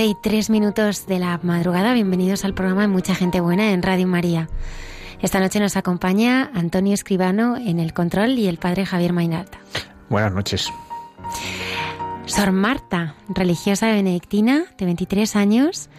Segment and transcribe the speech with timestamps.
[0.00, 1.92] 12 y 3 minutos de la madrugada.
[1.92, 4.48] Bienvenidos al programa de Mucha Gente Buena en Radio María.
[5.20, 9.58] Esta noche nos acompaña Antonio Escribano en el control y el padre Javier Mainalta.
[10.08, 10.70] Buenas noches.
[12.24, 15.90] Sor Marta, religiosa benedictina de 23 años,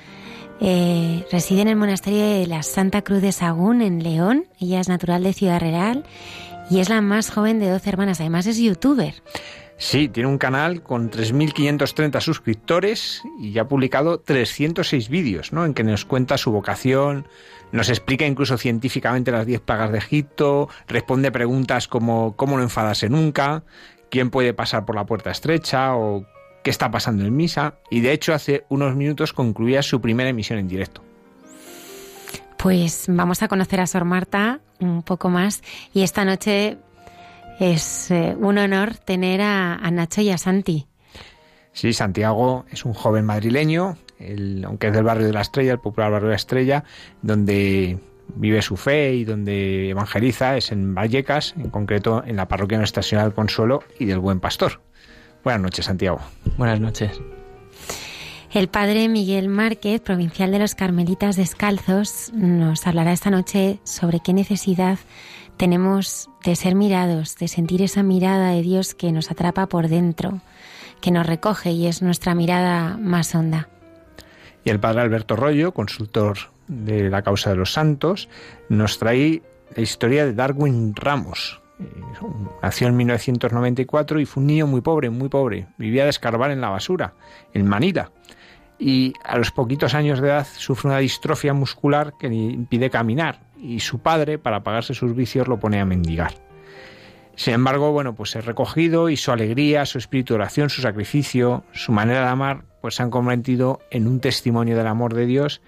[0.61, 4.45] eh, reside en el monasterio de la Santa Cruz de Sagún en León.
[4.59, 6.05] Ella es natural de Ciudad Real
[6.71, 8.19] y es la más joven de 12 hermanas.
[8.19, 9.13] Además es youtuber.
[9.81, 15.65] Sí, tiene un canal con 3.530 suscriptores y ya ha publicado 306 vídeos, ¿no?
[15.65, 17.27] En que nos cuenta su vocación,
[17.71, 23.09] nos explica incluso científicamente las 10 plagas de Egipto, responde preguntas como ¿cómo no enfadarse
[23.09, 23.63] nunca?
[24.11, 25.95] ¿Quién puede pasar por la puerta estrecha?
[25.95, 26.27] o
[26.63, 27.73] ¿qué está pasando en misa?
[27.89, 31.01] Y de hecho hace unos minutos concluía su primera emisión en directo.
[32.57, 36.77] Pues vamos a conocer a Sor Marta un poco más y esta noche
[37.61, 40.87] es eh, un honor tener a, Nacho y a Santi.
[41.73, 43.97] Sí, Santiago es un joven madrileño,
[44.65, 46.83] aunque es del barrio de la Estrella, el popular barrio de la Estrella,
[47.21, 47.99] donde
[48.35, 53.03] vive su fe y donde evangeliza es en Vallecas, en concreto en la parroquia Nuestra
[53.03, 54.81] Señora del Consuelo y del Buen Pastor.
[55.43, 56.19] Buenas noches, Santiago.
[56.57, 57.21] Buenas noches.
[58.51, 64.33] El padre Miguel Márquez, provincial de los Carmelitas Descalzos, nos hablará esta noche sobre qué
[64.33, 64.99] necesidad
[65.61, 70.41] tenemos de ser mirados, de sentir esa mirada de Dios que nos atrapa por dentro,
[71.01, 73.69] que nos recoge y es nuestra mirada más honda.
[74.63, 78.27] Y el padre Alberto Rollo, consultor de la causa de los santos,
[78.69, 79.43] nos trae
[79.75, 81.61] la historia de Darwin Ramos.
[81.79, 81.85] Eh,
[82.63, 85.67] nació en 1994 y fue un niño muy pobre, muy pobre.
[85.77, 87.13] Vivía de escarbar en la basura,
[87.53, 88.09] en Manila.
[88.79, 93.50] Y a los poquitos años de edad sufre una distrofia muscular que le impide caminar
[93.61, 96.33] y su padre, para pagarse sus vicios, lo pone a mendigar.
[97.35, 101.63] Sin embargo, bueno, pues es recogido y su alegría, su espíritu de oración, su sacrificio,
[101.71, 105.61] su manera de amar, pues se han convertido en un testimonio del amor de Dios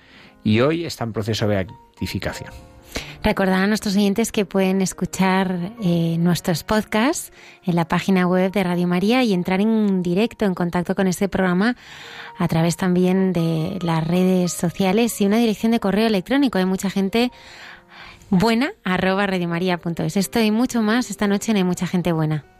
[0.44, 2.52] y hoy está en proceso de beatificación.
[3.24, 7.31] Recordar a nuestros oyentes que pueden escuchar eh, nuestros podcasts
[7.64, 11.30] en la página web de Radio María y entrar en directo en contacto con este
[11.30, 11.78] programa
[12.38, 16.58] a través también de las redes sociales y una dirección de correo electrónico.
[16.58, 17.31] Hay mucha gente
[18.34, 20.18] buena arroba radiomaria.es.
[20.18, 22.53] Esto y mucho más esta noche en Hay mucha gente buena.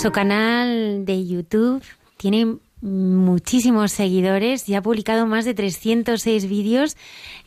[0.00, 1.84] Su canal de YouTube
[2.16, 6.96] tiene muchísimos seguidores y ha publicado más de 306 vídeos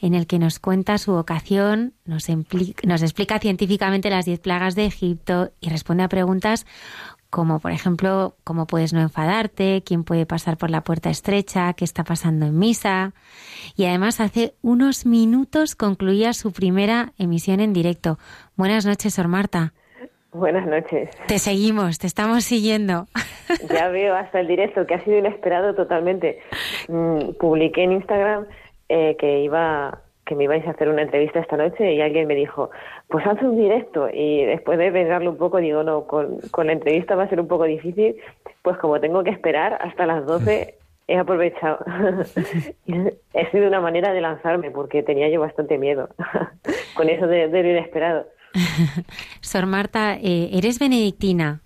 [0.02, 4.86] en el que nos cuenta su vocación, nos, nos explica científicamente las 10 plagas de
[4.86, 6.68] Egipto y responde a preguntas
[7.32, 11.86] como por ejemplo cómo puedes no enfadarte, quién puede pasar por la puerta estrecha, qué
[11.86, 13.16] está pasando en misa.
[13.76, 18.20] Y además hace unos minutos concluía su primera emisión en directo.
[18.56, 19.74] Buenas noches, Sor Marta.
[20.34, 21.10] Buenas noches.
[21.28, 23.06] Te seguimos, te estamos siguiendo.
[23.70, 26.40] Ya veo hasta el directo, que ha sido inesperado totalmente.
[26.88, 28.48] Mm, publiqué en Instagram
[28.90, 32.36] eh, que iba que me ibais a hacer una entrevista esta noche y alguien me
[32.36, 32.72] dijo,
[33.10, 34.08] pues haz un directo.
[34.12, 37.42] Y después de pensarlo un poco, digo, no, con, con la entrevista va a ser
[37.42, 38.16] un poco difícil,
[38.62, 40.76] pues como tengo que esperar hasta las 12,
[41.08, 41.80] he aprovechado.
[43.34, 46.10] he sido una manera de lanzarme porque tenía yo bastante miedo
[46.96, 48.26] con eso de, de lo inesperado.
[49.42, 51.62] Sor Marta, eh, eres benedictina.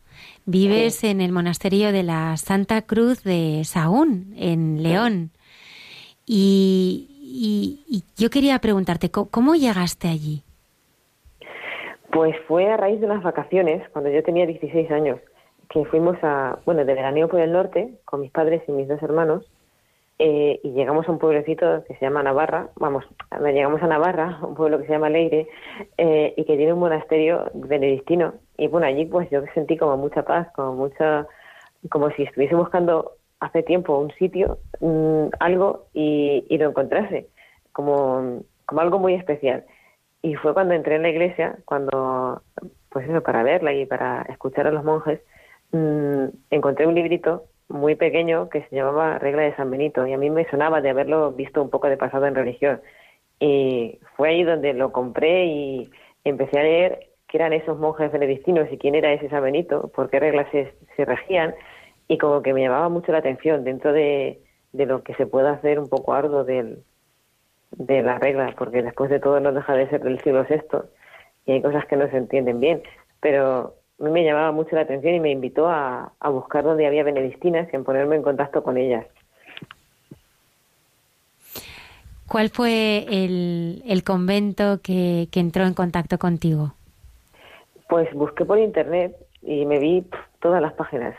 [0.46, 5.32] Vives en el monasterio de la Santa Cruz de Saún, en León.
[6.26, 10.44] Y, yo quería preguntarte, ¿cómo, llegaste allí?
[12.12, 15.20] Pues fue a raíz de unas vacaciones, cuando yo tenía 16 años,
[15.70, 19.04] que fuimos a, bueno, de veraneo por el norte, con mis padres y mis dos
[19.04, 19.46] hermanos,
[20.20, 23.06] eh, y llegamos a un pueblecito que se llama Navarra, vamos,
[23.40, 25.48] llegamos a Navarra, un pueblo que se llama Leire,
[25.98, 28.34] eh, y que tiene un monasterio benedictino.
[28.58, 31.28] Y bueno, allí pues yo sentí como mucha paz, como mucha,
[31.90, 37.28] como si estuviese buscando hace tiempo un sitio, mm, algo, y, y, lo encontrase,
[37.72, 39.66] como, como algo muy especial.
[40.24, 42.42] Y fue cuando entré en la iglesia, cuando,
[42.90, 45.22] pues eso, para verla y para escuchar a los monjes,
[45.74, 50.18] mm, encontré un librito muy pequeño que se llamaba Regla de San Benito y a
[50.18, 52.82] mí me sonaba de haberlo visto un poco de pasado en religión.
[53.40, 55.92] Y fue ahí donde lo compré y
[56.24, 60.10] empecé a leer qué eran esos monjes benedictinos y quién era ese San Benito, por
[60.10, 61.54] qué reglas se, regían
[62.08, 64.42] y como que me llamaba mucho la atención dentro de,
[64.74, 66.84] lo que se puede hacer un poco arduo del,
[67.72, 70.90] de las reglas, porque después de todo no deja de ser del siglo VI
[71.46, 72.82] y hay cosas que no se entienden bien,
[73.20, 77.04] pero a mí me llamaba mucho la atención y me invitó a, buscar dónde había
[77.04, 79.06] benedictinas y en ponerme en contacto con ellas.
[82.28, 86.74] ¿Cuál fue el, convento que, entró en contacto contigo?
[87.90, 90.06] Pues busqué por internet y me vi
[90.42, 91.16] todas las páginas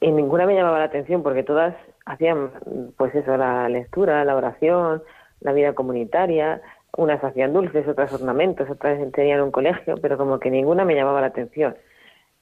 [0.00, 1.74] y ninguna me llamaba la atención porque todas
[2.06, 2.50] hacían
[2.96, 5.02] pues eso, la lectura, la oración,
[5.40, 6.62] la vida comunitaria,
[6.96, 11.20] unas hacían dulces, otras ornamentos, otras tenían un colegio, pero como que ninguna me llamaba
[11.20, 11.76] la atención.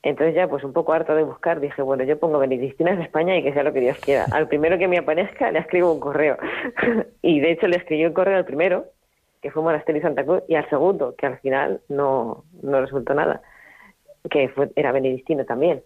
[0.04, 3.38] Entonces ya, pues un poco harto de buscar, dije, bueno, yo pongo Benedictinas de España
[3.38, 4.26] y que sea lo que Dios quiera.
[4.32, 6.36] Al primero que me aparezca le escribo un correo.
[7.22, 8.84] y de hecho le escribí un correo al primero,
[9.40, 13.40] que fue Monasterio Santa Cruz, y al segundo, que al final no, no resultó nada,
[14.28, 15.82] que era benedictino también.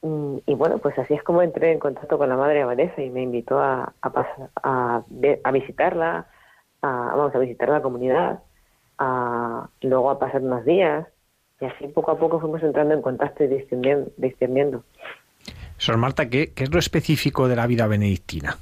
[0.00, 3.10] Mm, y bueno, pues así es como entré en contacto con la Madre Abadesa y
[3.10, 5.02] me invitó a, a,
[5.44, 6.26] a, visitarla,
[6.80, 8.40] a, vamos a visitar la comunidad,
[8.96, 11.06] a, luego a pasar unos días
[11.62, 13.46] y así poco a poco fuimos entrando en contacto y
[14.16, 14.82] discerniendo.
[15.76, 18.56] Sor Marta, ¿qué, es lo específico de la vida benedictina?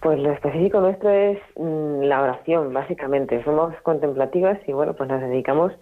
[0.00, 3.42] Pues lo específico nuestro es mm, la oración, básicamente.
[3.42, 5.72] Somos contemplativas y bueno, pues nos dedicamos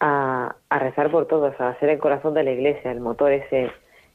[0.00, 3.70] a, rezar por todos, a ser el corazón de la iglesia, el motor ese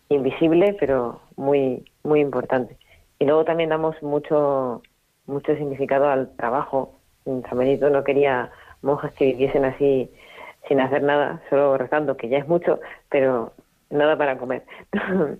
[0.09, 2.75] invisible, pero muy, muy importante.
[3.19, 4.81] Y luego también damos mucho,
[5.27, 6.95] mucho significado al trabajo.
[7.25, 8.51] San Benito no quería
[8.81, 10.09] monjas que viviesen así
[10.67, 13.53] sin hacer nada, solo rezando, que ya es mucho, pero
[13.89, 14.63] nada para comer.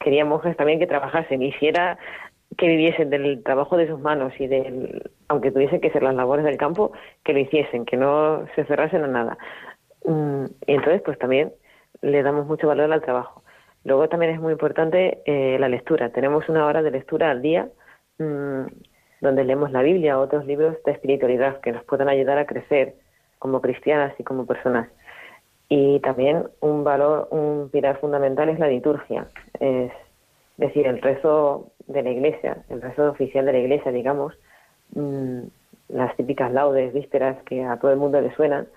[0.00, 1.98] Quería monjes también que trabajasen, hiciera
[2.58, 6.44] que viviesen del trabajo de sus manos y del, aunque tuviesen que ser las labores
[6.44, 6.92] del campo,
[7.24, 9.38] que lo hiciesen, que no se cerrasen a nada.
[10.04, 11.52] Mm, y entonces, pues también
[12.02, 13.42] le damos mucho valor al trabajo.
[13.84, 16.10] Luego también es muy importante eh, la lectura.
[16.10, 17.68] Tenemos una hora de lectura al día
[18.18, 18.66] mm,
[19.20, 22.94] donde leemos la Biblia o otros libros de espiritualidad que nos puedan ayudar a crecer,
[23.42, 24.88] como cristianas y como personas.
[25.68, 29.26] Y también un valor, un pilar fundamental es la liturgia,
[29.58, 29.90] es
[30.58, 34.32] decir, el rezo de la iglesia, el rezo oficial de la iglesia, digamos,
[34.94, 35.40] mm,
[35.88, 38.68] las típicas laudes, vísperas que a todo el mundo le suenan,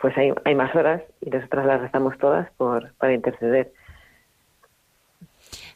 [0.00, 3.70] pues hay, hay más horas y nosotras las rezamos todas por, para interceder.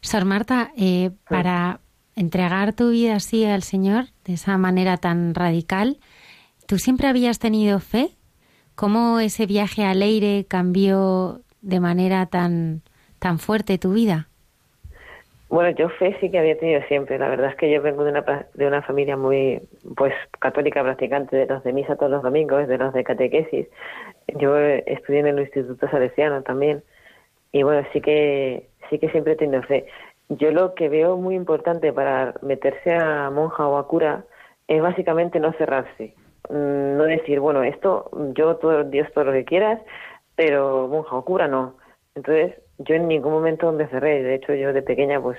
[0.01, 1.81] Sor Marta, eh, para
[2.17, 5.99] entregar tu vida así al Señor, de esa manera tan radical,
[6.67, 8.17] ¿tú siempre habías tenido fe?
[8.81, 12.81] ¿Cómo ese viaje a Leire cambió de manera tan,
[13.19, 14.29] tan fuerte tu vida?
[15.51, 17.19] Bueno, yo fe sí que había tenido siempre.
[17.19, 19.61] La verdad es que yo vengo de una, de una familia muy
[19.99, 23.67] pues católica practicante, de los de misa todos los domingos, de los de catequesis.
[24.39, 26.83] Yo estudié en el Instituto Salesiano también.
[27.53, 29.85] Y bueno, sí que sí que siempre he tenido fe.
[30.31, 34.25] Yo lo que veo muy importante para meterse a monja o a cura
[34.69, 36.15] es básicamente no cerrarse.
[36.49, 39.81] Mm, no decir, bueno, esto, yo, todo, Dios, todo lo que quieras,
[40.37, 41.77] pero monja o cura no.
[42.15, 44.23] Entonces, yo en ningún momento me cerré.
[44.23, 45.39] De hecho, yo de pequeña, pues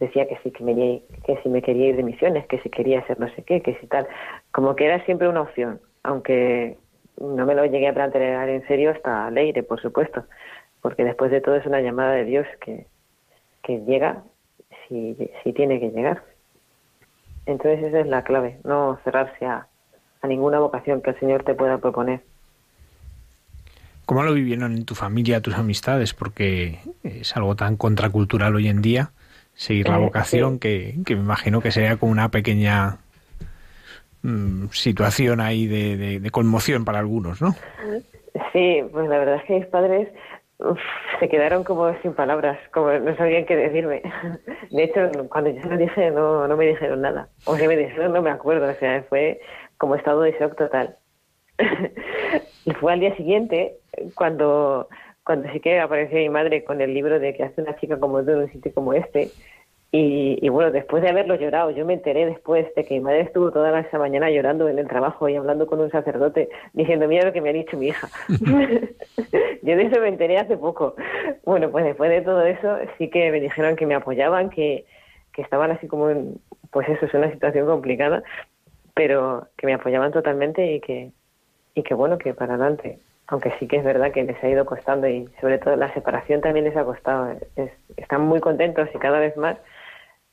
[0.00, 3.00] decía que sí, que, me, que si me quería ir de misiones, que si quería
[3.00, 4.06] hacer no sé qué, que si tal.
[4.50, 6.76] Como que era siempre una opción, aunque
[7.20, 10.24] no me lo llegué a plantear en serio hasta Leire, por supuesto,
[10.80, 12.86] porque después de todo es una llamada de Dios que,
[13.62, 14.24] que llega
[14.88, 16.22] si, si tiene que llegar.
[17.46, 19.68] Entonces esa es la clave, no cerrarse a,
[20.22, 22.20] a ninguna vocación que el Señor te pueda proponer.
[24.06, 26.14] ¿Cómo lo vivieron en tu familia, tus amistades?
[26.14, 29.10] Porque es algo tan contracultural hoy en día,
[29.54, 32.98] seguir la eh, vocación, que, que, me imagino que sería como una pequeña
[34.22, 37.54] mm, situación ahí de, de, conmoción para algunos, ¿no?
[38.52, 40.08] Sí, pues la verdad es que mis padres
[41.20, 44.02] se quedaron como sin palabras, como no sabían qué decirme.
[44.70, 47.28] De hecho, cuando yo se lo dije, no, no me dijeron nada.
[47.44, 49.40] O sea, me dijeron, no me acuerdo, o sea, fue
[49.82, 50.94] como estado de shock total.
[52.64, 53.78] y fue al día siguiente
[54.14, 54.88] cuando,
[55.24, 58.22] cuando sí que apareció mi madre con el libro de que hace una chica como
[58.22, 59.32] tú en un sitio como este.
[59.90, 63.50] Y, bueno, después de haberlo llorado, yo me enteré después de que mi madre estuvo
[63.50, 67.32] toda esa mañana llorando en el trabajo y hablando con un sacerdote, diciendo, mira lo
[67.32, 68.08] que me ha dicho mi hija.
[69.62, 70.94] yo de eso me enteré hace poco.
[71.44, 74.86] Bueno, pues después de todo eso, sí que me dijeron que me apoyaban, que,
[75.32, 78.22] que estaban así como en, pues eso, es una situación complicada,
[78.94, 81.12] pero que me apoyaban totalmente y que,
[81.74, 82.98] y que bueno, que para adelante
[83.32, 86.42] aunque sí que es verdad que les ha ido costando y sobre todo la separación
[86.42, 87.34] también les ha costado.
[87.96, 89.56] están muy contentos y cada vez más,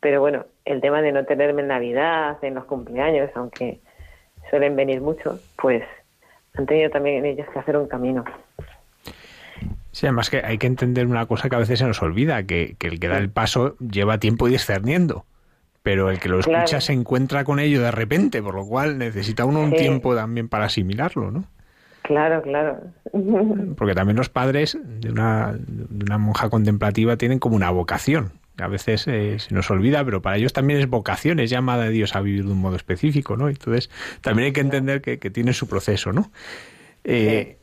[0.01, 3.79] pero bueno, el tema de no tenerme en Navidad, en los cumpleaños, aunque
[4.49, 5.83] suelen venir mucho, pues
[6.55, 8.25] han tenido también ellos que hacer un camino.
[9.91, 12.75] Sí, además que hay que entender una cosa que a veces se nos olvida, que,
[12.81, 15.25] el que da el paso lleva tiempo discerniendo,
[15.89, 19.43] pero el que lo escucha se encuentra con ello de repente, por lo cual necesita
[19.43, 21.46] uno un tiempo también para asimilarlo, ¿no?
[22.03, 22.77] Claro, claro.
[23.75, 28.34] Porque también los padres de una, de una monja contemplativa tienen como una vocación.
[28.60, 31.89] A veces eh, se nos olvida, pero para ellos también es vocación, es llamada de
[31.89, 33.50] Dios a vivir de un modo específico, ¿no?
[33.50, 33.89] Entonces,
[34.22, 36.31] también hay que entender que, que tiene su proceso, ¿no?
[37.03, 37.58] Eh,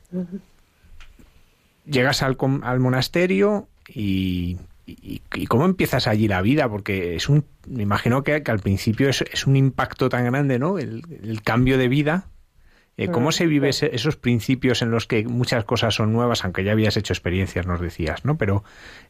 [1.85, 4.57] llegas al, al monasterio y,
[4.87, 9.09] y, cómo empiezas allí la vida, porque es un, me imagino que, que al principio
[9.09, 10.79] es, es, un impacto tan grande, ¿no?
[10.79, 12.27] El, el cambio de vida
[12.99, 16.73] eh, ¿Cómo se vive esos principios en los que muchas cosas son nuevas, aunque ya
[16.73, 18.39] habías hecho experiencias, nos decías, ¿no?
[18.39, 18.63] Pero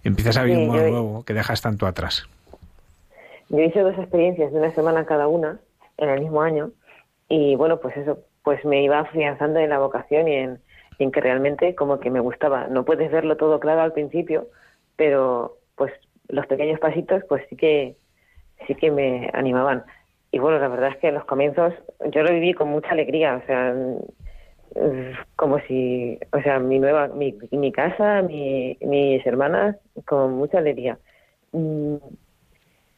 [0.02, 2.28] empiezas a vivir un nuevo que dejas tanto atrás.
[3.48, 5.60] Yo hice dos experiencias de una semana cada una
[5.98, 6.72] en el mismo año
[7.28, 10.58] y bueno, pues eso, pues me iba afianzando en la vocación y en,
[10.98, 12.66] en que realmente como que me gustaba.
[12.66, 14.48] No puedes verlo todo claro al principio,
[14.96, 15.92] pero pues
[16.28, 17.96] los pequeños pasitos pues sí que
[18.66, 19.84] sí que me animaban
[20.36, 21.72] y bueno, la verdad es que en los comienzos
[22.10, 23.74] yo lo viví con mucha alegría, o sea,
[25.36, 30.98] como si, o sea, mi nueva, mi, mi casa, mi, mis hermanas, con mucha alegría.
[31.52, 31.96] Mm,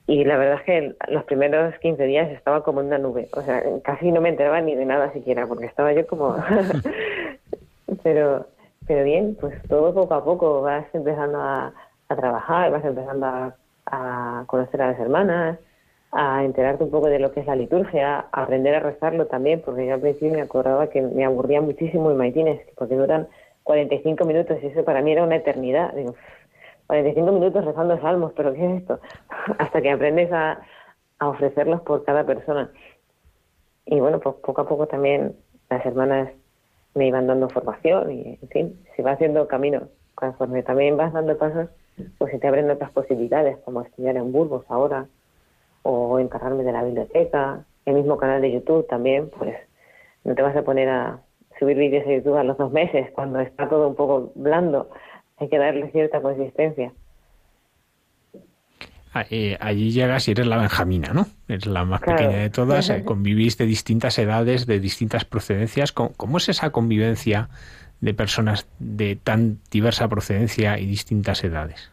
[0.09, 3.43] y la verdad es que los primeros 15 días estaba como en una nube, o
[3.43, 6.35] sea, casi no me enteraba ni de nada siquiera, porque estaba yo como...
[8.03, 8.47] pero,
[8.87, 11.73] pero bien, pues todo poco a poco vas empezando a,
[12.09, 15.59] a trabajar, vas empezando a, conocer a las hermanas,
[16.13, 19.63] a enterarte un poco de lo que es la liturgia, a aprender a rezarlo también,
[19.65, 23.29] porque yo al principio me acordaba que me aburría muchísimo en maitines, porque duran
[23.63, 25.93] 45 minutos y eso para mí era una eternidad.
[25.95, 26.15] Digo,
[26.87, 29.01] 45 minutos rezando salmos, pero ¿qué es esto?
[29.59, 30.61] Hasta que aprendes a,
[31.19, 32.71] a ofrecerlos por cada persona.
[33.87, 35.35] Y bueno, pues poco a poco también
[35.71, 36.31] las hermanas
[36.95, 39.89] me iban dando formación y, en fin, se va haciendo camino.
[40.15, 41.69] Conforme también vas dando pasos,
[42.19, 45.07] pues se te abren otras posibilidades, como estudiar en Burgos ahora,
[45.83, 49.57] o encargarme de la biblioteca, el mismo canal de YouTube también, pues
[50.25, 51.21] no te vas a poner a
[51.59, 54.91] subir vídeos a YouTube a los dos meses cuando está todo un poco blando,
[55.39, 56.93] hay que darle cierta consistencia.
[59.15, 61.27] Ah, eh, allí llegas y eres la Benjamina, ¿no?
[61.49, 65.93] Eres la más pequeña de todas, eh, convivís de distintas edades, de distintas procedencias.
[65.93, 67.49] ¿Cómo, es esa convivencia
[68.01, 71.91] de personas de tan diversa procedencia y distintas edades?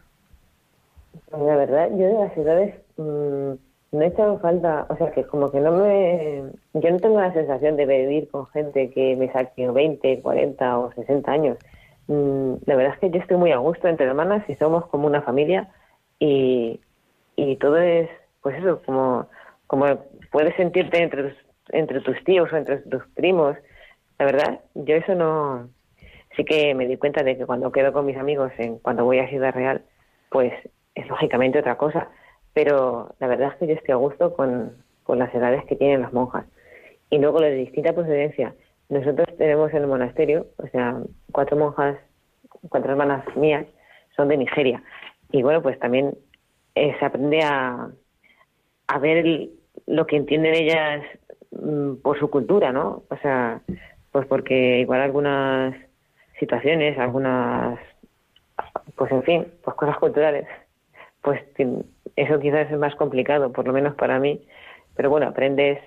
[1.32, 3.52] La verdad, yo de las edades mm,
[3.92, 6.44] no he echado falta, o sea, que como que no me...
[6.74, 10.92] Yo no tengo la sensación de vivir con gente que me saque 20, 40 o
[10.92, 11.58] 60 años.
[12.08, 15.06] Mm, la verdad es que yo estoy muy a gusto entre hermanas y somos como
[15.06, 15.68] una familia
[16.18, 16.80] y,
[17.34, 18.08] y todo es,
[18.42, 19.26] pues eso, como,
[19.66, 19.86] como
[20.30, 23.56] puedes sentirte entre tus, entre tus tíos o entre tus primos.
[24.18, 25.68] La verdad, yo eso no...
[26.36, 29.18] Sí que me di cuenta de que cuando quedo con mis amigos, en, cuando voy
[29.18, 29.82] a Ciudad Real,
[30.30, 30.52] pues
[30.94, 32.10] es lógicamente otra cosa,
[32.52, 34.72] pero la verdad es que yo estoy a gusto con,
[35.02, 36.46] con las edades que tienen las monjas.
[37.10, 38.54] Y luego lo de distinta procedencia.
[38.88, 40.98] Nosotros tenemos en el monasterio, o sea,
[41.32, 41.98] cuatro monjas,
[42.68, 43.66] cuatro hermanas mías,
[44.14, 44.82] son de Nigeria.
[45.32, 46.16] Y bueno, pues también
[46.74, 47.88] eh, se aprende a,
[48.88, 49.48] a ver
[49.86, 51.02] lo que entienden ellas
[51.50, 53.04] mm, por su cultura, ¿no?
[53.08, 53.60] O sea,
[54.12, 55.74] pues porque igual algunas
[56.38, 57.78] situaciones, algunas,
[58.94, 60.46] pues en fin, pues cosas culturales,
[61.22, 61.40] pues
[62.16, 64.40] eso quizás es más complicado, por lo menos para mí,
[64.94, 65.78] pero bueno, aprendes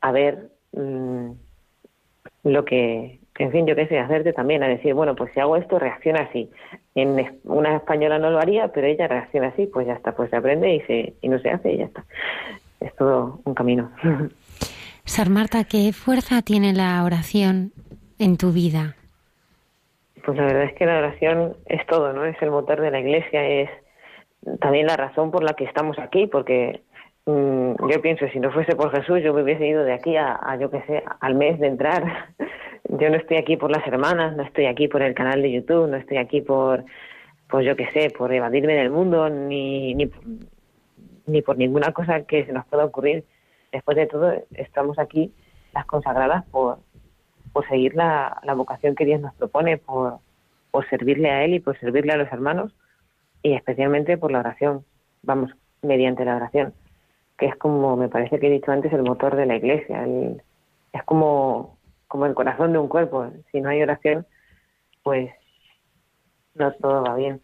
[0.00, 1.30] a ver mm,
[2.44, 5.56] lo que, en fin, yo qué sé, hacerte también, a decir, bueno, pues si hago
[5.56, 6.50] esto, reacciona así.
[6.94, 10.36] En una española no lo haría, pero ella reacciona así, pues ya está, pues se
[10.36, 12.04] aprende y, se, y no se hace y ya está.
[12.80, 13.90] Es todo un camino.
[15.04, 17.72] Sar Marta, ¿qué fuerza tiene la oración
[18.18, 18.96] en tu vida?
[20.26, 22.24] Pues la verdad es que la oración es todo, ¿no?
[22.24, 23.70] Es el motor de la iglesia, es
[24.60, 26.82] también la razón por la que estamos aquí, porque
[27.26, 30.36] mm, yo pienso, si no fuese por Jesús, yo me hubiese ido de aquí a,
[30.42, 32.02] a yo qué sé, al mes de entrar
[32.88, 35.88] yo no estoy aquí por las hermanas, no estoy aquí por el canal de YouTube,
[35.88, 36.84] no estoy aquí por,
[37.48, 40.10] pues yo qué sé, por evadirme del mundo, ni, ni,
[41.26, 43.24] ni por ninguna cosa que se nos pueda ocurrir.
[43.70, 45.32] Después de todo, estamos aquí
[45.72, 46.78] las consagradas por,
[47.56, 50.18] por seguir la, la vocación que Dios nos propone, por,
[50.70, 52.70] por servirle a Él y por servirle a los hermanos,
[53.42, 54.84] y especialmente por la oración,
[55.22, 56.74] vamos, mediante la oración,
[57.38, 60.06] que es como me parece que he dicho antes, el motor de la iglesia.
[60.92, 63.26] es como como el corazón de un cuerpo.
[63.50, 64.26] Si no hay oración,
[65.02, 65.30] pues
[66.56, 67.40] no todo va bien.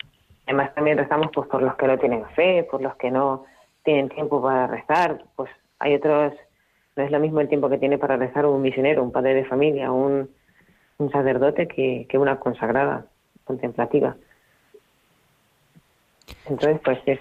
[0.46, 3.46] Además también rezamos pues por los que no tienen fe, por los que no
[3.82, 6.34] tienen tiempo para rezar, pues hay otros,
[6.96, 9.44] no es lo mismo el tiempo que tiene para rezar un misionero, un padre de
[9.44, 10.28] familia, un,
[10.98, 13.06] un sacerdote que, que una consagrada,
[13.44, 14.16] contemplativa.
[16.48, 17.20] Entonces, pues es,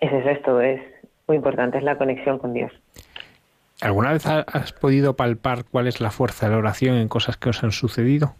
[0.00, 0.80] es eso, es todo, es
[1.26, 2.72] muy importante, es la conexión con Dios.
[3.80, 7.48] ¿Alguna vez has podido palpar cuál es la fuerza de la oración en cosas que
[7.48, 8.34] os han sucedido?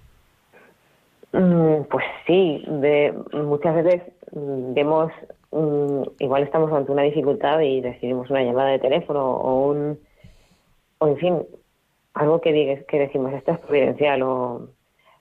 [1.33, 5.13] Mm, pues sí, de, muchas veces mm, vemos,
[5.53, 9.99] mm, igual estamos ante una dificultad y recibimos una llamada de teléfono o un,
[11.01, 11.43] o en fin,
[12.15, 14.69] algo que, que decimos, esto es providencial o,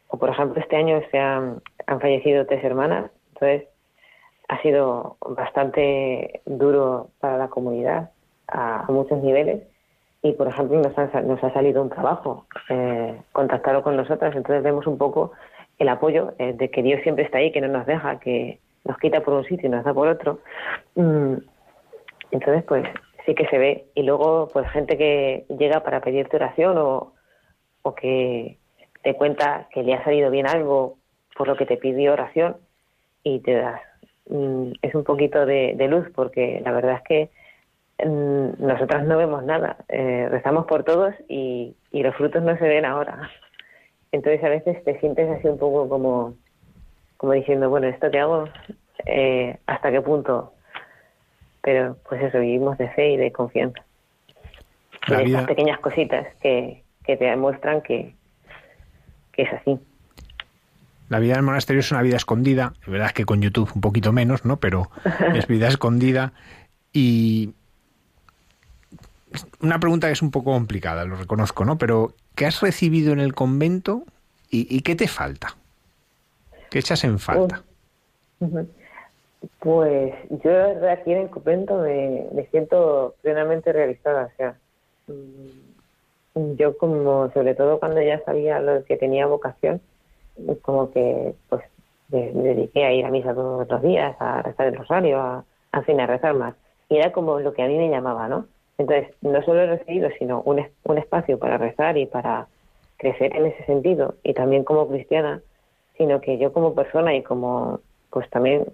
[0.08, 3.68] o por ejemplo este año se han, han fallecido tres hermanas, entonces
[4.48, 8.12] ha sido bastante duro para la comunidad
[8.48, 9.64] a muchos niveles
[10.22, 14.64] y por ejemplo nos ha, nos ha salido un trabajo eh, contactaron con nosotras entonces
[14.64, 15.32] vemos un poco
[15.78, 18.98] el apoyo eh, de que Dios siempre está ahí que no nos deja que nos
[18.98, 20.40] quita por un sitio y nos da por otro.
[20.96, 21.36] Mm,
[22.32, 22.88] entonces pues
[23.30, 27.14] sí que se ve y luego pues gente que llega para pedirte oración o,
[27.84, 28.58] o que
[29.04, 30.98] te cuenta que le ha salido bien algo
[31.38, 32.58] por lo que te pidió oración
[33.24, 33.82] y te das
[34.30, 37.30] mm, es un poquito de luz porque la verdad es que
[38.06, 39.78] nosotras no vemos nada.
[39.90, 43.30] Eh, rezamos por todos y, los frutos no se ven ahora.
[44.12, 46.36] Entonces a veces te sientes así un poco como,
[47.18, 48.46] como diciendo, bueno, ¿esto que hago?
[49.06, 50.54] Eh, ¿Hasta qué punto?
[51.62, 53.84] Pero pues eso, vivimos de fe y de confianza.
[55.08, 58.14] de esas pequeñas cositas que, que te demuestran que,
[59.34, 59.80] que es así.
[61.10, 64.14] La vida del monasterio es una vida escondida, es verdad que con YouTube un poquito
[64.14, 64.58] menos, ¿no?
[64.58, 64.92] Pero
[65.34, 66.34] es vida escondida
[66.94, 67.54] y
[69.62, 71.78] una pregunta que es un poco complicada, lo reconozco, ¿no?
[71.78, 74.04] Pero, ¿qué has recibido en el convento
[74.52, 75.56] y, qué te falta?
[76.72, 77.64] ¿Qué echas en falta?
[79.60, 80.52] Pues yo
[80.90, 84.26] aquí en el convento me, siento plenamente realizada.
[84.34, 84.56] O sea,
[85.08, 89.82] mm, yo como, sobre todo cuando ya sabía lo que tenía vocación,
[90.62, 91.64] como que pues
[92.10, 95.82] me, dediqué a ir a misa todos los días, a rezar el rosario, a, a
[95.84, 96.56] fin, a rezar más.
[96.90, 98.46] Y era como lo que a mí me llamaba, ¿no?
[98.78, 102.48] Entonces, no solo he recibido, sino un, un espacio para rezar y para
[102.98, 105.42] crecer en ese sentido, y también como cristiana,
[105.98, 108.66] sino que yo como persona y como, pues también,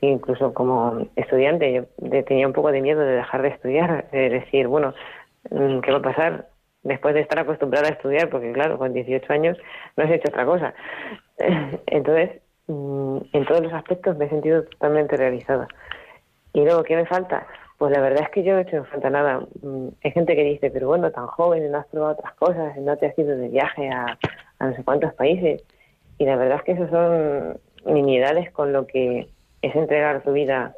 [0.00, 4.68] incluso como estudiante, yo tenía un poco de miedo de dejar de estudiar, de decir,
[4.68, 4.94] bueno,
[5.50, 6.48] mm, ¿qué va a pasar
[6.82, 8.28] después de estar acostumbrada a estudiar?
[8.30, 9.58] Porque claro, con 18 años
[9.96, 10.74] no has hecho otra cosa.
[11.86, 15.66] Entonces, mm, en todos los aspectos me he sentido totalmente realizada.
[16.52, 17.46] Y luego, ¿qué me falta?
[17.78, 19.40] Pues la verdad es que yo no he hecho falta nada.
[19.62, 22.96] Mm, hay gente que dice, pero bueno, tan joven, no has probado otras cosas, no
[22.96, 24.18] te has ido de viaje a,
[24.60, 25.64] no sé cuántos países.
[26.18, 27.58] Y la verdad es que eso son
[27.92, 29.28] nimiedades con lo que
[29.62, 30.74] es entregar tu vida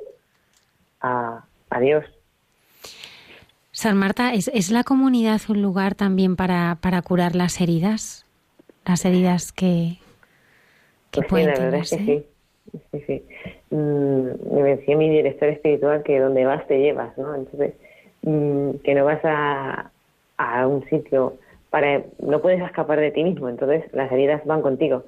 [1.01, 1.45] a,
[1.81, 2.05] Dios.
[3.73, 8.25] San Marta, ¿es, la comunidad un lugar también para, para curar las heridas?
[8.87, 9.97] Las heridas que,
[11.11, 12.27] que pues sí, la verdad es que sí.
[12.93, 13.23] Sí, sí.
[13.71, 17.35] Mm, me decía mi director espiritual que donde vas te llevas, ¿no?
[17.35, 17.75] Entonces,
[18.23, 19.91] mm, que no vas a,
[20.37, 21.35] a un sitio
[21.71, 22.03] para...
[22.21, 25.05] No puedes escapar de ti mismo, entonces las heridas van contigo.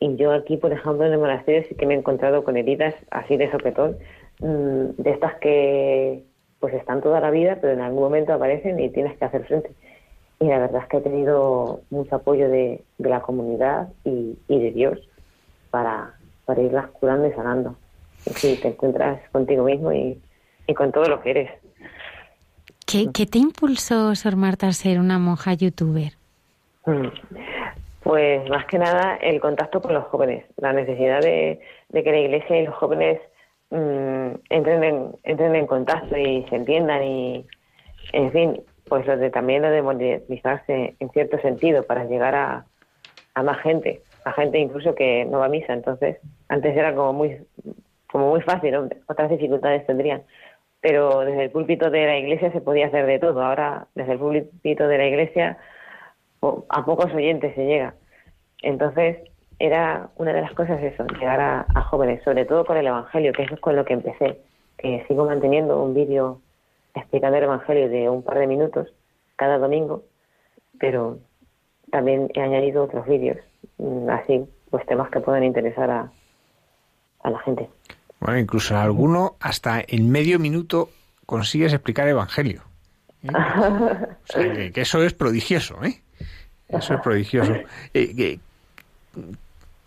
[0.00, 2.94] Y yo aquí, por ejemplo, en el monasterio sí que me he encontrado con heridas
[3.10, 3.96] así de sopetón,
[4.40, 6.24] mm, de estas que
[6.60, 9.70] pues están toda la vida, pero en algún momento aparecen y tienes que hacer frente.
[10.40, 14.98] Y la verdad es que he tenido mucho apoyo de, la comunidad y, de Dios
[15.70, 16.14] para,
[16.46, 17.76] para irlas curando y sanando.
[18.26, 20.20] Y sí, te encuentras contigo mismo y,
[20.76, 21.50] con todo lo que eres.
[22.86, 26.12] ¿Qué, ¿Qué, te impulsó, Sor Marta, a ser una monja youtuber?
[28.08, 31.60] Pues más que nada el contacto con los jóvenes, la necesidad de,
[31.92, 33.20] que la iglesia y los jóvenes
[33.68, 37.46] mm, entren, en, entren en contacto y se entiendan y,
[38.14, 42.64] en fin, pues lo de también lo de modernizarse en cierto sentido para llegar a,
[43.34, 45.74] a más gente, a gente incluso que no va a misa.
[45.74, 46.16] Entonces,
[46.48, 47.36] antes era como muy,
[48.10, 48.74] como muy fácil,
[49.06, 50.22] otras dificultades tendrían.
[50.80, 53.42] Pero desde el púlpito de la iglesia se podía hacer de todo.
[53.42, 55.58] Ahora, desde el púlpito de la iglesia
[56.40, 57.94] a pocos oyentes se llega.
[58.62, 59.18] Entonces,
[59.58, 63.42] era una de las cosas eso, llegar a, jóvenes, sobre todo con el Evangelio, que
[63.42, 64.40] eso es con lo que empecé,
[64.76, 66.40] que sigo manteniendo un vídeo
[66.94, 68.88] explicando el Evangelio de un par de minutos
[69.36, 70.04] cada domingo,
[70.78, 71.18] pero
[71.90, 73.38] también he añadido otros vídeos,
[73.78, 76.10] mm, así, pues temas que puedan interesar a,
[77.22, 77.68] a la gente.
[78.20, 80.90] Bueno, incluso en alguno, hasta en medio minuto
[81.26, 82.62] consigues explicar el Evangelio.
[83.22, 83.28] ¿eh?
[83.32, 86.00] o sea, que eso es prodigioso, ¿eh?
[86.68, 87.54] Eso es prodigioso.
[87.94, 88.38] Eh,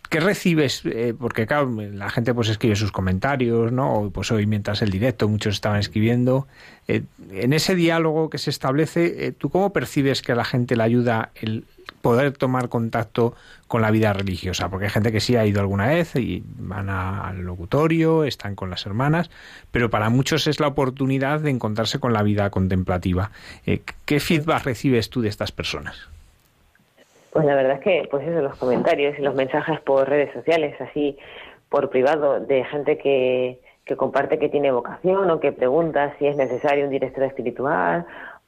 [0.08, 0.82] ¿Qué recibes?
[0.84, 4.10] Eh, porque claro, la gente pues escribe sus comentarios, ¿no?
[4.12, 6.46] Pues hoy mientras el directo muchos estaban escribiendo.
[6.86, 10.82] Eh, en ese diálogo que se establece, ¿tú cómo percibes que a la gente le
[10.82, 11.64] ayuda el
[12.02, 13.34] poder tomar contacto
[13.68, 14.68] con la vida religiosa?
[14.68, 18.68] Porque hay gente que sí ha ido alguna vez y van al locutorio, están con
[18.68, 19.30] las hermanas,
[19.70, 23.30] pero para muchos es la oportunidad de encontrarse con la vida contemplativa.
[23.64, 26.11] ¿Qué feedback recibes tú de estas personas?
[27.32, 30.78] Pues la verdad es que, pues eso, los comentarios y los mensajes por redes sociales,
[30.80, 31.16] así
[31.70, 36.36] por privado, de gente que, que comparte que tiene vocación o que pregunta si es
[36.36, 38.04] necesario un director espiritual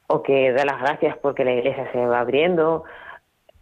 [0.07, 2.83] o que da las gracias porque la iglesia se va abriendo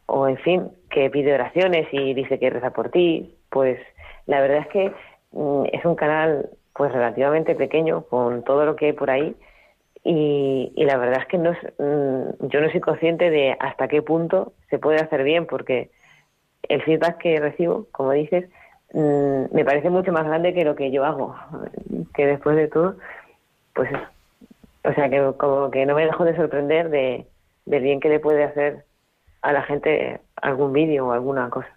[0.05, 3.79] o en fin, que pide oraciones y dice que reza por ti, pues
[4.25, 4.91] la verdad es que
[5.31, 9.35] mm, es un canal pues relativamente pequeño con todo lo que hay por ahí
[10.03, 14.53] y, la verdad es que no mm, yo no soy consciente de hasta qué punto
[14.69, 15.91] se puede hacer bien, porque
[16.63, 18.49] el feedback que recibo, como dices,
[18.93, 21.35] mm, me parece mucho más grande que lo que yo hago,
[22.15, 22.97] que después de todo,
[23.73, 23.89] pues,
[24.83, 27.25] o sea, que como que no me dejo de sorprender de,
[27.65, 28.85] del bien que le puede hacer
[29.41, 31.72] a la gente algún vídeo o alguna cosa.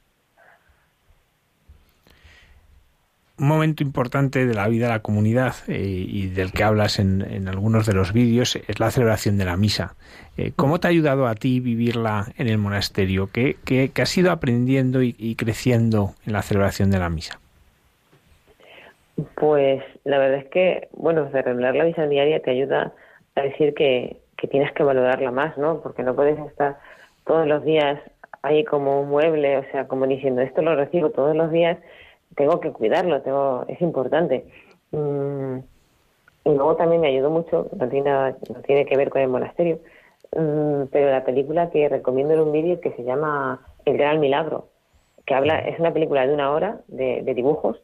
[3.38, 7.48] Un momento importante de la vida de la comunidad eh, y del que hablas en,
[7.48, 9.94] algunos de los vídeos es la celebración de la misa.
[10.38, 13.28] Eh, ¿Cómo te ha ayudado a ti vivirla en el monasterio?
[13.32, 17.38] ¿Qué, qué, has ido aprendiendo y, creciendo en la celebración de la misa?
[19.34, 22.92] Pues la verdad es que, bueno, celebrar la misa diaria te ayuda
[23.34, 25.80] a decir que, que tienes que valorarla más, ¿no?
[25.82, 26.78] Porque no puedes estar
[27.26, 28.00] todos los días
[28.42, 31.78] ahí como un mueble, o sea, como diciendo, esto lo recibo todos los días
[32.36, 34.44] tengo que cuidarlo, tengo, es importante.
[34.92, 35.58] Mm,
[36.44, 39.80] y luego también me ayudó mucho, no tiene, no tiene que ver con el monasterio,
[40.36, 44.68] mm, pero la película que recomiendo en un vídeo que se llama El Gran Milagro,
[45.24, 47.82] que habla, es una película de una hora de, dibujos,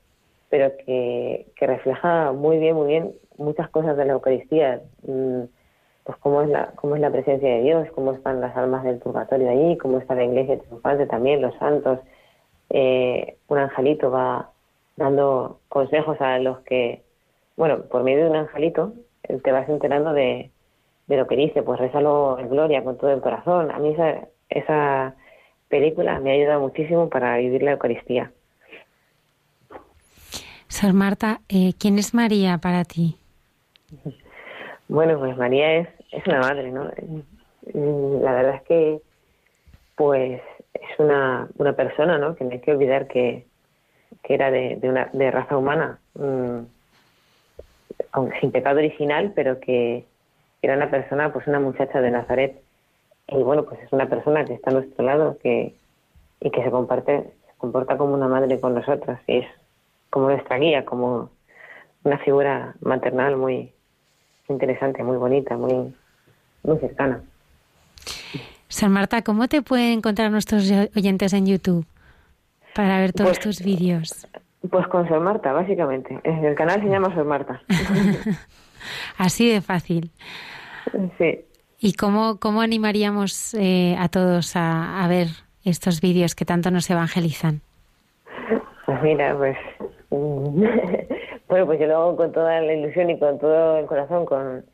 [0.49, 5.43] pero que, que, refleja muy bien, muy bien muchas cosas de la Eucaristía, mm,
[6.05, 8.99] pues cómo es la, cómo es la presencia de Dios, cómo están las almas del
[8.99, 11.99] purgatorio allí, cómo está la iglesia triunfante también, los santos,
[12.73, 14.51] eh, un angelito va
[14.97, 17.03] dando consejos a los que,
[17.57, 18.93] bueno, por medio de un angelito
[19.45, 20.51] te vas enterando de,
[21.07, 23.71] de lo que dice, pues rézalo en gloria con todo el corazón.
[23.71, 25.15] A mí esa, esa
[25.69, 28.33] película me ha ayudado muchísimo para vivir la Eucaristía.
[30.69, 33.17] Sor Marta, eh, ¿quién es María para ti?
[34.89, 36.91] Bueno, pues María es, es una madre, ¿no?
[38.21, 39.01] La verdad es que,
[39.97, 40.41] pues,
[40.75, 42.35] es una, una persona, ¿no?
[42.35, 43.47] Que no hay que olvidar que,
[44.23, 46.59] que era de, de, una, de raza humana, mm,
[48.13, 50.05] aunque sin pecado original, pero que
[50.61, 52.61] era una persona, pues una muchacha de Nazaret.
[53.29, 55.75] Y bueno, pues es una persona que está a nuestro lado que,
[56.41, 59.21] y que se comparte, se comporta como una madre con nosotras.
[59.27, 59.47] Y es
[60.11, 61.31] como nuestra guía, como
[62.05, 63.73] una figura maternal muy
[64.49, 65.95] interesante, muy bonita, muy,
[66.63, 67.23] muy cercana.
[68.73, 71.85] San Marta, ¿cómo te pueden encontrar nuestros oyentes en YouTube
[72.75, 74.27] para ver todos pues, tus vídeos?
[74.71, 76.19] Pues con Sor Marta, básicamente.
[76.25, 77.61] El canal se llama Sor Marta.
[79.19, 80.11] Así de fácil.
[81.19, 81.45] Sí.
[81.81, 85.29] ¿Y cómo, cómo animaríamos eh, a todos a, a ver
[85.65, 87.61] estos vídeos que tanto nos evangelizan?
[88.87, 89.59] Pues mira, pues
[90.11, 94.65] bueno, pues yo lo hago con toda la ilusión y con todo el corazón, con,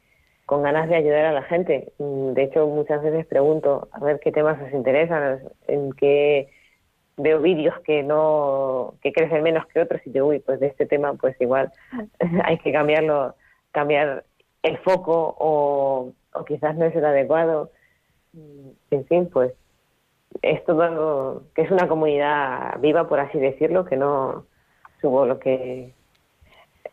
[0.49, 1.93] con ganas de ayudar a la gente.
[1.99, 6.49] De hecho, muchas veces pregunto a ver qué temas os interesan, en qué
[7.19, 10.87] veo vídeos que no que crecen menos que otros y digo, uy, pues de este
[10.87, 11.71] tema pues igual
[12.45, 13.35] hay que cambiarlo,
[13.73, 14.25] cambiar
[14.63, 17.71] el foco o, o quizás no es el adecuado.
[18.91, 19.53] En fin, pues
[20.41, 24.47] es todo algo que es una comunidad viva, por así decirlo, que no
[25.03, 25.93] subo lo que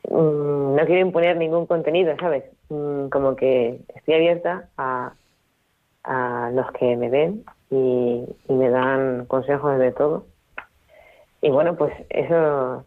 [0.10, 2.44] mm, no quiero imponer ningún contenido, ¿sabes?
[2.70, 5.14] Mm, como que estoy abierta a,
[6.04, 10.26] a los que me ven y, me dan consejos de todo.
[11.42, 12.86] Y bueno, pues eso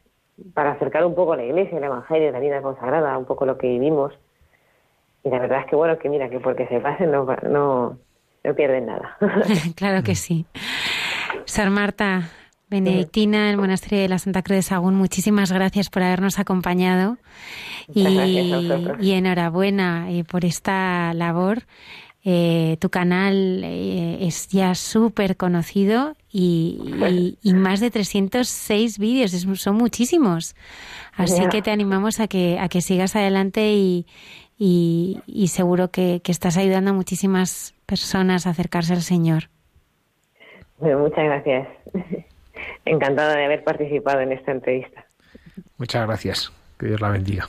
[0.55, 3.59] para acercar un poco a la iglesia, el evangelio, la vida consagrada, un poco lo
[3.59, 4.13] que vivimos.
[5.25, 7.99] Y la verdad es que bueno, que mira, que porque se pasen no, no,
[8.45, 9.17] no pierden nada.
[9.77, 10.47] claro que sí.
[11.45, 12.31] Sor Marta,
[12.71, 17.17] Benedictina del Monasterio de la Santa Cruz de Sagún, muchísimas gracias por habernos acompañado
[17.95, 18.07] y,
[19.01, 21.63] y, enhorabuena eh, por esta labor.
[22.25, 29.77] Eh, tu canal eh, es ya súper conocido y, y, más de 306 vídeos, son
[29.77, 30.55] muchísimos.
[31.17, 34.07] Así que te animamos a que, a que sigas adelante y,
[34.59, 39.45] y, seguro que, que estás ayudando a muchísimas personas a acercarse al Señor.
[40.79, 41.67] Bueno, muchas gracias.
[42.85, 45.05] Encantada de haber participado en esta entrevista.
[45.77, 46.53] Muchas gracias.
[46.79, 47.49] Que Dios la bendiga.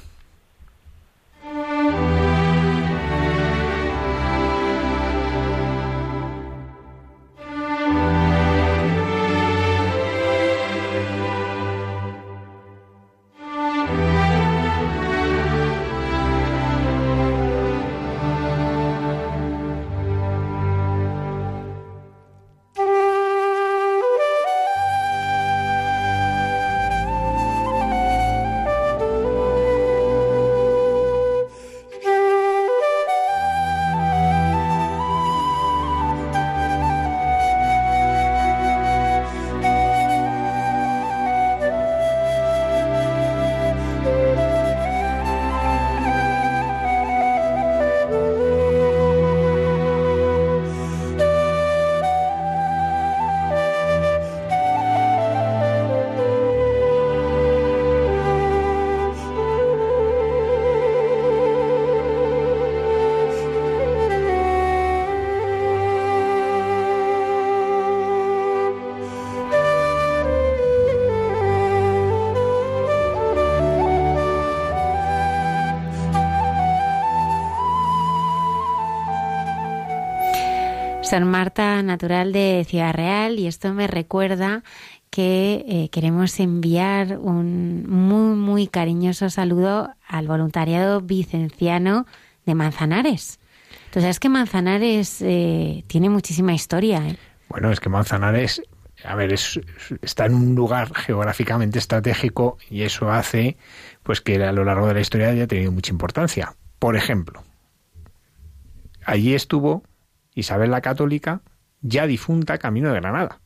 [81.09, 84.61] San Marta, natural de Ciudad Real, y esto me recuerda
[85.09, 92.05] que eh, queremos enviar un muy, muy cariñoso saludo al voluntariado vicenciano
[92.45, 93.39] de Manzanares.
[93.85, 96.99] Entonces, es que Manzanares eh, tiene muchísima historia.
[97.07, 97.17] ¿eh?
[97.47, 98.61] Bueno, es que Manzanares,
[99.03, 103.57] a ver, está en un lugar geográficamente estratégico y eso hace
[104.03, 106.53] pues que a lo largo de la historia haya tenido mucha importancia.
[106.77, 107.41] Por ejemplo,
[109.05, 109.81] allí estuvo
[110.35, 111.41] Isabel la Católica,
[111.81, 113.39] ya difunta, camino de Granada.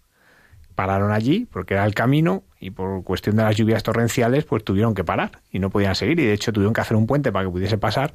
[0.76, 4.96] Pararon allí porque era el camino y por cuestión de las lluvias torrenciales pues tuvieron
[4.96, 7.46] que parar y no podían seguir y de hecho tuvieron que hacer un puente para
[7.46, 8.14] que pudiese pasar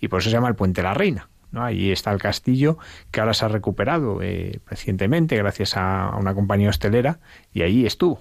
[0.00, 1.28] y por eso se llama el Puente la Reina.
[1.52, 1.64] ¿no?
[1.64, 2.78] Allí está el castillo
[3.10, 7.20] que ahora se ha recuperado eh, recientemente gracias a una compañía hostelera
[7.52, 8.20] y allí estuvo.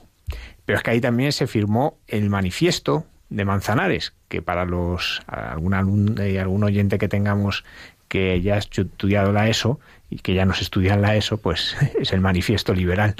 [0.65, 6.19] Pero es que ahí también se firmó el manifiesto de Manzanares, que para los algún,
[6.19, 7.63] eh, algún oyente que tengamos
[8.09, 11.77] que ya ha estudiado la ESO y que ya no se estudia la ESO, pues
[11.99, 13.15] es el manifiesto liberal,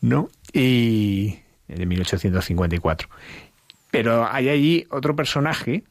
[0.00, 0.28] ¿no?
[0.52, 3.08] Y de 1854.
[3.90, 5.84] Pero hay allí otro personaje,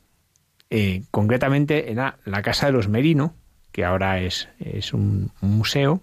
[0.70, 3.32] eh, concretamente en la, Casa de los Merinos,
[3.72, 6.02] que ahora es, es un, museo.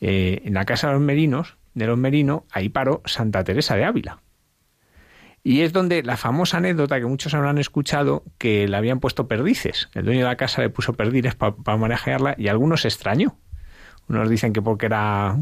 [0.00, 3.84] Eh, en la Casa de los Merinos, de los Merinos, ahí paró Santa Teresa de
[3.84, 4.20] Ávila.
[5.46, 9.90] Y es donde la famosa anécdota que muchos habrán escuchado que le habían puesto perdices.
[9.92, 13.36] El dueño de la casa le puso perdices para manejarla y algunos extrañó.
[14.08, 15.36] Unos dicen que porque era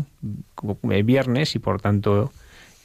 [0.90, 2.32] eh, viernes y por tanto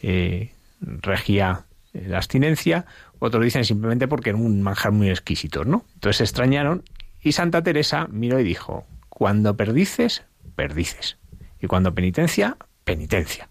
[0.03, 2.86] eh, regía eh, la abstinencia,
[3.17, 5.86] otros dicen simplemente porque era un manjar muy exquisito, ¿no?
[5.95, 6.84] Entonces se extrañaron
[7.21, 10.23] y Santa Teresa miró y dijo, cuando perdices,
[10.56, 11.17] perdices.
[11.60, 13.49] Y cuando penitencia, penitencia.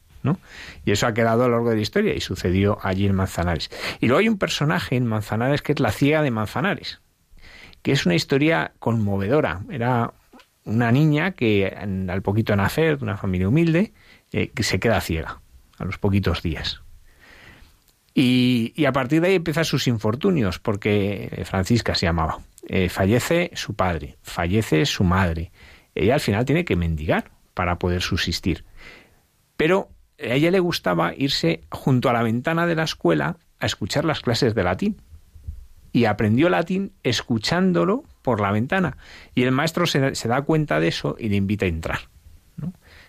[0.84, 3.70] Y eso ha quedado a lo largo de la historia y sucedió allí en Manzanares.
[4.00, 7.00] Y luego hay un personaje en Manzanares que es la ciega de Manzanares,
[7.82, 9.62] que es una historia conmovedora.
[9.70, 10.12] Era
[10.64, 13.92] una niña que al poquito de nacer, de una familia humilde,
[14.32, 15.40] eh, que se queda ciega
[15.78, 16.80] a los poquitos días.
[18.18, 22.38] Y, a partir de ahí empiezan sus infortunios, porque Francisca se llamaba.
[22.66, 25.52] Eh, fallece su padre, fallece su madre.
[25.94, 28.64] Ella al final tiene que mendigar para poder subsistir.
[29.58, 34.04] Pero a ella le gustaba irse junto a la ventana de la escuela a escuchar
[34.04, 35.00] las clases de latín.
[35.92, 38.98] Y aprendió latín escuchándolo por la ventana.
[39.34, 42.00] Y el maestro se, da cuenta de eso y le invita a entrar.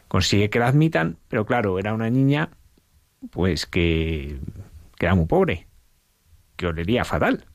[0.08, 2.50] Consigue que la admitan, pero claro, era una niña
[3.32, 4.40] pues que,
[4.96, 5.68] que era muy pobre,
[6.56, 7.46] que olería fatal.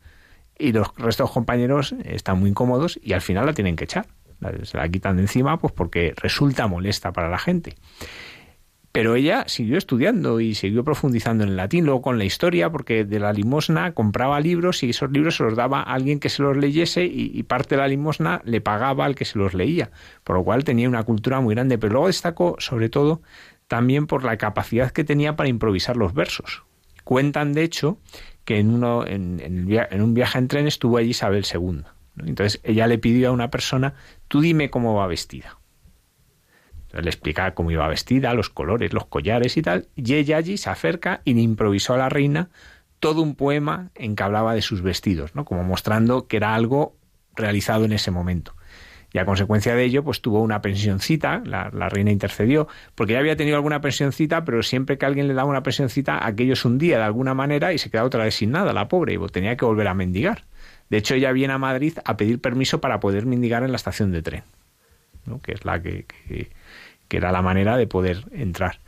[0.58, 4.06] Y los restos compañeros están muy incómodos y al final la tienen que echar.
[4.64, 7.76] Se la quitan de encima pues porque resulta molesta para la gente.
[8.92, 13.06] Pero ella siguió estudiando y siguió profundizando en el latín, luego con la historia, porque
[13.06, 16.42] de la limosna compraba libros y esos libros se los daba a alguien que se
[16.42, 19.90] los leyese y, parte de la limosna le pagaba al que se los leía,
[20.24, 21.78] por lo cual tenía una cultura muy grande.
[21.78, 23.22] Pero luego destacó, sobre todo,
[23.66, 26.64] también por la capacidad que tenía para improvisar los versos.
[27.02, 27.98] Cuentan, de hecho,
[28.44, 29.40] que en, uno, en,
[30.02, 31.84] un viaje en tren estuvo allí Isabel II.
[32.26, 33.94] Entonces ella le pidió a una persona,
[34.28, 35.61] tú dime cómo va vestida
[36.92, 40.70] le explicaba cómo iba vestida, los colores, los collares y tal, y ella allí se
[40.70, 42.50] acerca y le improvisó a la reina
[43.00, 45.44] todo un poema en que hablaba de sus vestidos, ¿no?
[45.44, 46.94] como mostrando que era algo
[47.34, 48.54] realizado en ese momento.
[49.14, 53.18] Y a consecuencia de ello, pues tuvo una pensioncita, la, la, reina intercedió, porque ya
[53.18, 56.96] había tenido alguna pensioncita, pero siempre que alguien le daba una pensioncita, aquello se hundía
[56.96, 59.66] de alguna manera y se quedaba otra vez sin nada, la pobre, y tenía que
[59.66, 60.44] volver a mendigar.
[60.88, 64.12] De hecho, ella viene a Madrid a pedir permiso para poder mendigar en la estación
[64.12, 64.44] de tren,
[65.26, 65.42] ¿no?
[65.42, 66.06] que es la que
[67.16, 68.80] era la manera de poder entrar.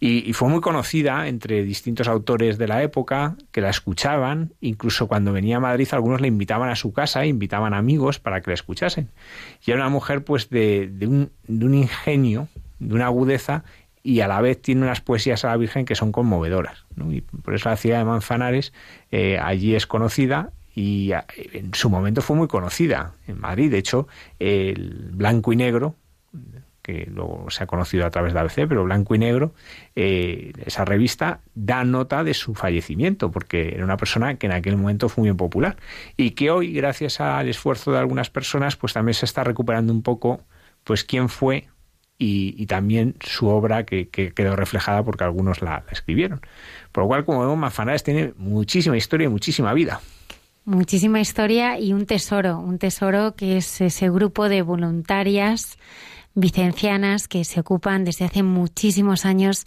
[0.00, 5.32] Y, fue muy conocida entre distintos autores de la época que la escuchaban, incluso cuando
[5.32, 9.08] venía a Madrid algunos le invitaban a su casa, invitaban amigos para que la escuchasen.
[9.66, 12.46] Y era una mujer pues de, un, ingenio,
[12.78, 13.64] de una agudeza
[14.04, 16.84] y a la vez tiene unas poesías a la Virgen que son conmovedoras.
[17.42, 18.72] Por eso la ciudad de Manzanares
[19.10, 23.68] eh, allí es conocida y en su momento fue muy conocida en Madrid.
[23.68, 24.06] De hecho,
[24.38, 25.96] el blanco y negro
[26.88, 29.52] que luego se ha conocido a través de ABC, pero blanco y negro,
[29.94, 34.78] eh, esa revista da nota de su fallecimiento, porque era una persona que en aquel
[34.78, 35.76] momento fue muy popular
[36.16, 40.02] y que hoy, gracias al esfuerzo de algunas personas, pues también se está recuperando un
[40.02, 40.40] poco,
[40.82, 41.68] pues quién fue
[42.16, 46.40] y, también su obra que, quedó reflejada porque algunos la, escribieron.
[46.90, 50.00] Por lo cual, como vemos, Manzanares tiene muchísima historia y muchísima vida.
[50.64, 55.78] Muchísima historia y un tesoro, un tesoro que es ese grupo de voluntarias
[56.34, 59.64] vicencianas que se ocupan desde hace muchísimos años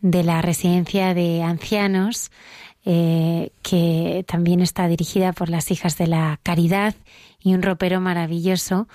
[0.00, 2.30] de la residencia de ancianos,
[2.84, 6.94] eh, que también está dirigida por las hijas de la caridad
[7.40, 8.88] y un ropero maravilloso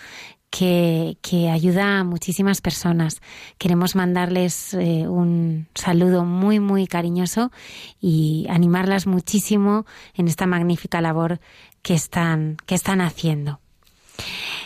[0.49, 3.21] que, ayuda a muchísimas personas.
[3.57, 7.51] Queremos mandarles eh, un saludo muy, muy cariñoso
[7.99, 11.39] y animarlas muchísimo en esta magnífica labor
[11.81, 13.59] que están, que están haciendo.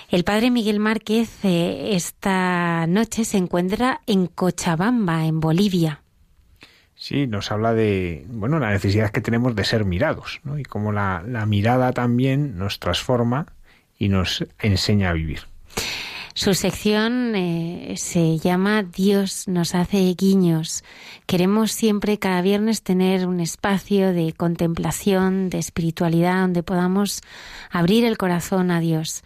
[0.10, 6.02] El padre Miguel Márquez eh, esta noche se encuentra en Cochabamba, en Bolivia.
[6.96, 10.58] Sí, nos habla de bueno la necesidad que tenemos de ser mirados, ¿no?
[10.58, 13.48] y cómo la, mirada también nos transforma
[14.00, 15.42] y nos enseña a vivir.
[16.34, 20.84] Su sección eh, se llama Dios nos hace guiños.
[21.26, 27.22] Queremos siempre cada viernes tener un espacio de contemplación, de espiritualidad, donde podamos
[27.72, 29.24] abrir el corazón a Dios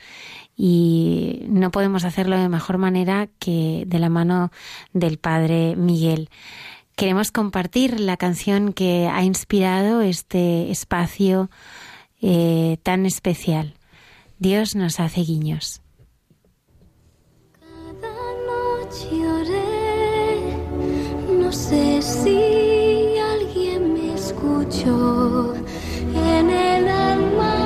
[0.64, 4.52] y no podemos hacerlo de mejor manera que de la mano
[4.94, 6.30] del Padre Miguel.
[6.96, 11.50] Queremos compartir la canción que ha inspirado este espacio
[12.22, 13.74] eh, tan especial.
[14.38, 15.82] Dios nos hace guiños.
[17.60, 18.12] Cada
[18.46, 19.18] noche
[21.40, 27.61] no sé si alguien me escuchó en el alma.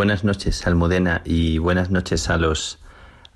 [0.00, 2.78] Buenas noches, Almudena, y buenas noches a los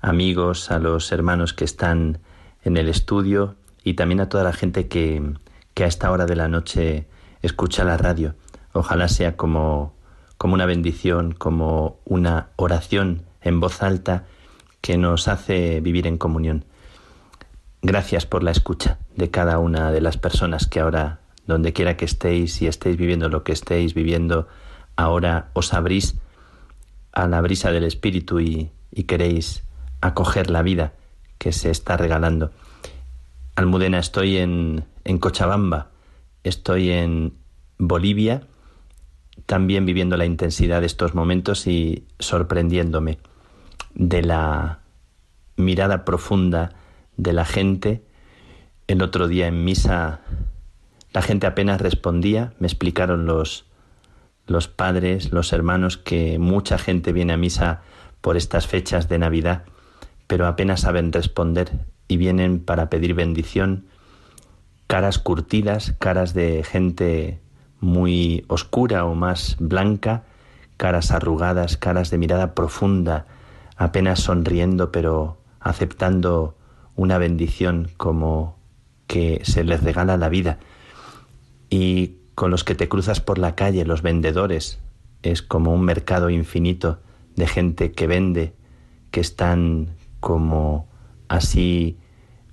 [0.01, 2.17] amigos, a los hermanos que están
[2.63, 3.53] en el estudio
[3.83, 5.21] y también a toda la gente que,
[5.75, 7.05] que a esta hora de la noche
[7.43, 8.33] escucha la radio.
[8.73, 9.93] Ojalá sea como,
[10.39, 14.25] como una bendición, como una oración en voz alta
[14.81, 16.65] que nos hace vivir en comunión.
[17.83, 22.05] Gracias por la escucha de cada una de las personas que ahora, donde quiera que
[22.05, 24.47] estéis y estéis viviendo lo que estéis viviendo,
[24.95, 26.15] ahora os abrís
[27.15, 28.71] a la brisa del Espíritu y,
[29.07, 29.63] queréis
[29.99, 30.93] acoger la vida
[31.37, 32.51] que se está regalando.
[33.55, 35.89] Almudena, estoy en, en Cochabamba,
[36.43, 37.33] estoy en
[37.77, 38.47] Bolivia,
[39.47, 43.17] también viviendo la intensidad de estos momentos y sorprendiéndome
[43.95, 44.79] de la
[45.57, 46.73] mirada profunda
[47.17, 48.05] de la gente.
[48.87, 50.21] El otro día en misa
[51.15, 53.64] la gente apenas respondía, me explicaron los,
[54.47, 57.81] los padres, los hermanos, que mucha gente viene a misa
[58.21, 59.63] por estas fechas de Navidad,
[60.27, 61.71] pero apenas saben responder
[62.07, 63.85] y vienen para pedir bendición,
[64.87, 67.39] caras curtidas, caras de gente
[67.79, 70.23] muy oscura o más blanca,
[70.77, 73.25] caras arrugadas, caras de mirada profunda,
[73.77, 76.55] apenas sonriendo, pero aceptando
[76.95, 78.57] una bendición como
[79.07, 80.59] que se les regala la vida.
[81.69, 84.79] Y con los que te cruzas por la calle, los vendedores,
[85.23, 86.99] es como un mercado infinito
[87.35, 88.53] de gente que vende,
[89.11, 90.87] que están como
[91.29, 91.97] así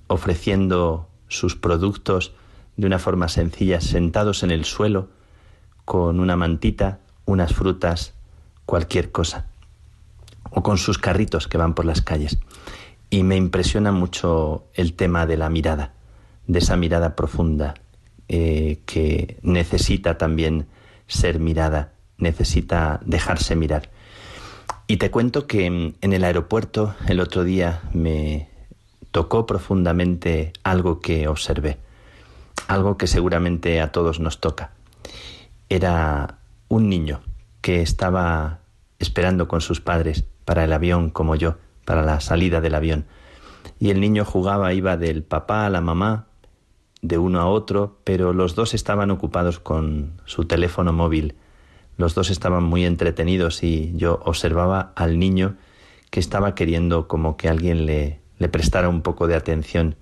[0.07, 2.33] ofreciendo sus productos
[2.77, 5.09] de una forma sencilla, sentados en el suelo,
[5.85, 8.13] con una mantita, unas frutas,
[8.65, 9.47] cualquier cosa,
[10.49, 12.39] o con sus carritos que van por las calles.
[13.09, 15.93] Y me impresiona mucho el tema de la mirada,
[16.47, 17.75] de esa mirada profunda,
[18.27, 20.67] eh, que necesita también
[21.07, 23.89] ser mirada, necesita dejarse mirar.
[24.87, 28.49] Y te cuento que en el aeropuerto el otro día me
[29.13, 31.77] tocó profundamente algo que observé,
[32.67, 34.71] algo que seguramente a todos nos toca.
[35.69, 37.21] Era un niño
[37.61, 38.59] que estaba
[38.97, 41.55] esperando con sus padres para el avión como yo,
[41.85, 43.05] para la salida del avión.
[43.79, 46.25] Y el niño jugaba, iba del papá a la mamá,
[47.03, 51.35] de uno a otro, pero los dos estaban ocupados con su teléfono móvil.
[51.97, 55.57] Los dos estaban muy entretenidos y yo observaba al niño
[56.09, 59.95] que estaba queriendo como que alguien le, le prestara un poco de atención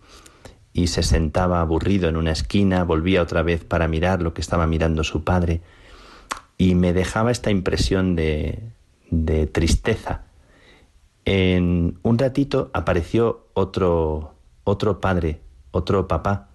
[0.73, 4.67] y se sentaba aburrido en una esquina, volvía otra vez para mirar lo que estaba
[4.67, 5.61] mirando su padre
[6.57, 8.59] y me dejaba esta impresión de,
[9.09, 10.21] de tristeza.
[11.25, 15.41] En un ratito apareció otro, otro padre,
[15.71, 16.50] otro papá,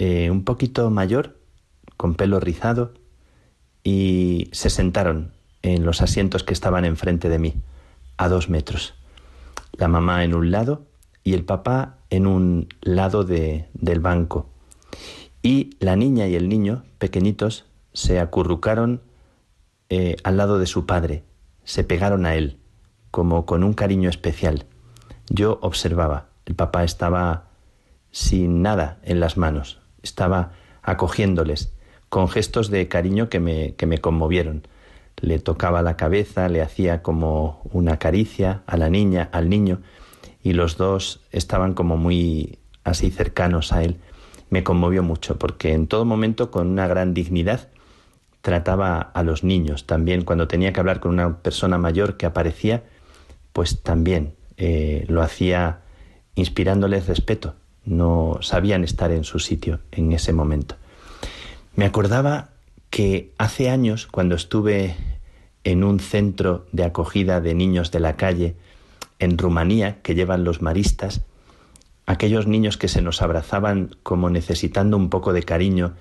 [0.00, 1.36] eh, un poquito mayor,
[1.98, 2.94] con pelo rizado,
[3.84, 7.54] y se sentaron en los asientos que estaban enfrente de mí,
[8.16, 8.94] a dos metros.
[9.72, 10.86] La mamá en un lado
[11.22, 14.48] y el papá en un lado de, del banco.
[15.42, 19.02] Y la niña y el niño, pequeñitos, se acurrucaron
[19.90, 21.24] eh, al lado de su padre,
[21.64, 22.56] se pegaron a él,
[23.10, 24.64] como con un cariño especial.
[25.28, 27.50] Yo observaba, el papá estaba
[28.12, 31.72] sin nada en las manos, estaba acogiéndoles
[32.08, 34.66] con gestos de cariño que me, que me conmovieron.
[35.16, 39.80] Le tocaba la cabeza, le hacía como una caricia a la niña, al niño,
[40.42, 43.96] y los dos estaban como muy así cercanos a él.
[44.48, 47.68] Me conmovió mucho porque en todo momento con una gran dignidad
[48.40, 49.86] trataba a los niños.
[49.86, 52.82] También cuando tenía que hablar con una persona mayor que aparecía,
[53.52, 55.82] pues también eh, lo hacía
[56.34, 57.54] inspirándoles respeto
[57.90, 60.76] no sabían estar en su sitio en ese momento.
[61.74, 62.50] Me acordaba
[62.88, 64.96] que hace años, cuando estuve
[65.64, 68.56] en un centro de acogida de niños de la calle
[69.18, 71.22] en Rumanía, que llevan los maristas,
[72.06, 75.94] aquellos niños que se nos abrazaban como necesitando un poco de cariño,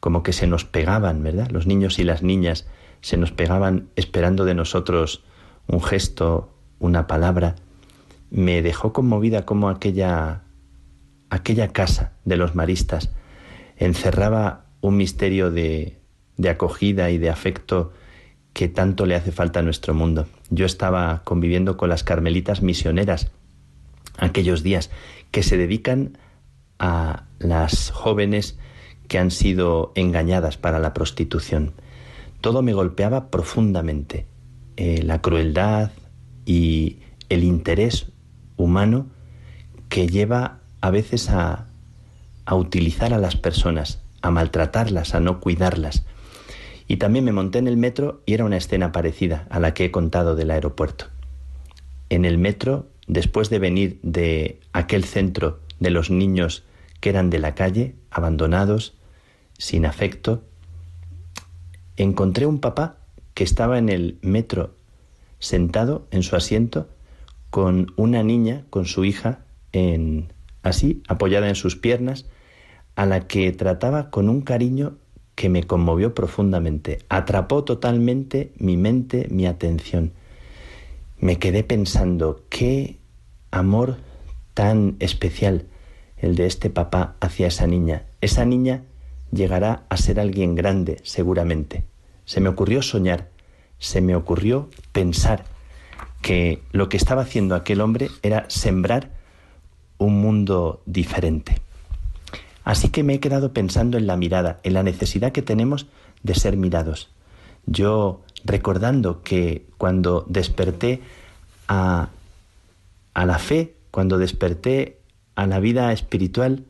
[0.00, 1.50] como que se nos pegaban, ¿verdad?
[1.50, 2.66] Los niños y las niñas
[3.00, 5.22] se nos pegaban esperando de nosotros
[5.68, 7.54] un gesto, una palabra.
[8.30, 10.42] Me dejó conmovida como aquella
[11.30, 13.10] aquella casa de los maristas
[13.76, 15.98] encerraba un misterio de,
[16.36, 17.92] de acogida y de afecto
[18.52, 20.26] que tanto le hace falta a nuestro mundo.
[20.50, 23.30] Yo estaba conviviendo con las carmelitas misioneras
[24.18, 24.90] aquellos días
[25.30, 26.18] que se dedican
[26.78, 28.58] a las jóvenes
[29.08, 31.74] que han sido engañadas para la prostitución.
[32.40, 34.26] Todo me golpeaba profundamente.
[34.76, 35.90] Eh, la crueldad
[36.44, 36.98] y
[37.28, 38.12] el interés
[38.56, 39.06] humano
[39.88, 41.66] que lleva a veces a,
[42.50, 46.04] utilizar a las personas, a maltratarlas, a no cuidarlas.
[46.88, 49.86] Y también me monté en el metro y era una escena parecida a la que
[49.86, 51.06] he contado del aeropuerto.
[52.08, 56.64] En el metro, después de venir de aquel centro de los niños
[57.00, 58.94] que eran de la calle, abandonados,
[59.58, 60.44] sin afecto,
[61.96, 62.98] encontré un papá
[63.34, 64.74] que estaba en el metro
[65.38, 66.88] sentado en su asiento
[67.50, 69.40] con una niña, con su hija,
[69.72, 70.32] en
[70.68, 72.26] así, apoyada en sus piernas,
[72.94, 74.98] a la que trataba con un cariño
[75.34, 80.12] que me conmovió profundamente, atrapó totalmente mi mente, mi atención.
[81.18, 82.98] Me quedé pensando, qué
[83.50, 83.98] amor
[84.54, 85.66] tan especial
[86.16, 88.04] el de este papá hacia esa niña.
[88.20, 88.84] Esa niña
[89.30, 91.84] llegará a ser alguien grande, seguramente.
[92.24, 93.28] Se me ocurrió soñar,
[93.78, 95.44] se me ocurrió pensar
[96.22, 99.10] que lo que estaba haciendo aquel hombre era sembrar
[99.98, 101.60] un mundo diferente.
[102.64, 105.86] Así que me he quedado pensando en la mirada, en la necesidad que tenemos
[106.22, 107.10] de ser mirados.
[107.66, 111.00] Yo recordando que cuando desperté
[111.68, 112.08] a,
[113.14, 114.98] a la fe, cuando desperté
[115.36, 116.64] a la vida espiritual,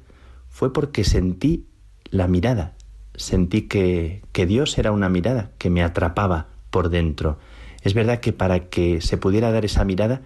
[0.49, 1.67] fue porque sentí
[2.11, 2.75] la mirada,
[3.15, 7.39] sentí que, que Dios era una mirada que me atrapaba por dentro.
[7.83, 10.23] Es verdad que para que se pudiera dar esa mirada,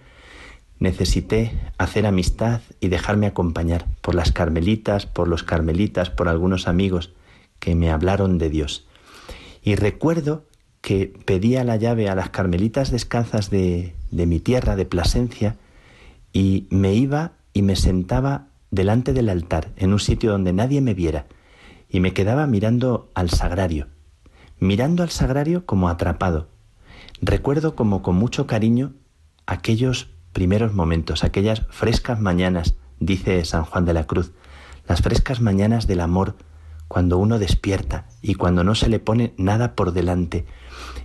[0.81, 7.13] necesité hacer amistad y dejarme acompañar por las carmelitas, por los carmelitas, por algunos amigos
[7.59, 8.87] que me hablaron de Dios.
[9.63, 10.43] Y recuerdo
[10.81, 15.55] que pedía la llave a las carmelitas descalzas de, de mi tierra, de Plasencia,
[16.33, 20.95] y me iba y me sentaba delante del altar, en un sitio donde nadie me
[20.95, 21.27] viera,
[21.89, 23.87] y me quedaba mirando al sagrario,
[24.59, 26.47] mirando al sagrario como atrapado.
[27.21, 28.93] Recuerdo como con mucho cariño
[29.45, 34.31] aquellos primeros momentos, aquellas frescas mañanas, dice San Juan de la Cruz,
[34.87, 36.35] las frescas mañanas del amor,
[36.87, 40.45] cuando uno despierta y cuando no se le pone nada por delante.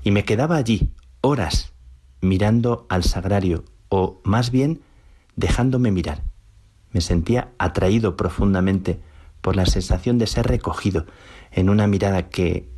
[0.03, 1.72] Y me quedaba allí horas
[2.20, 4.81] mirando al sagrario, o más bien
[5.37, 6.22] dejándome mirar.
[6.91, 9.01] Me sentía atraído profundamente
[9.41, 11.07] por la sensación de ser recogido
[11.53, 12.68] en una mirada que,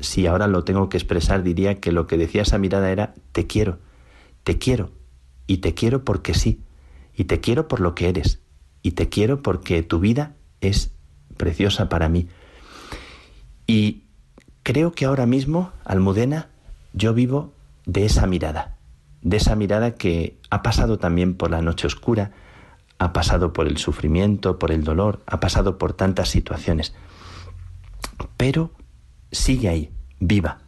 [0.00, 3.46] si ahora lo tengo que expresar, diría que lo que decía esa mirada era te
[3.46, 3.78] quiero,
[4.44, 4.90] te quiero,
[5.50, 6.62] y te quiero porque sí,
[7.12, 8.38] y te quiero por lo que eres,
[8.82, 10.92] y te quiero porque tu vida es
[11.36, 12.28] preciosa para mí.
[13.66, 14.04] Y
[14.62, 16.50] creo que ahora mismo, Almudena,
[16.92, 17.52] yo vivo
[17.84, 18.76] de esa mirada,
[19.22, 22.30] de esa mirada que ha pasado también por la noche oscura,
[23.00, 26.94] ha pasado por el sufrimiento, por el dolor, ha pasado por tantas situaciones,
[28.36, 28.70] pero
[29.32, 29.90] sigue ahí,
[30.20, 30.60] viva,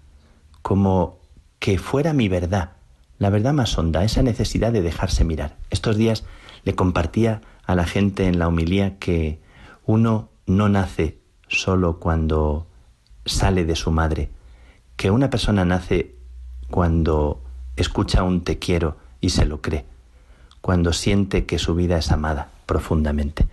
[0.61, 1.21] como
[1.61, 2.73] que fuera mi verdad,
[3.19, 5.57] la verdad más honda, esa necesidad de dejarse mirar.
[5.71, 6.25] Estos días
[6.65, 9.41] le compartía a la gente en la homilía que
[9.85, 12.67] uno no nace solo cuando
[13.25, 14.31] sale de su madre,
[14.97, 16.15] que una persona nace
[16.71, 17.43] cuando
[17.77, 19.85] escucha un te quiero y se lo cree,
[20.61, 23.47] cuando siente que su vida es amada profundamente.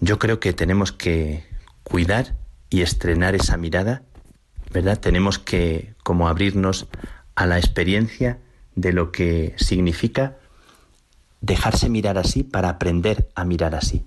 [0.00, 1.44] Yo creo que tenemos que
[1.82, 2.34] cuidar
[2.70, 4.02] y estrenar esa mirada,
[4.72, 4.98] ¿verdad?
[4.98, 6.88] Tenemos que como abrirnos
[7.34, 8.38] a la experiencia
[8.74, 10.36] de lo que significa
[11.40, 14.04] dejarse mirar así para aprender a mirar así.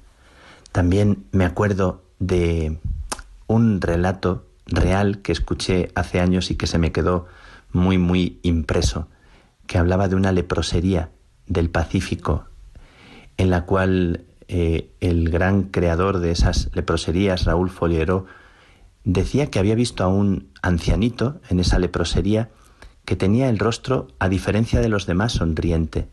[0.72, 2.80] También me acuerdo de
[3.48, 7.28] un relato real que escuché hace años y que se me quedó
[7.72, 9.08] muy, muy impreso,
[9.68, 11.10] que hablaba de una leprosería
[11.48, 12.46] del Pacífico,
[13.38, 18.26] en la cual eh, el gran creador de esas leproserías, Raúl Foliero,
[19.04, 22.50] decía que había visto a un ancianito en esa leprosería
[23.06, 26.08] que tenía el rostro, a diferencia de los demás, sonriente.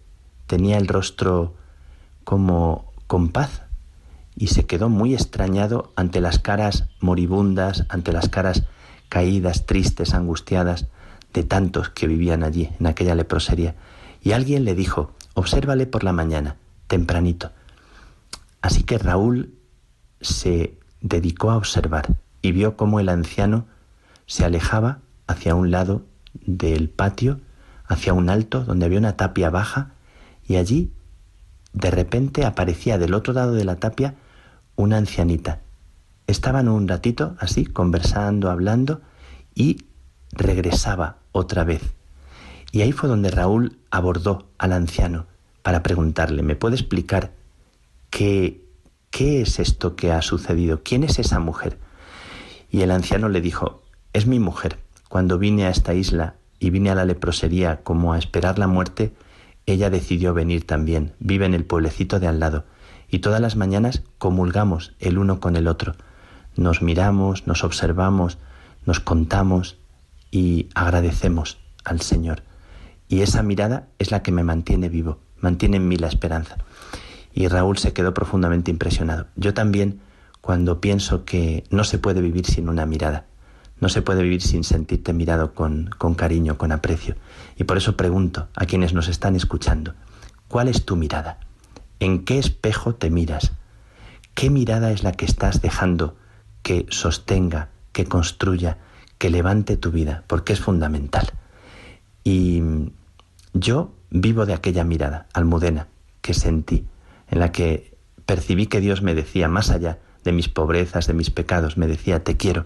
[0.47, 1.55] Tenía el rostro
[2.25, 3.63] como con paz
[4.37, 8.65] y se quedó muy extrañado ante las caras moribundas, ante las caras
[9.09, 10.87] caídas, tristes, angustiadas
[11.33, 13.75] de tantos que vivían allí, en aquella leprosería.
[14.23, 17.51] Y alguien le dijo, obsérvale por la mañana, tempranito.
[18.61, 19.55] Así que Raúl
[20.21, 23.67] se dedicó a observar y vio cómo el anciano
[24.27, 26.03] se alejaba hacia un lado
[26.35, 27.41] del patio
[27.87, 29.93] hacia un alto donde había una tapia baja
[30.47, 30.93] y allí
[31.73, 34.15] de repente aparecía del otro lado de la tapia
[34.77, 35.61] una ancianita.
[36.27, 39.01] Estaban un ratito así, conversando, hablando,
[39.55, 39.85] y
[40.33, 41.83] regresaba otra vez.
[42.71, 45.27] Y ahí fue donde Raúl abordó al anciano
[45.63, 47.33] para preguntarle, ¿me puede explicar
[48.11, 48.65] qué,
[49.11, 50.83] qué es esto que ha sucedido?
[50.83, 51.79] ¿Quién es esa mujer?
[52.71, 54.79] Y el anciano le dijo, es mi mujer.
[55.13, 59.13] Cuando vine a esta isla y vine a la leprosería como a esperar la muerte,
[59.67, 62.65] ella decidió venir también, vive en el pueblecito de al lado,
[63.11, 65.97] y todas las mañanas comulgamos el uno con el otro.
[66.57, 68.39] Nos miramos, nos observamos,
[68.87, 69.77] nos contamos,
[70.31, 72.43] y agradecemos al Señor.
[73.07, 76.57] Y esa mirada es la que me mantiene vivo, mantiene en mí la esperanza.
[77.35, 79.27] Y Raúl se quedó profundamente impresionado.
[79.37, 80.01] Yo también,
[80.41, 83.27] cuando pienso que no se puede vivir sin una mirada,
[83.83, 87.17] no se puede vivir sin sentirte mirado con, con cariño, con aprecio.
[87.57, 89.95] Y por eso pregunto a quienes nos están escuchando,
[90.47, 91.41] ¿cuál es tu mirada?
[91.99, 93.51] ¿En qué espejo te miras?
[94.35, 96.15] ¿Qué mirada es la que estás dejando
[96.63, 98.79] que sostenga, que construya,
[99.19, 100.23] que levante tu vida?
[100.29, 101.33] Porque es fundamental.
[102.23, 102.63] Y
[103.53, 105.89] yo vivo de aquella mirada, almudena,
[106.21, 106.87] que sentí,
[107.29, 111.31] en la que percibí que Dios me decía, más allá de mis pobrezas, de mis
[111.31, 112.65] pecados, me decía, te quiero.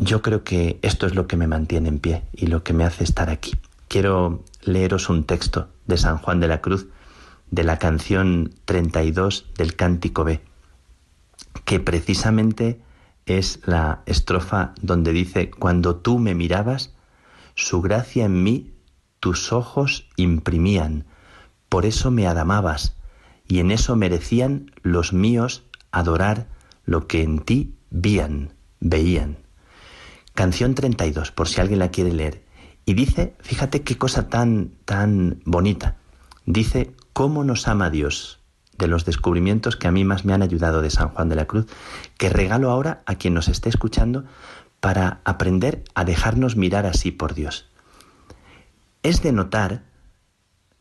[0.00, 2.84] Yo creo que esto es lo que me mantiene en pie y lo que me
[2.84, 3.56] hace estar aquí.
[3.88, 6.86] Quiero leeros un texto de San Juan de la Cruz,
[7.50, 10.40] de la canción 32 del Cántico B,
[11.64, 12.80] que precisamente
[13.26, 16.94] es la estrofa donde dice, cuando tú me mirabas,
[17.56, 18.72] su gracia en mí
[19.18, 21.06] tus ojos imprimían,
[21.68, 22.94] por eso me adamabas,
[23.48, 26.46] y en eso merecían los míos adorar
[26.84, 29.47] lo que en ti vían, veían.
[30.38, 32.44] Canción 32, por si alguien la quiere leer.
[32.84, 35.96] Y dice, fíjate qué cosa tan, tan bonita.
[36.46, 38.38] Dice, ¿cómo nos ama Dios?
[38.76, 41.46] De los descubrimientos que a mí más me han ayudado de San Juan de la
[41.46, 41.66] Cruz,
[42.18, 44.26] que regalo ahora a quien nos esté escuchando
[44.78, 47.68] para aprender a dejarnos mirar así por Dios.
[49.02, 49.86] Es de notar,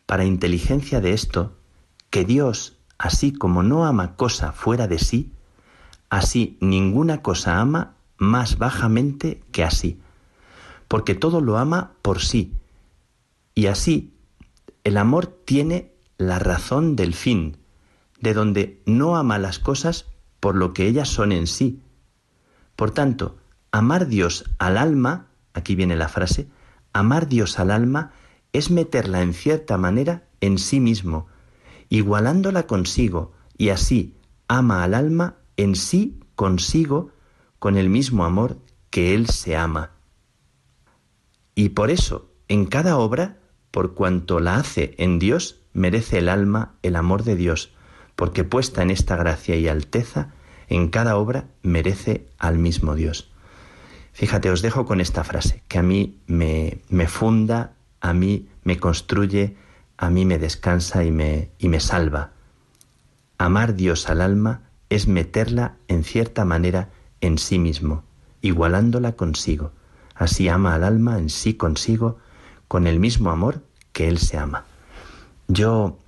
[0.05, 1.58] para inteligencia de esto,
[2.12, 5.34] que Dios, así como no ama cosa fuera de sí,
[6.12, 9.99] así ninguna cosa ama más bajamente que así,
[10.88, 12.53] porque todo lo ama por sí,
[13.55, 14.13] y así
[14.84, 17.57] el amor tiene la razón del fin,
[18.20, 20.05] de donde no ama las cosas
[20.39, 21.82] por lo que ellas son en sí.
[22.76, 23.38] Por tanto,
[23.72, 26.47] amar Dios al alma, aquí viene la frase,
[26.97, 28.11] Amar Dios al alma
[28.53, 31.28] es meterla en cierta manera en sí mismo,
[31.89, 34.15] igualándola consigo, y así
[34.47, 37.11] ama al alma en sí consigo
[37.60, 38.58] con el mismo amor
[38.89, 39.91] que Él se ama.
[41.55, 43.38] Y por eso, en cada obra,
[43.72, 47.72] por cuanto la hace en Dios, merece el alma el amor de Dios,
[48.16, 50.34] porque puesta en esta gracia y alteza,
[50.68, 53.32] en cada obra merece al mismo Dios.
[54.14, 58.80] Fíjate, os dejo con esta frase, que a mí me, me funda, a mí me
[58.80, 59.55] construye,
[59.97, 62.32] a mí me descansa y me, y me salva.
[63.38, 66.89] Amar Dios al alma es meterla en cierta manera
[67.22, 68.03] en sí mismo,
[68.41, 69.72] igualándola consigo.
[70.15, 72.18] Así ama al alma en sí consigo,
[72.68, 73.61] con el mismo amor
[73.93, 74.65] que Él se ama.
[75.47, 75.99] Yo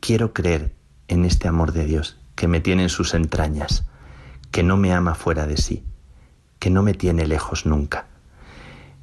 [0.00, 0.74] quiero creer
[1.08, 3.84] en este amor de Dios que me tiene en sus entrañas,
[4.50, 5.84] que no me ama fuera de sí,
[6.58, 8.06] que no me tiene lejos nunca.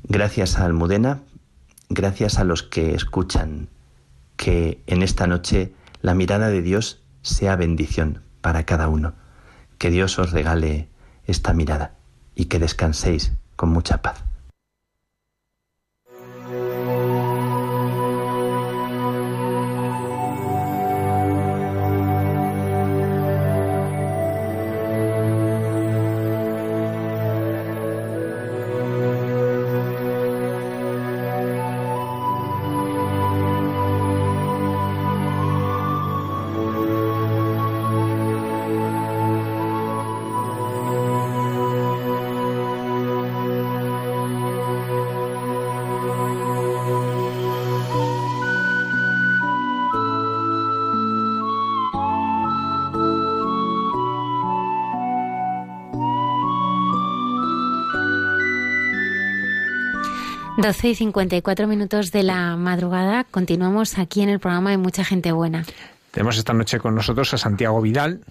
[0.04, 1.22] Gracias a Almudena,
[1.90, 3.70] gracias a los que escuchan,
[4.38, 9.14] que en esta noche la mirada de Dios sea bendición para cada uno.
[9.78, 10.90] Que Dios os regale
[11.28, 11.96] esta mirada
[12.36, 14.27] y que descanséis con mucha paz.
[60.68, 63.24] 12 y 54 minutos de la madrugada.
[63.24, 65.64] Continuamos aquí en el programa de Mucha Gente Buena.
[66.12, 68.26] Tenemos esta noche con nosotros a Santiago Vidal,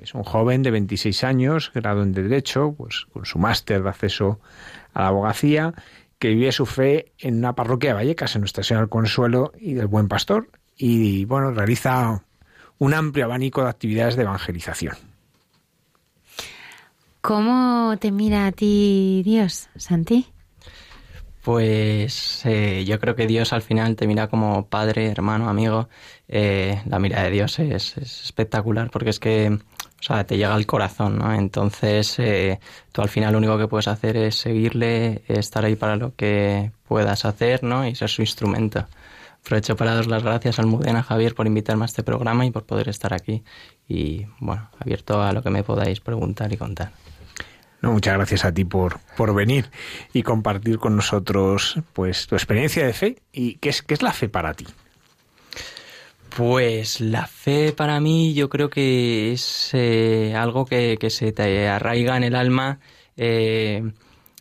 [0.00, 4.40] es un joven de 26 años, grado en Derecho, pues con su máster de acceso
[4.94, 5.74] a la abogacía,
[6.18, 9.74] que vive su fe en una parroquia de Vallecas, en Nuestra Señora del Consuelo y
[9.74, 12.24] del Buen Pastor, y bueno, realiza
[12.78, 14.96] un amplio abanico de actividades de evangelización.
[17.20, 20.31] ¿Cómo te mira a ti Dios, Santi?
[21.42, 25.88] Pues eh, yo creo que Dios al final te mira como padre, hermano, amigo.
[26.28, 30.66] Eh, la mirada de Dios es, espectacular porque es que, o sea, te llega al
[30.66, 31.32] corazón, ¿no?
[31.34, 32.60] Entonces, eh,
[32.92, 36.70] tú al final lo único que puedes hacer es seguirle, estar ahí para lo que
[36.86, 37.86] puedas hacer, ¿no?
[37.88, 38.86] Y ser su instrumento.
[39.40, 42.64] Aprovecho para dar las gracias al Mudena Javier por invitarme a este programa y por
[42.66, 43.42] poder estar aquí.
[43.88, 46.92] Y bueno, abierto a lo que me podáis preguntar y contar.
[47.82, 49.68] No, muchas gracias a ti por, por venir
[50.12, 54.12] y compartir con nosotros pues tu experiencia de fe y qué es, qué es la
[54.12, 54.66] fe para ti.
[56.36, 62.16] Pues la fe para mí yo creo que es eh, algo que, se te arraiga
[62.16, 62.78] en el alma
[63.16, 63.82] eh,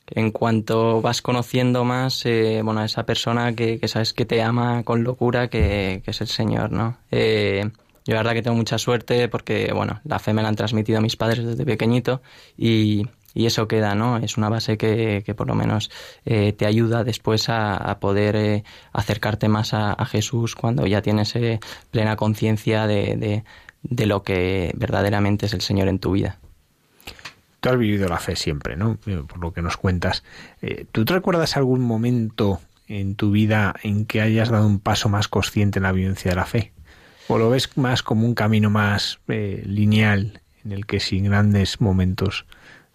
[0.05, 4.83] en cuanto vas conociendo más eh, bueno, a esa persona que, sabes que te ama
[4.83, 6.97] con locura, que, es el Señor, ¿no?
[7.11, 11.01] yo la verdad que tengo mucha suerte porque, bueno, la fe me la han transmitido
[11.01, 12.21] mis padres desde pequeñito
[12.57, 14.17] y, y eso queda, ¿no?
[14.17, 15.89] Es una base que, que por lo menos
[16.25, 18.63] eh, te ayuda después a, poder eh,
[18.93, 21.59] acercarte más a, Jesús cuando ya tienes eh,
[21.91, 23.43] plena conciencia de,
[23.84, 26.38] de, lo que verdaderamente es el Señor en tu vida.
[27.59, 28.97] Tú has vivido la fe siempre, ¿no?
[28.97, 30.23] Por lo que nos cuentas.
[30.91, 35.27] ¿Tú te recuerdas algún momento en tu vida en que hayas dado un paso más
[35.27, 36.73] consciente en la vivencia de la fe?
[37.27, 42.45] ¿O lo ves más como un camino más lineal en el que sin grandes momentos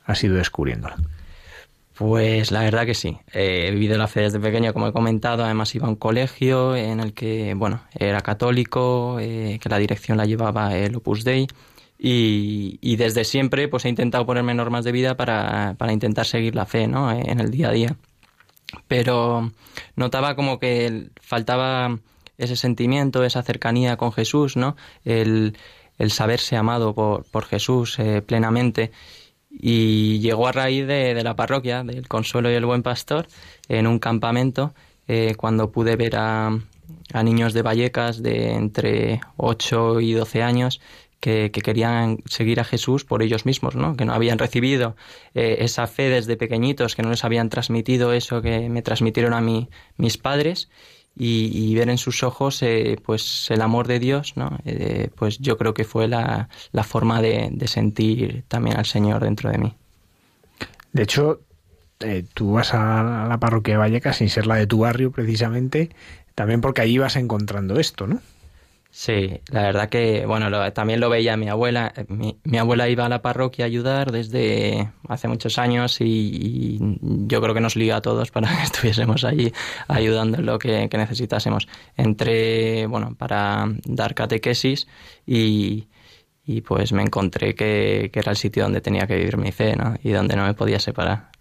[0.07, 0.97] has ido descubriéndola?
[1.97, 3.17] Pues la verdad que sí.
[3.33, 5.45] he vivido la fe desde pequeño, como he comentado.
[5.45, 10.19] Además iba a un colegio en el que, bueno, era católico, eh, que la dirección
[10.19, 11.47] la llevaba el Opus Dei.
[11.99, 16.67] Y, desde siempre pues he intentado ponerme normas de vida para, para intentar seguir la
[16.67, 17.11] fe ¿no?
[17.11, 17.97] en el día a día.
[18.89, 19.53] Pero
[19.97, 21.99] notaba como que faltaba
[22.37, 24.77] ese sentimiento, esa cercanía con Jesús, ¿no?
[25.05, 25.57] El,
[25.99, 28.93] el saberse amado por, por Jesús eh, plenamente
[29.59, 33.27] y llegó a raíz de, la parroquia, del Consuelo y el Buen Pastor,
[33.69, 34.75] en un campamento,
[35.09, 36.59] eh, cuando pude ver a,
[37.13, 40.81] a, niños de Vallecas de entre 8 y 12 años
[41.21, 43.97] que, querían seguir a Jesús por ellos mismos, ¿no?
[43.97, 44.97] que no habían recibido
[45.35, 49.41] eh, esa fe desde pequeñitos, que no les habían transmitido eso que me transmitieron a
[49.41, 50.69] mí mis padres
[51.19, 54.59] y, ver en sus ojos eh, pues el amor de Dios, ¿no?
[54.67, 59.51] Eh, pues yo creo que fue la, la forma de, sentir también al Señor dentro
[59.51, 59.75] de mí.
[60.93, 61.41] De hecho,
[62.01, 65.91] eh, tú vas a la parroquia de Vallecas sin ser la de tu barrio precisamente,
[66.35, 68.21] también porque allí vas encontrando esto, ¿no?
[68.99, 71.93] Sí, la verdad que, bueno, también lo veía mi abuela.
[72.09, 76.79] Mi, abuela iba a la parroquia a ayudar desde hace muchos años y,
[77.29, 79.53] yo creo que nos liga a todos para que estuviésemos allí
[79.87, 81.69] ayudando en lo que, necesitásemos.
[81.95, 84.89] Entré, bueno, para dar catequesis
[85.27, 85.89] y,
[86.67, 89.97] pues me encontré que, que, era el sitio donde tenía que vivir mi fe, ¿no?
[90.03, 91.36] Y donde no me podía separar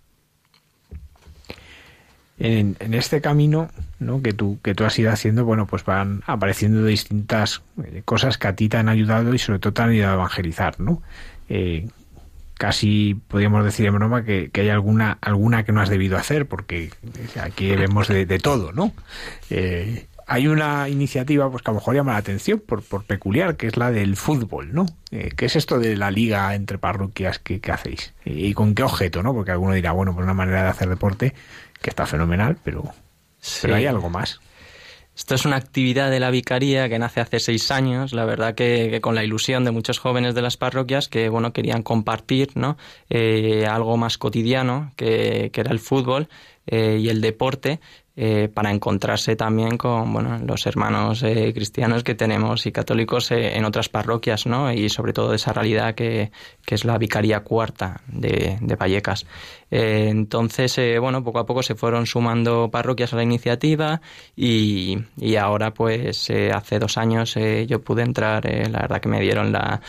[2.37, 3.69] en, este camino
[3.99, 4.21] ¿no?
[4.21, 8.47] que, tú, que tú has ido haciendo, bueno, pues van apareciendo distintas eh, cosas que
[8.47, 11.01] a ti te han ayudado y sobre todo te han ayudado a evangelizar, ¿no?
[11.47, 11.87] Eh,
[12.55, 16.91] casi podríamos decir en broma que, hay alguna, alguna que no has debido hacer, porque
[17.41, 18.91] aquí vemos de, todo, ¿no?
[19.49, 23.57] Eh, hay una iniciativa pues que a lo mejor llama la atención por, por peculiar,
[23.57, 24.87] que es la del fútbol, ¿no?
[25.11, 28.13] ¿Qué es esto de la liga entre parroquias que, hacéis?
[28.25, 29.33] ¿Y con qué objeto, no?
[29.33, 31.35] Porque alguno dirá, bueno, pues una manera de hacer deporte
[31.81, 32.93] que está fenomenal, pero,
[33.61, 34.39] pero hay algo más.
[35.15, 38.99] Esto es una actividad de la vicaría que nace hace seis años, la verdad que,
[39.01, 42.77] con la ilusión de muchos jóvenes de las parroquias que bueno querían compartir ¿no?
[43.09, 46.27] Eh, algo más cotidiano que, que, era el fútbol
[46.67, 47.79] eh, y el deporte
[48.17, 53.57] eh, para encontrarse también con bueno, los hermanos eh, cristianos que tenemos y católicos eh,
[53.57, 54.71] en otras parroquias, ¿no?
[54.71, 56.31] Y sobre todo de esa realidad que,
[56.65, 59.25] que es la Vicaría Cuarta de, de Vallecas.
[59.69, 63.99] entonces, bueno, poco a poco se fueron sumando parroquias a la iniciativa
[64.33, 67.35] y, y ahora, pues, hace dos años
[67.67, 69.81] yo pude entrar, la verdad que me dieron la,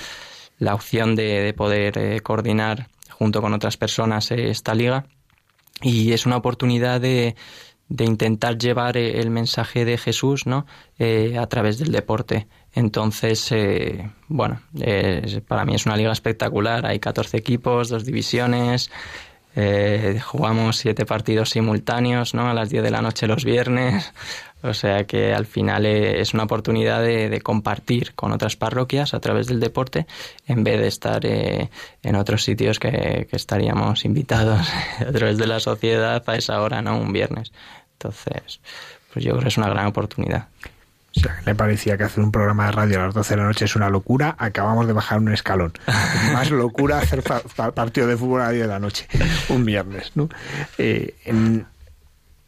[0.58, 5.06] la opción de, de poder coordinar junto con otras personas esta liga
[5.82, 7.36] y es una oportunidad de,
[7.88, 10.66] de intentar llevar eh, el mensaje de Jesús ¿no?
[10.98, 12.48] Eh, a través del deporte.
[12.72, 14.60] Entonces, eh, bueno,
[15.48, 16.84] para mí es una liga espectacular.
[16.84, 18.90] Hay 14 equipos, dos divisiones.
[20.22, 22.48] Jugamos siete partidos simultáneos ¿no?
[22.48, 24.12] a las 10 de la noche los viernes.
[24.62, 29.46] O sea que al final es una oportunidad de, compartir con otras parroquias a través
[29.46, 30.06] del deporte
[30.46, 34.66] en vez de estar en otros sitios que, que, estaríamos invitados
[34.98, 36.98] a través de la sociedad a esa hora, ¿no?
[36.98, 37.52] Un viernes.
[37.92, 38.60] Entonces,
[39.12, 40.48] pues yo creo que es una gran oportunidad.
[41.16, 43.46] O sea, le parecía que hacer un programa de radio a las 12 de la
[43.46, 45.72] noche es una locura, acabamos de bajar un escalón.
[46.32, 47.22] Más locura hacer
[47.74, 49.06] partido de fútbol a las 10 de la noche,
[49.48, 50.28] un viernes, ¿no?
[50.78, 51.66] Eh, en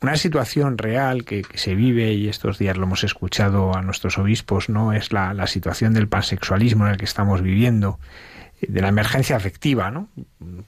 [0.01, 4.69] una situación real que, se vive, y estos días lo hemos escuchado a nuestros obispos,
[4.69, 4.93] ¿no?
[4.93, 7.99] Es la, la situación del pansexualismo en el que estamos viviendo
[8.61, 10.09] de la emergencia afectiva, ¿no?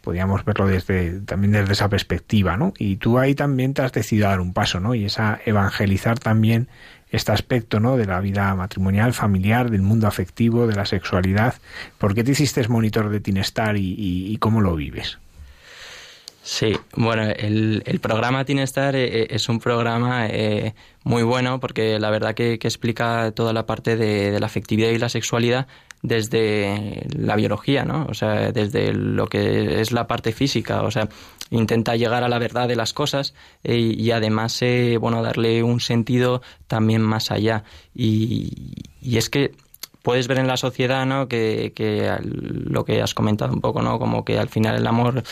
[0.00, 2.72] Podríamos verlo desde también desde esa perspectiva, ¿no?
[2.78, 4.94] Y tú ahí también te has decidido dar un paso, ¿no?
[4.94, 6.68] Y es a evangelizar también
[7.10, 7.96] este aspecto, ¿no?
[7.96, 11.54] De la vida matrimonial, familiar, del mundo afectivo, de la sexualidad.
[11.98, 15.18] ¿Por qué te hiciste monitor de Tinestar y, cómo lo vives?
[16.42, 21.98] Sí, bueno, el, el programa Tinestar eh, eh, es un programa eh, muy bueno porque
[21.98, 25.66] la verdad que, explica toda la parte de, la afectividad y la sexualidad
[26.02, 28.06] desde la biología, ¿no?
[28.08, 31.08] O sea, desde lo que es la parte física, o sea,
[31.50, 34.60] intenta llegar a la verdad de las cosas y, además,
[35.00, 37.64] bueno, darle un sentido también más allá.
[37.94, 39.52] Y, y es que
[40.02, 41.28] puedes ver en la sociedad, ¿no?
[41.28, 43.98] Que, que lo que has comentado un poco, ¿no?
[43.98, 45.22] Como que al final el amor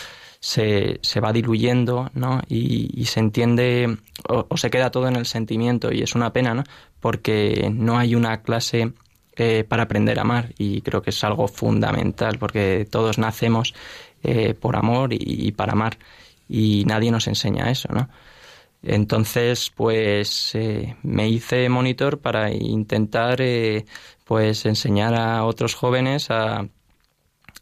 [0.41, 2.43] se, se va diluyendo, ¿no?
[2.49, 3.99] Y, se entiende
[4.29, 6.65] o, se queda todo en el sentimiento y es una pena, ¿no?
[7.01, 8.93] Porque no hay una clase
[9.39, 13.75] eh, para aprender a amar y creo que es algo fundamental porque todos nacemos
[14.23, 15.99] eh, por amor y, para amar
[16.49, 18.09] y nadie nos enseña eso, ¿no?
[18.83, 23.39] Entonces, pues eh, me hice monitor para intentar
[24.25, 26.69] pues enseñar a otros jóvenes a,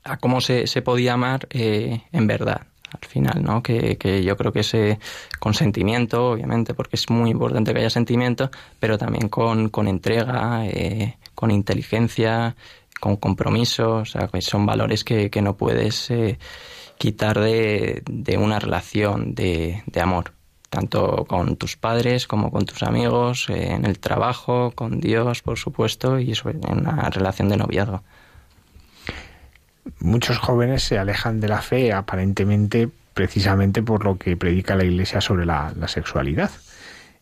[0.06, 3.62] a cómo se, se podía amar eh, en verdad al final, ¿no?
[3.62, 4.98] Que, que, yo creo que ese
[5.40, 11.18] consentimiento, obviamente, porque es muy importante que haya sentimiento, pero también con, con entrega, eh,
[11.36, 12.56] con inteligencia,
[13.00, 16.40] con compromiso, o sea, que son valores que, que no puedes eh,
[16.98, 20.32] quitar de, de, una relación de, de amor
[20.68, 25.58] tanto con tus padres como con tus amigos, eh, en el trabajo, con Dios, por
[25.58, 28.02] supuesto, y en una relación de noviazgo.
[30.00, 35.22] Muchos jóvenes se alejan de la fe aparentemente precisamente por lo que predica la Iglesia
[35.22, 36.50] sobre la, sexualidad.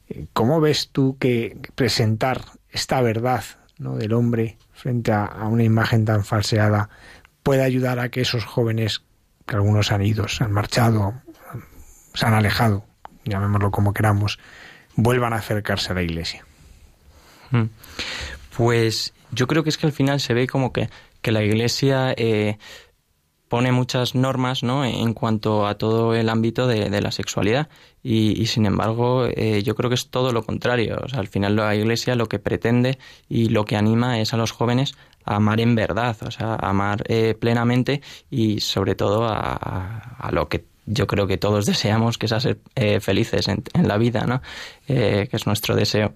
[0.09, 2.41] Eh, ¿Cómo ves tú que presentar
[2.71, 3.45] esta verdad
[3.93, 6.89] del hombre frente a, una imagen tan falseada
[7.43, 9.03] puede ayudar a que esos jóvenes,
[9.47, 11.15] que algunos han ido, se han marchado,
[12.15, 12.87] se han alejado,
[13.25, 14.39] llamémoslo como queramos,
[14.97, 16.45] vuelvan a acercarse a la iglesia?
[17.51, 17.67] Hmm.
[18.57, 20.89] Pues yo creo que es que al final se ve como que,
[21.21, 22.59] que la iglesia eh,
[23.55, 24.85] pone muchas normas ¿no?
[24.85, 27.69] en cuanto a todo el ámbito de, la sexualidad
[28.03, 30.99] y, sin embargo eh, yo creo que es todo lo contrario.
[31.05, 32.99] O sea, al final la iglesia lo que pretende
[33.29, 36.71] y lo que anima es a los jóvenes a amar en verdad, o sea, a
[36.71, 39.53] amar eh, plenamente y sobre todo a,
[40.19, 43.99] a lo que yo creo que todos deseamos, que es ser eh, felices en, la
[43.99, 44.43] vida, ¿no?
[44.85, 46.13] Que es nuestro deseo.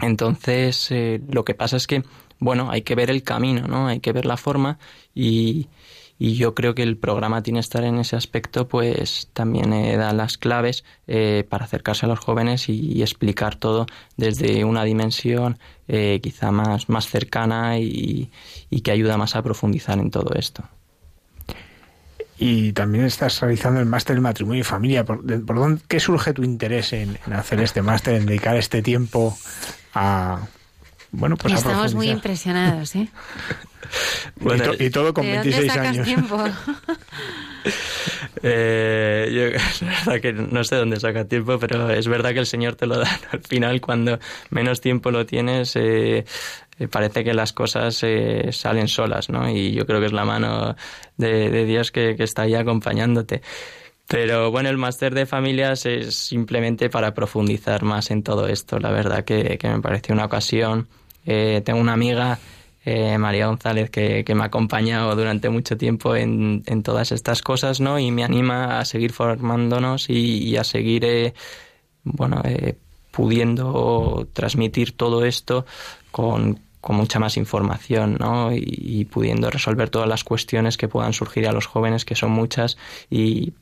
[0.00, 0.88] Entonces,
[1.28, 2.04] lo que pasa es que,
[2.38, 3.86] bueno, hay que ver el camino, ¿no?
[3.86, 4.78] Hay que ver la forma
[5.14, 5.68] y,
[6.18, 10.12] y yo creo que el programa tiene que estar en ese aspecto, pues también da
[10.12, 10.84] las claves
[11.48, 13.86] para acercarse a los jóvenes y, explicar todo
[14.16, 18.30] desde una dimensión quizá más, más cercana y,
[18.70, 20.64] y que ayuda más a profundizar en todo esto
[22.38, 25.04] y también estás realizando el máster de matrimonio y familia.
[25.04, 29.36] ¿Por, dónde, qué surge tu interés en, hacer este máster, en dedicar este tiempo
[29.94, 30.46] a...
[31.16, 33.08] Bueno, pues Estamos muy impresionados, ¿eh?
[34.78, 36.06] y, todo con 26 años.
[36.06, 36.42] Tiempo?
[38.42, 42.46] eh, yo, es verdad que no sé dónde saca tiempo, pero es verdad que el
[42.46, 43.20] Señor te lo da.
[43.30, 44.18] Al final, cuando
[44.50, 46.24] menos tiempo lo tienes, eh,
[46.78, 49.48] eh, parece que las cosas eh, salen solas, ¿no?
[49.48, 50.76] Y yo creo que es la mano
[51.16, 53.42] de, Dios que, está ahí acompañándote.
[54.06, 58.78] Pero bueno, el máster de familias es simplemente para profundizar más en todo esto.
[58.78, 60.88] La verdad que, me pareció una ocasión.
[61.24, 62.38] Eh, tengo una amiga,
[63.18, 67.98] María González, que, me ha acompañado durante mucho tiempo en, todas estas cosas, ¿no?
[67.98, 71.32] Y me anima a seguir formándonos y, a seguir,
[72.02, 72.42] bueno,
[73.10, 75.64] pudiendo transmitir todo esto
[76.10, 78.50] con, con mucha más información ¿no?
[78.52, 82.76] y, pudiendo resolver todas las cuestiones que puedan surgir a los jóvenes, que son muchas,
[83.08, 83.54] y,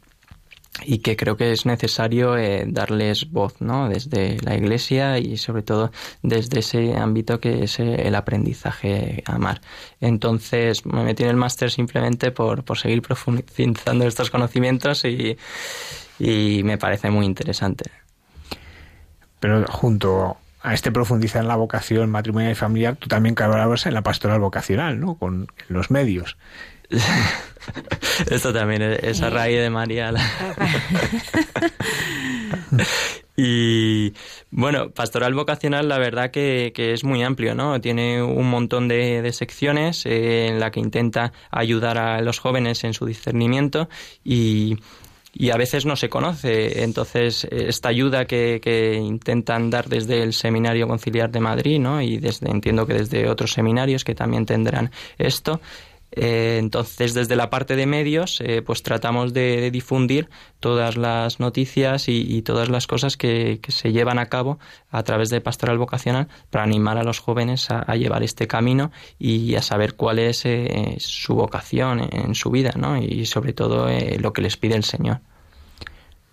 [0.84, 3.88] y que creo que es necesario eh, darles voz ¿no?
[3.88, 5.92] desde la Iglesia y sobre todo
[6.22, 9.60] desde ese ámbito que es eh, el aprendizaje a amar.
[10.00, 15.36] Entonces me metí en el máster simplemente por, por seguir profundizando estos conocimientos y,
[16.18, 17.90] y me parece muy interesante.
[19.40, 23.94] Pero junto a este profundizar en la vocación matrimonial y familiar, tú también colaboras en
[23.94, 25.16] la pastoral vocacional, ¿no?
[25.16, 26.36] Con los medios.
[28.30, 30.12] Esto también es a raíz de María.
[33.36, 34.12] y
[34.51, 37.80] bueno, pastoral vocacional la verdad que, es muy amplio, ¿no?
[37.80, 42.95] Tiene un montón de, secciones eh, en la que intenta ayudar a los jóvenes en
[42.95, 43.88] su discernimiento
[44.24, 44.76] y
[45.34, 46.82] y a veces no se conoce.
[46.84, 52.03] Entonces, esta ayuda que, que, intentan dar desde el Seminario Conciliar de Madrid, ¿no?
[52.03, 55.62] y desde, entiendo que desde otros seminarios que también tendrán esto,
[56.14, 60.28] eh, entonces, desde la parte de medios, eh, pues tratamos de, difundir
[60.60, 64.58] todas las noticias y, todas las cosas que, se llevan a cabo
[64.90, 69.54] a través de Pastoral Vocacional para animar a los jóvenes a, llevar este camino y
[69.54, 72.96] a saber cuál es eh, su vocación en su vida, ¿no?
[72.98, 73.88] Y sobre todo
[74.18, 75.20] lo que les pide el Señor.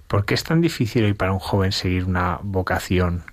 [0.07, 3.23] ¿Por qué es tan difícil hoy para un joven seguir una vocación?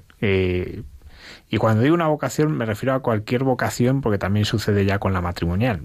[1.48, 5.12] Y cuando digo una vocación me refiero a cualquier vocación porque también sucede ya con
[5.12, 5.80] la matrimonial.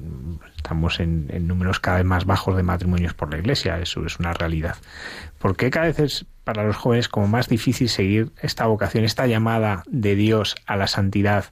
[0.55, 4.33] Estamos en, números cada vez más bajos de matrimonios por la iglesia, eso es una
[4.33, 4.75] realidad.
[5.37, 9.27] ¿Por qué cada vez es para los jóvenes como más difícil seguir esta vocación, esta
[9.27, 11.45] llamada de Dios a la santidad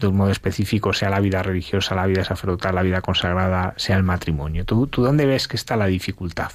[0.00, 3.96] de un modo específico, sea la vida religiosa, la vida sacerdotal, la vida consagrada, sea
[3.96, 4.66] el matrimonio?
[4.66, 6.52] ¿Tú, tú dónde ves que está la dificultad?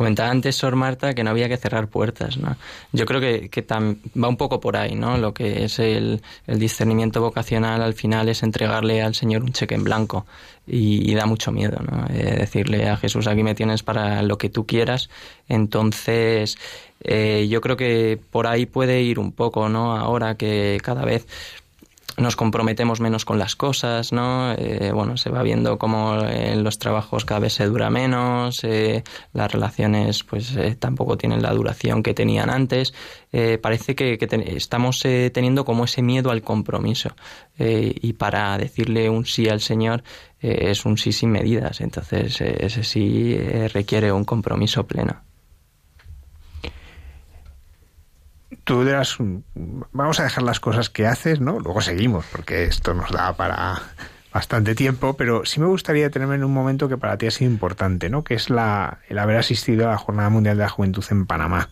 [0.00, 2.56] Comentaba antes Sor Marta que no había que cerrar puertas, ¿no?
[2.90, 5.18] Yo creo que, va un poco por ahí, ¿no?
[5.18, 9.84] Lo que es el, discernimiento vocacional al final es entregarle al Señor un cheque en
[9.84, 10.24] blanco
[10.66, 12.06] y, da mucho miedo, ¿no?
[12.06, 15.10] Eh, decirle a Jesús aquí me tienes para lo que tú quieras.
[15.50, 16.56] Entonces,
[17.02, 19.94] eh, yo creo que por ahí puede ir un poco, ¿no?
[19.94, 21.26] Ahora que cada vez
[22.16, 24.52] nos comprometemos menos con las cosas, ¿no?
[24.52, 29.04] Eh, bueno, se va viendo como en los trabajos cada vez se dura menos, eh,
[29.32, 32.92] las relaciones pues eh, tampoco tienen la duración que tenían antes.
[33.62, 34.18] parece que,
[34.56, 35.00] estamos
[35.32, 37.10] teniendo como ese miedo al compromiso
[37.58, 40.02] y para decirle un sí al Señor
[40.40, 43.36] es un sí sin medidas, entonces ese sí
[43.72, 45.29] requiere un compromiso pleno.
[48.64, 49.16] Tú dirás,
[49.92, 51.58] vamos a dejar las cosas que haces, ¿no?
[51.60, 53.80] Luego seguimos, porque esto nos da para
[54.32, 57.50] bastante tiempo, pero sí me gustaría detenerme en un momento que para ti ha sido
[57.50, 58.22] importante, ¿no?
[58.22, 61.68] Que es la, el haber asistido a la Jornada Mundial de la Juventud en Panamá.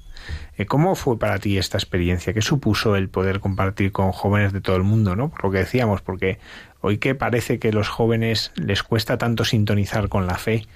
[0.57, 2.33] Eh, ¿Cómo fue para ti esta experiencia?
[2.33, 5.31] ¿Qué supuso el poder compartir con jóvenes de todo el mundo, ¿no?
[5.31, 6.39] Por lo que decíamos, porque
[6.81, 10.67] hoy que parece que los jóvenes les cuesta tanto sintonizar con la fe,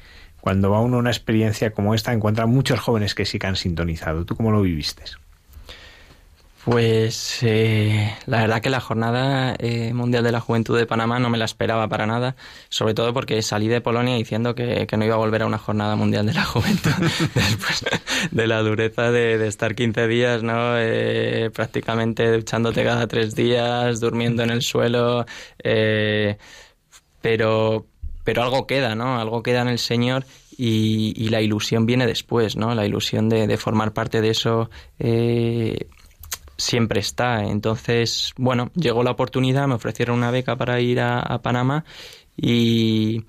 [0.41, 3.57] cuando va uno a una experiencia como esta encuentra muchos jóvenes que sí que han
[3.57, 4.25] sintonizado.
[4.25, 5.05] ¿Tú cómo lo viviste?
[6.65, 11.29] Pues eh, la verdad que la Jornada eh, Mundial de la Juventud de Panamá no
[11.29, 12.37] me la esperaba para nada,
[12.69, 15.97] sobre todo porque salí de Polonia diciendo que, no iba a volver a una Jornada
[15.97, 16.93] Mundial de la Juventud
[17.35, 17.85] después
[18.31, 20.79] de la dureza de, estar 15 días, ¿no?
[20.79, 25.27] Eh, prácticamente duchándote cada tres días, durmiendo en el suelo,
[27.21, 27.87] pero,
[28.23, 29.21] pero algo queda, ¿no?
[29.21, 30.25] Algo queda en el Señor
[30.57, 32.73] y, la ilusión viene después, ¿no?
[32.77, 34.71] La ilusión de, de formar parte de eso
[36.63, 37.45] siempre está.
[37.45, 41.85] Entonces, bueno, llegó la oportunidad, me ofrecieron una beca para ir a, Panamá
[42.37, 43.25] y,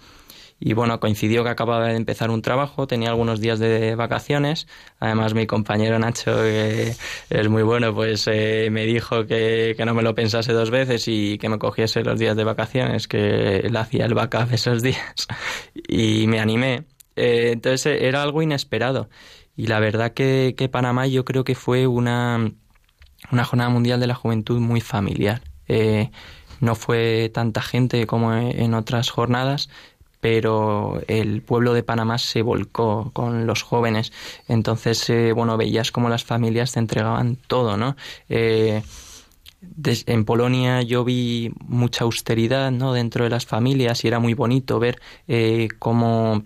[0.59, 4.67] y, bueno, coincidió que acababa de empezar un trabajo, tenía algunos días de vacaciones.
[4.99, 6.93] Además, mi compañero Nacho, que
[7.29, 11.07] es muy bueno, pues eh, me dijo que, que, no me lo pensase dos veces
[11.07, 15.27] y que me cogiese los días de vacaciones, que él hacía el backup esos días.
[15.88, 16.86] Y me animé.
[17.15, 19.09] Eh, entonces, era algo inesperado.
[19.55, 22.53] Y la verdad que, que Panamá yo creo que fue una
[23.32, 25.41] una jornada mundial de la juventud muy familiar.
[25.67, 26.11] Eh,
[26.59, 29.69] no fue tanta gente como en otras jornadas,
[30.21, 34.13] pero el pueblo de Panamá se volcó con los jóvenes.
[34.47, 37.97] Entonces, eh, bueno, veías como las familias te entregaban todo, ¿no?
[38.30, 38.82] Eh,
[39.86, 42.93] en Polonia yo vi mucha austeridad, ¿no?
[42.93, 44.99] Dentro de las familias y era muy bonito ver
[45.80, 46.43] cómo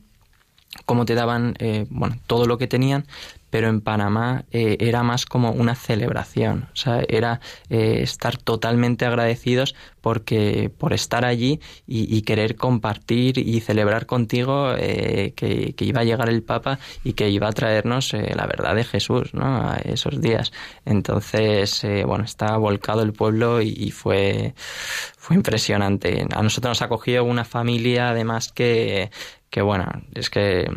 [0.86, 1.56] cómo te daban
[1.90, 3.08] bueno todo lo que tenían
[3.50, 7.40] pero en Panamá eh, era más como una celebración, o sea, era
[7.70, 15.34] eh, estar totalmente agradecidos porque por estar allí y, querer compartir y celebrar contigo eh,
[15.36, 19.34] que, iba a llegar el Papa y que iba a traernos la verdad de Jesús,
[19.34, 19.70] ¿no?
[19.70, 20.54] A esos días.
[20.86, 24.54] Entonces, bueno, está volcado el pueblo y, y, fue
[25.18, 26.26] fue impresionante.
[26.34, 29.10] A nosotros nos acogió una familia, además que
[29.50, 30.70] que bueno, es que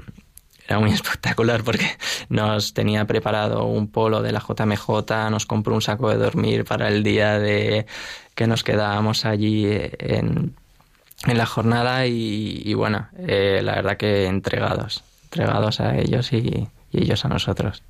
[0.70, 1.86] era muy espectacular porque
[2.28, 6.88] nos tenía preparado un polo de la JMJ, nos compró un saco de dormir para
[6.88, 7.86] el día de
[8.34, 10.54] que nos quedábamos allí en,
[11.26, 17.24] en la jornada y, bueno, eh, la verdad que entregados, entregados a ellos y, ellos
[17.24, 17.82] a nosotros.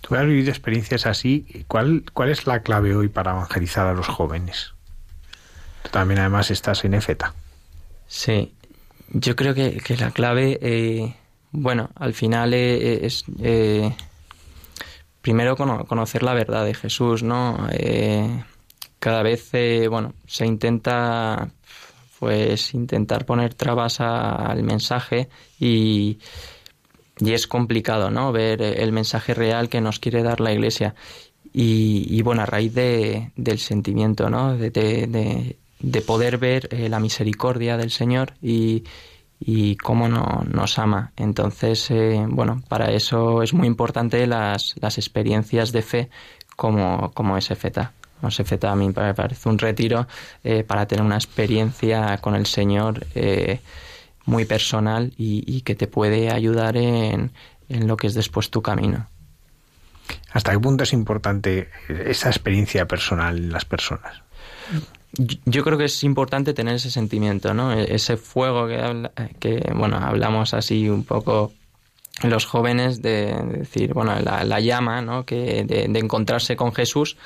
[0.00, 1.64] Tú has vivido experiencias así.
[1.68, 4.72] ¿Cuál, ¿Cuál es la clave hoy para evangelizar a los jóvenes?
[5.82, 7.34] Tú también además estás en EFETA.
[8.06, 8.54] Sí,
[9.10, 11.14] yo creo que, que la clave eh,
[11.58, 13.90] bueno, al final eh, eh, es eh,
[15.22, 17.66] primero conocer la verdad de Jesús, ¿no?
[18.98, 19.52] cada vez,
[19.88, 21.48] bueno, se intenta
[22.18, 25.28] pues intentar poner trabas al mensaje
[25.60, 26.18] y,
[27.20, 28.32] y, es complicado, ¿no?
[28.32, 30.94] Ver el mensaje real que nos quiere dar la Iglesia.
[31.52, 34.56] Y, bueno, a raíz de, del sentimiento, ¿no?
[34.56, 38.84] De, de poder ver la misericordia del Señor y,
[39.40, 41.12] y cómo no, nos ama.
[41.16, 46.10] Entonces, eh, bueno, para eso es muy importante las, las experiencias de fe
[46.56, 47.92] como, como ese feta.
[48.26, 50.06] ese feta a mí me parece un retiro
[50.42, 53.60] eh, para tener una experiencia con el Señor eh,
[54.24, 57.30] muy personal y, que te puede ayudar en,
[57.68, 59.08] en lo que es después tu camino.
[60.32, 64.22] ¿Hasta qué punto es importante esa experiencia personal en las personas?
[65.44, 67.72] Yo creo que es importante tener ese sentimiento, ¿no?
[67.72, 71.52] E-, ese fuego que, que bueno, hablamos así un poco
[72.22, 75.24] los jóvenes de, decir, bueno, la, llama, ¿no?
[75.24, 77.16] Que de, encontrarse con Jesús,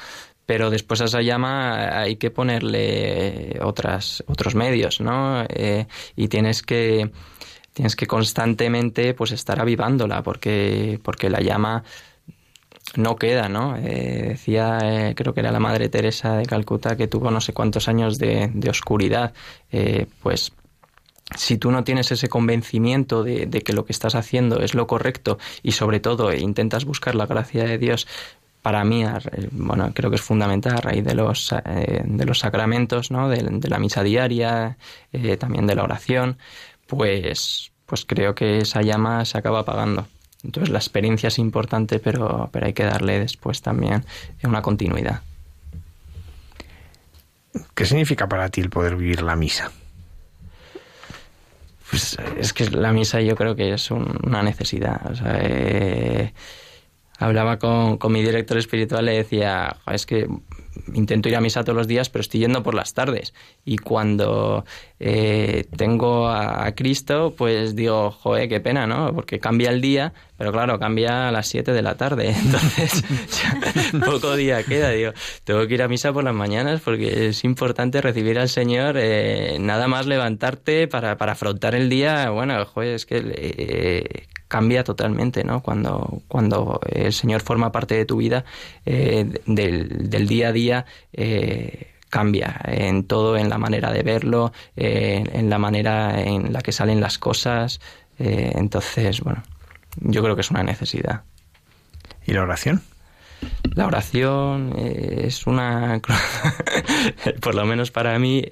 [0.46, 5.44] pero después a esa llama hay que ponerle otras, otros medios, ¿no?
[5.48, 5.86] Eh,
[6.16, 7.10] y tienes que,
[7.72, 11.84] tienes que constantemente pues estar avivándola, porque, porque la llama
[12.96, 13.76] no queda, ¿no?
[13.76, 17.52] Eh, decía, eh, creo que era la Madre Teresa de Calcuta, que tuvo no sé
[17.52, 19.32] cuántos años de, oscuridad.
[19.70, 20.52] Eh, pues
[21.36, 25.38] si tú no tienes ese convencimiento de, que lo que estás haciendo es lo correcto
[25.62, 28.08] y sobre todo intentas buscar la gracia de Dios,
[28.62, 29.04] para mí,
[29.52, 31.54] bueno, creo que es fundamental a raíz de los,
[32.04, 33.30] de los sacramentos, ¿no?
[33.30, 34.76] De, de la misa diaria,
[35.38, 36.36] también de la oración,
[36.86, 40.06] pues, pues creo que esa llama se acaba apagando.
[40.42, 44.04] Entonces la experiencia es importante, pero, pero hay que darle después también
[44.42, 45.22] una continuidad.
[47.74, 49.70] ¿Qué significa para ti el poder vivir la misa?
[51.90, 55.10] Pues es que la misa yo creo que es una necesidad.
[55.10, 56.32] O sea, eh,
[57.18, 60.28] hablaba con, con, mi director espiritual y le decía, es que
[60.94, 63.35] intento ir a misa todos los días, pero estoy yendo por las tardes.
[63.65, 64.65] Y cuando
[64.98, 69.15] eh, tengo a, Cristo, pues digo, joder, qué pena, ¿no?
[69.15, 72.31] Porque cambia el día, pero claro, cambia a las 7 de la tarde.
[72.44, 73.05] Entonces,
[74.05, 74.90] poco día queda.
[74.90, 75.12] Digo,
[75.44, 79.59] tengo que ir a misa por las mañanas porque es importante recibir al Señor, eh,
[79.61, 82.31] nada más levantarte para, para afrontar el día.
[82.31, 85.62] Bueno, joder, es que eh, cambia totalmente, ¿no?
[85.62, 88.44] Cuando, cuando el Señor forma parte de tu vida,
[88.85, 94.52] eh, del, del, día a día, eh, cambia en todo, en la manera de verlo,
[94.74, 97.81] eh, en la manera en la que salen las cosas.
[98.18, 99.44] entonces, bueno,
[100.01, 101.22] yo creo que es una necesidad.
[102.27, 102.82] ¿Y la oración?
[103.77, 106.02] La oración es una,
[107.40, 108.44] por lo menos para mí,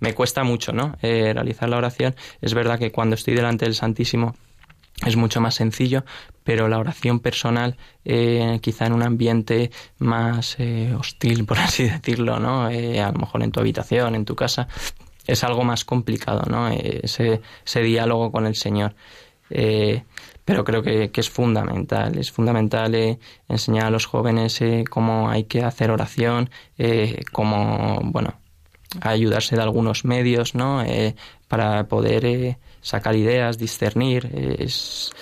[0.00, 0.96] me cuesta mucho, ¿no?
[1.00, 2.14] realizar la oración.
[2.42, 4.36] Es verdad que cuando estoy delante del Santísimo,
[5.06, 6.04] es mucho más sencillo,
[6.44, 12.38] pero la oración personal, eh, quizá en un ambiente más eh, hostil, por así decirlo,
[12.38, 12.68] ¿no?
[12.70, 14.68] Eh, a lo mejor en tu habitación, en tu casa,
[15.26, 16.68] es algo más complicado, ¿no?
[16.68, 18.94] Ese, ese diálogo con el Señor.
[20.44, 23.18] pero creo que, que, es fundamental, es fundamental
[23.48, 26.50] enseñar a los jóvenes cómo hay que hacer oración,
[27.32, 28.34] cómo, bueno,
[29.00, 30.82] ayudarse de algunos medios, ¿no?
[31.48, 34.30] para poder sacar ideas, discernir.
[34.58, 35.12] Es,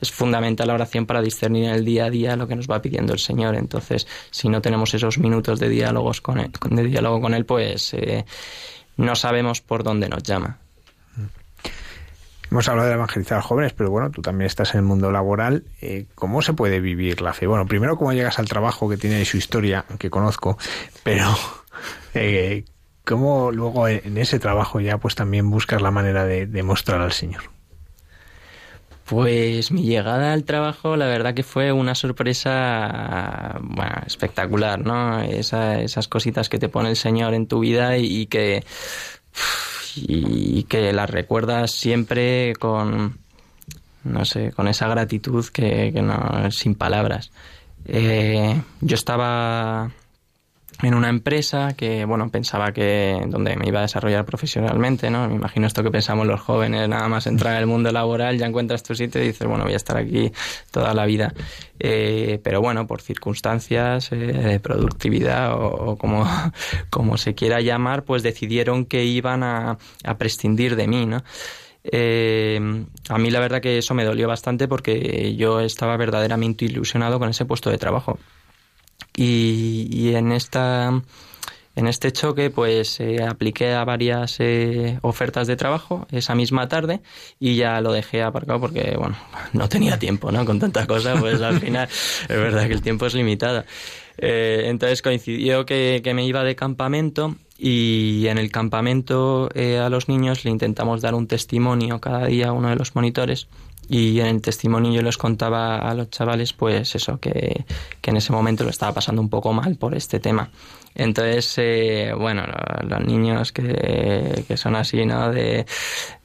[0.00, 2.82] es fundamental la oración para discernir en el día a día lo que nos va
[2.82, 3.54] pidiendo el Señor.
[3.54, 7.94] Entonces, si no tenemos esos minutos de, diálogos con él, de diálogo con Él, pues
[7.94, 8.24] eh,
[8.96, 10.58] no sabemos por dónde nos llama.
[12.50, 15.64] Hemos hablado de evangelizar a jóvenes, pero bueno, tú también estás en el mundo laboral.
[15.80, 17.46] Eh, ¿Cómo se puede vivir la fe?
[17.46, 20.58] Bueno, primero, ¿cómo llegas al trabajo que tiene su historia, que conozco?
[21.02, 21.34] Pero,
[22.14, 22.64] eh,
[23.04, 27.42] ¿Cómo luego en ese trabajo ya pues también buscas la manera de, mostrar al Señor?
[29.04, 35.20] Pues mi llegada al trabajo, la verdad que fue una sorpresa bueno, espectacular, ¿no?
[35.20, 38.64] esas cositas que te pone el Señor en tu vida y, que
[39.96, 43.18] y que las recuerdas siempre con
[44.04, 47.30] no sé, con esa gratitud que, no sin palabras.
[47.84, 49.90] Eh, yo estaba
[50.82, 55.28] en una empresa que, bueno, pensaba que donde me iba a desarrollar profesionalmente, ¿no?
[55.28, 58.46] Me imagino esto que pensamos los jóvenes, nada más entrar en el mundo laboral, ya
[58.46, 60.32] encuentras tu sitio y dices, bueno, voy a estar aquí
[60.70, 61.32] toda la vida.
[61.78, 66.26] Eh, pero bueno, por circunstancias eh, productividad o, como,
[66.90, 71.22] como se quiera llamar, pues decidieron que iban a, a prescindir de mí, ¿no?
[71.84, 72.60] Eh,
[73.08, 77.28] a mí la verdad que eso me dolió bastante porque yo estaba verdaderamente ilusionado con
[77.28, 78.18] ese puesto de trabajo.
[79.16, 81.02] Y, en esta
[81.74, 87.00] en este choque, pues eh, apliqué a varias eh, ofertas de trabajo esa misma tarde
[87.40, 89.16] y ya lo dejé aparcado porque, bueno,
[89.54, 90.44] no tenía tiempo, ¿no?
[90.44, 91.88] Con tanta cosa, pues al final
[92.22, 93.64] es verdad que el tiempo es limitado.
[94.18, 100.08] Eh, entonces coincidió que, que, me iba de campamento y en el campamento a los
[100.08, 103.48] niños le intentamos dar un testimonio cada día a uno de los monitores
[103.92, 107.66] y en el testimonio yo les contaba a los chavales, pues eso, que,
[108.00, 110.50] que en ese momento lo estaba pasando un poco mal por este tema.
[110.94, 112.42] Entonces, eh, bueno,
[112.88, 115.30] los niños que, que, son así, ¿no?
[115.30, 115.66] De,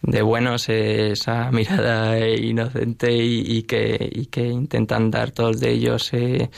[0.01, 6.49] de buenos, esa mirada inocente y, que, que intentan dar todos de ellos eh,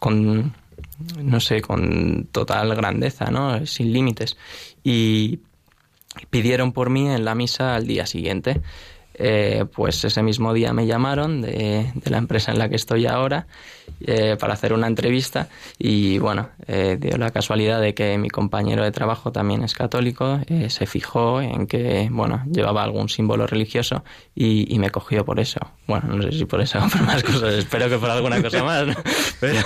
[0.00, 0.56] con,
[1.22, 3.64] no sé, con total grandeza, ¿no?
[3.64, 4.36] Sin límites.
[4.82, 5.38] Y
[6.30, 8.60] pidieron por mí en la misa al día siguiente.
[9.14, 13.46] Eh, pues ese mismo día me llamaron de, la empresa en la que estoy ahora
[14.00, 18.82] eh, para hacer una entrevista y bueno, eh, dio la casualidad de que mi compañero
[18.82, 24.04] de trabajo también es católico, se fijó en que, bueno, llevaba algún símbolo religioso
[24.34, 25.60] y, me cogió por eso.
[25.86, 28.64] Bueno, no sé si por eso o por más cosas, espero que por alguna cosa
[28.64, 28.84] más,
[29.40, 29.60] Pero,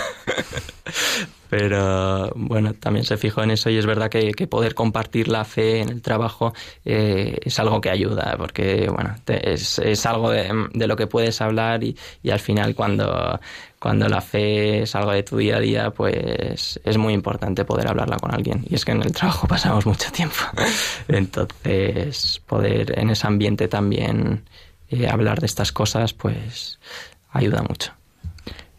[1.48, 5.80] pero bueno, también se fijó en eso y es verdad que, poder compartir la fe
[5.80, 6.54] en el trabajo
[6.84, 11.84] eh, es algo que ayuda, porque bueno, es, es, algo de, lo que puedes hablar
[11.84, 13.38] y, y, al final cuando,
[13.78, 17.88] cuando la fe es algo de tu día a día, pues es muy importante poder
[17.88, 18.64] hablarla con alguien.
[18.68, 20.36] Y es que en el trabajo pasamos mucho tiempo.
[21.08, 24.44] Entonces, poder en ese ambiente también
[24.88, 26.78] eh, hablar de estas cosas, pues
[27.30, 27.92] ayuda mucho.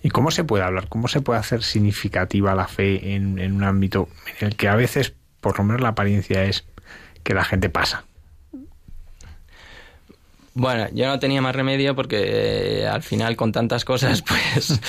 [0.02, 0.88] ¿Y cómo se puede hablar?
[0.88, 4.08] ¿Cómo se puede hacer significativa la fe en, un ámbito
[4.40, 6.66] en el que a veces, por lo menos la apariencia es
[7.24, 8.06] que la gente pasa?
[10.54, 14.80] Bueno, yo no tenía más remedio porque eh, al final con tantas cosas pues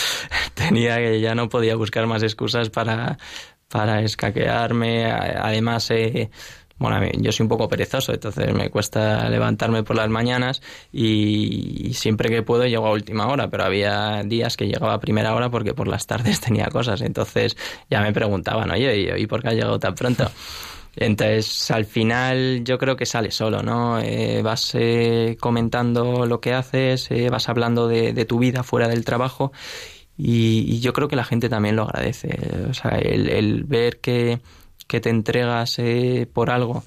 [0.55, 3.19] tenía que ya no podía buscar más excusas para,
[3.69, 5.11] para escaquearme.
[5.11, 6.31] Además, eh,
[6.81, 12.31] bueno, yo soy un poco perezoso, entonces me cuesta levantarme por las mañanas y, siempre
[12.31, 15.74] que puedo llego a última hora, pero había días que llegaba a primera hora porque
[15.74, 17.55] por las tardes tenía cosas, entonces
[17.90, 20.31] ya me preguntaban, oye, ¿y por qué has llegado tan pronto?
[20.97, 24.01] Entonces, al final yo creo que sale solo, ¿no?
[24.01, 29.05] Eh, vas eh, comentando lo que haces, eh, vas hablando de, tu vida fuera del
[29.05, 29.52] trabajo
[30.16, 32.36] y, yo creo que la gente también lo agradece.
[32.69, 34.40] O sea, el ver que
[34.91, 36.83] que te entregas eh, por algo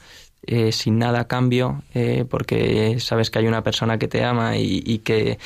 [0.46, 4.58] eh, sin nada a cambio, eh, porque sabes que hay una persona que te ama
[4.58, 5.40] y, que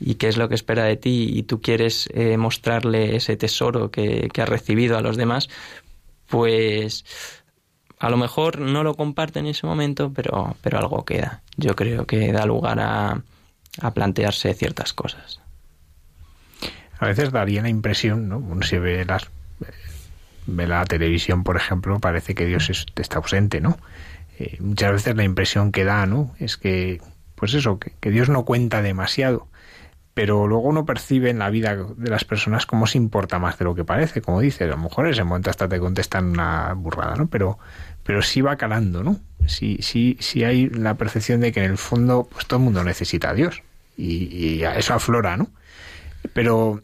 [0.00, 2.08] y qué es lo que espera de ti y tú quieres
[2.38, 5.50] mostrarle ese tesoro que, que has recibido a los demás,
[6.28, 7.04] pues
[7.98, 11.42] a lo mejor no lo comparte en ese momento, pero, pero algo queda.
[11.58, 13.22] Yo creo que da lugar a,
[13.82, 15.42] a plantearse ciertas cosas.
[16.98, 18.38] A veces daría la impresión, ¿no?
[18.38, 19.28] Uno se ve las
[20.48, 23.78] ve la televisión, por ejemplo, parece que Dios está ausente, ¿no?
[24.38, 26.34] Eh, muchas veces la impresión que da, ¿no?
[26.38, 27.00] Es que,
[27.34, 29.46] pues eso, que, Dios no cuenta demasiado.
[30.14, 33.66] Pero luego uno percibe en la vida de las personas cómo se importa más de
[33.66, 36.72] lo que parece, como dice, a lo mejor en ese momento hasta te contestan una
[36.72, 37.28] burrada, ¿no?
[37.28, 37.58] Pero,
[38.02, 39.20] pero sí va calando, ¿no?
[39.46, 42.82] Sí, sí, sí hay la percepción de que en el fondo, pues todo el mundo
[42.82, 43.62] necesita a Dios.
[43.96, 45.50] Y, y eso aflora, ¿no?
[46.32, 46.82] Pero,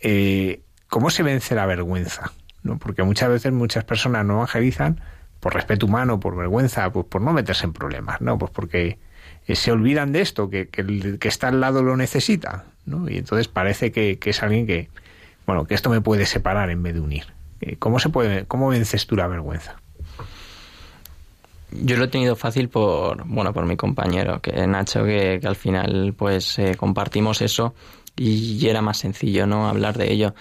[0.00, 2.32] eh, ¿cómo se vence la vergüenza?
[2.78, 5.00] Porque muchas veces muchas personas no evangelizan
[5.40, 8.38] por respeto humano, por vergüenza, pues por no meterse en problemas, ¿no?
[8.38, 8.98] Pues porque
[9.46, 13.08] eh, se olvidan de esto, que, el que está al lado lo necesita, ¿no?
[13.08, 14.88] Y entonces parece que, es alguien que,
[15.46, 17.26] bueno, que esto me puede separar en vez de unir.
[17.60, 19.76] Eh, ¿Cómo se puede, cómo vences tú la vergüenza?
[21.70, 26.14] Yo lo he tenido fácil por, bueno, por mi compañero, que Nacho, que, al final,
[26.16, 27.74] pues, eh, compartimos eso
[28.16, 29.68] y era más sencillo, ¿no?
[29.68, 30.34] Hablar de ello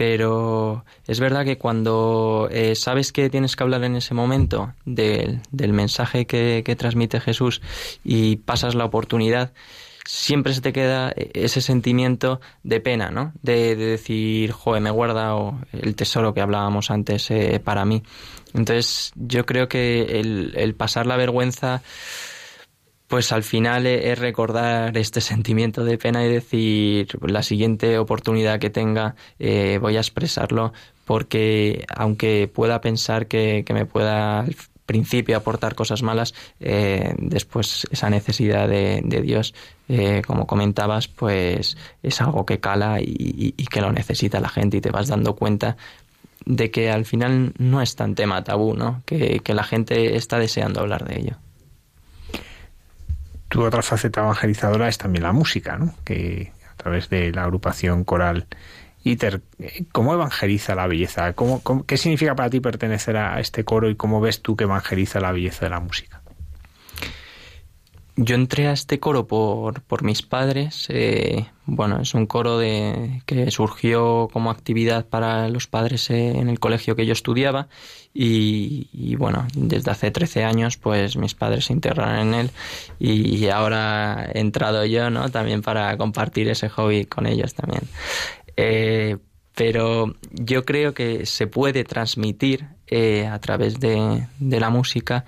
[0.00, 5.42] pero es verdad que cuando eh, sabes que tienes que hablar en ese momento del,
[5.52, 7.60] mensaje que, transmite Jesús
[8.02, 9.52] y pasas la oportunidad,
[10.06, 13.34] siempre se te queda ese sentimiento de pena, ¿no?
[13.42, 18.02] De, decir, joder, me he guardado el tesoro que hablábamos antes eh, para mí.
[18.54, 21.82] Entonces, yo creo que el, el pasar la vergüenza
[23.10, 28.70] pues al final es recordar este sentimiento de pena y decir la siguiente oportunidad que
[28.70, 30.72] tenga eh, voy a expresarlo
[31.06, 34.54] porque aunque pueda pensar que, me pueda al
[34.86, 39.54] principio aportar cosas malas, eh, después esa necesidad de, Dios,
[39.88, 44.80] eh, como comentabas, pues es algo que cala y, que lo necesita la gente y
[44.80, 45.76] te vas dando cuenta
[46.44, 49.02] de que al final no es tan tema tabú, ¿no?
[49.04, 51.36] que la gente está deseando hablar de ello
[53.50, 55.92] tu otra faceta evangelizadora es también la música, ¿no?
[56.04, 58.46] Que a través de la agrupación coral
[59.02, 59.42] ITER,
[59.92, 61.32] ¿cómo evangeliza la belleza?
[61.32, 65.20] ¿Cómo, qué significa para ti pertenecer a este coro y cómo ves tú que evangeliza
[65.20, 66.19] la belleza de la música?
[68.22, 70.88] Yo entré a este coro por, por mis padres.
[70.90, 76.50] Eh, bueno, es un coro de, que surgió como actividad para los padres eh, en
[76.50, 77.68] el colegio que yo estudiaba
[78.12, 82.50] y, bueno, desde hace 13 años pues mis padres se integraron en él
[82.98, 85.30] y ahora he entrado yo, ¿no?
[85.30, 87.84] También para compartir ese hobby con ellos también.
[88.58, 89.16] Eh,
[89.54, 92.66] pero yo creo que se puede transmitir
[93.30, 95.24] a través de, de la música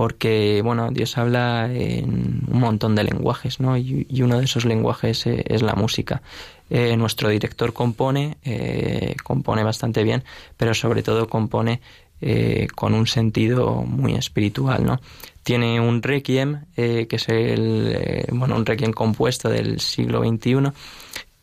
[0.00, 3.76] porque bueno, Dios habla en un montón de lenguajes, ¿no?
[3.76, 6.22] Y, uno de esos lenguajes eh, es la música.
[6.70, 10.24] Eh, nuestro director compone, eh, compone bastante bien,
[10.56, 11.82] pero sobre todo compone
[12.22, 15.02] eh, con un sentido muy espiritual, ¿no?
[15.42, 20.72] Tiene un requiem, que es el, bueno, un requiem compuesto del siglo XXI,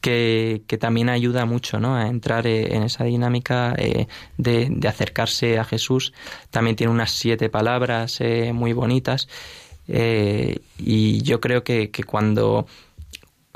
[0.02, 1.96] que, también ayuda mucho ¿no?
[1.96, 4.08] a entrar en esa dinámica de,
[4.38, 6.14] de, acercarse a Jesús.
[6.50, 8.20] También tiene unas siete palabras
[8.54, 9.28] muy bonitas
[9.88, 12.68] y yo creo que, que cuando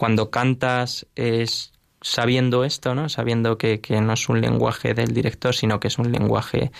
[0.02, 3.08] cuando cantas es sabiendo esto, ¿no?
[3.08, 6.72] Sabiendo que, no es un lenguaje del director, sino que es un lenguaje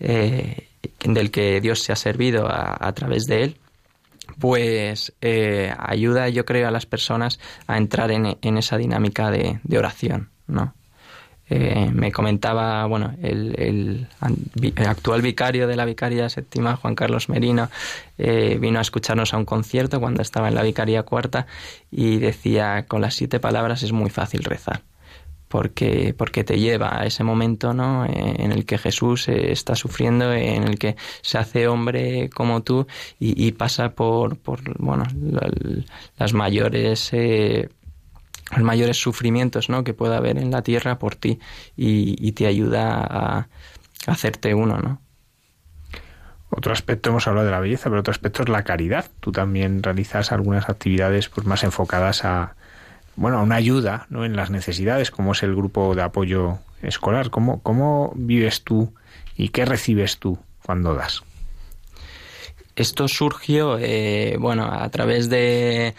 [0.00, 0.68] eh,
[1.02, 3.56] del que Dios se ha servido a, través de él,
[4.38, 9.78] pues eh, ayuda, yo creo, a las personas a entrar en, esa dinámica de, de
[9.78, 10.74] oración, ¿no?
[11.50, 14.06] Eh, me comentaba, bueno, el,
[14.76, 17.70] actual vicario de la Vicaría Séptima, Juan Carlos Merino,
[18.18, 21.46] eh, vino a escucharnos a un concierto cuando estaba en la Vicaría Cuarta
[21.90, 24.82] y decía, con las siete palabras es muy fácil rezar.
[25.48, 28.04] Porque, porque te lleva a ese momento ¿no?
[28.04, 32.86] Eh, en el que Jesús está sufriendo, en el que se hace hombre como tú
[33.18, 35.04] y, pasa por, por bueno,
[36.18, 37.12] las mayores
[38.50, 39.84] los mayores sufrimientos ¿no?
[39.84, 41.38] que pueda haber en la tierra por ti
[41.76, 43.48] y, te ayuda a,
[44.06, 45.02] hacerte uno, ¿no?
[46.50, 49.10] Otro aspecto, hemos hablado de la belleza, pero otro aspecto es la caridad.
[49.20, 52.56] Tú también realizas algunas actividades pues, más enfocadas a,
[53.18, 54.24] bueno, a una ayuda ¿no?
[54.24, 57.30] en las necesidades, como es el grupo de apoyo escolar.
[57.30, 58.94] ¿Cómo, cómo vives tú
[59.36, 61.22] y qué recibes tú cuando das?
[62.76, 65.94] Esto surgió, eh, bueno, a través de,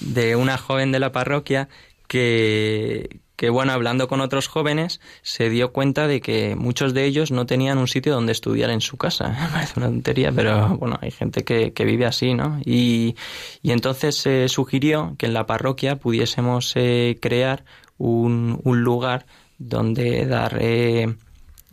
[0.00, 1.68] de una joven de la parroquia
[2.08, 3.20] que,
[3.50, 7.78] bueno, hablando con otros jóvenes, se dio cuenta de que muchos de ellos no tenían
[7.78, 9.36] un sitio donde estudiar en su casa.
[9.52, 12.60] Parece una tontería, pero bueno, hay gente que, vive así, ¿no?
[12.64, 13.16] Y,
[13.62, 17.64] entonces se sugirió que en la parroquia pudiésemos eh, crear
[17.98, 19.26] un, lugar
[19.58, 21.14] donde dar eh,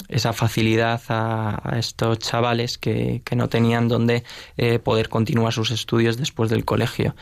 [0.07, 4.23] esa facilidad a, estos chavales que, no tenían donde
[4.57, 7.15] eh, poder continuar sus estudios después del colegio.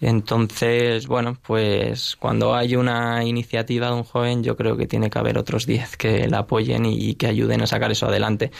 [0.00, 5.18] Entonces, bueno, pues cuando hay una iniciativa de un joven, yo creo que tiene que
[5.18, 8.50] haber otros 10 que la apoyen y, que ayuden a sacar eso adelante.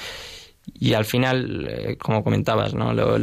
[0.78, 2.94] Y al final, eh, como comentabas, ¿no?
[2.94, 3.18] Lo,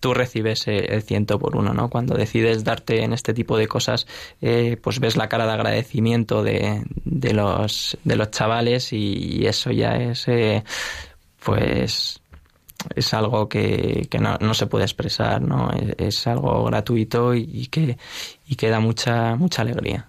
[0.00, 1.88] tú recibes el ciento por uno, ¿no?
[1.88, 4.06] Cuando decides darte en este tipo de cosas,
[4.40, 9.70] eh, pues ves la cara de agradecimiento de, de, los, de los chavales y, eso
[9.70, 10.64] ya es, eh,
[11.44, 12.20] pues
[12.94, 14.08] es algo que,
[14.40, 15.70] no, se puede expresar, ¿no?
[15.98, 17.98] Es, algo gratuito y, que,
[18.46, 20.08] y que da mucha, mucha alegría.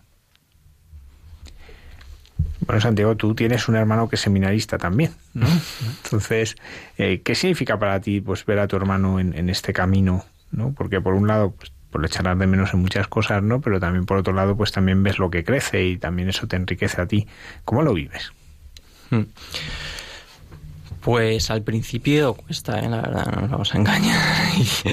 [2.67, 5.47] Bueno, Santiago, tú tienes un hermano que es seminarista también, ¿no?
[6.03, 6.55] Entonces,
[6.97, 10.73] eh, ¿qué significa para ti pues ver a tu hermano en, este camino, ¿no?
[10.73, 13.61] Porque por un lado, pues, por echarás de menos en muchas cosas, ¿no?
[13.61, 16.57] Pero también por otro lado, pues también ves lo que crece y también eso te
[16.57, 17.27] enriquece a ti.
[17.63, 18.33] ¿Cómo lo vives?
[19.09, 19.23] Hmm.
[21.07, 22.89] Pues al principio cuesta, ¿eh?
[22.89, 24.19] la verdad, no nos vamos a engañar.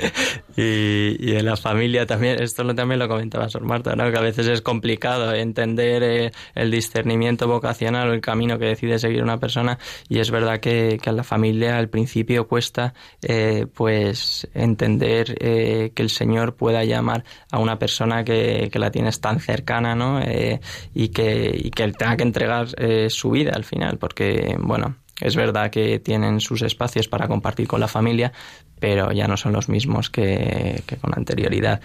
[0.57, 4.09] y, en la familia también, esto lo, también lo comentaba Sor Marta, ¿no?
[4.13, 9.01] que a veces es complicado entender eh, el discernimiento vocacional o el camino que decide
[9.01, 13.67] seguir una persona y es verdad que, que a la familia al principio cuesta eh,
[13.75, 19.41] pues entender que el Señor pueda llamar a una persona que, que la tienes tan
[19.41, 20.21] cercana ¿no?
[20.95, 22.69] y, que, y que tenga que entregar
[23.09, 27.81] su vida al final porque, bueno, es verdad que tienen sus espacios para compartir con
[27.81, 28.33] la familia,
[28.79, 31.81] pero ya no son los mismos que, con anterioridad.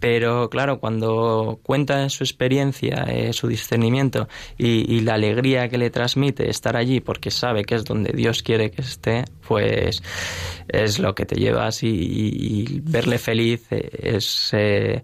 [0.00, 6.48] Pero claro, cuando cuenta su experiencia, eh, su discernimiento y, la alegría que le transmite
[6.48, 10.02] estar allí porque sabe que es donde Dios quiere que esté, pues
[10.68, 15.02] es lo que te llevas y, verle feliz es eh,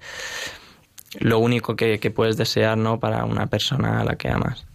[1.20, 2.98] lo único que, que puedes desear ¿no?
[2.98, 4.65] para una persona a la que amas.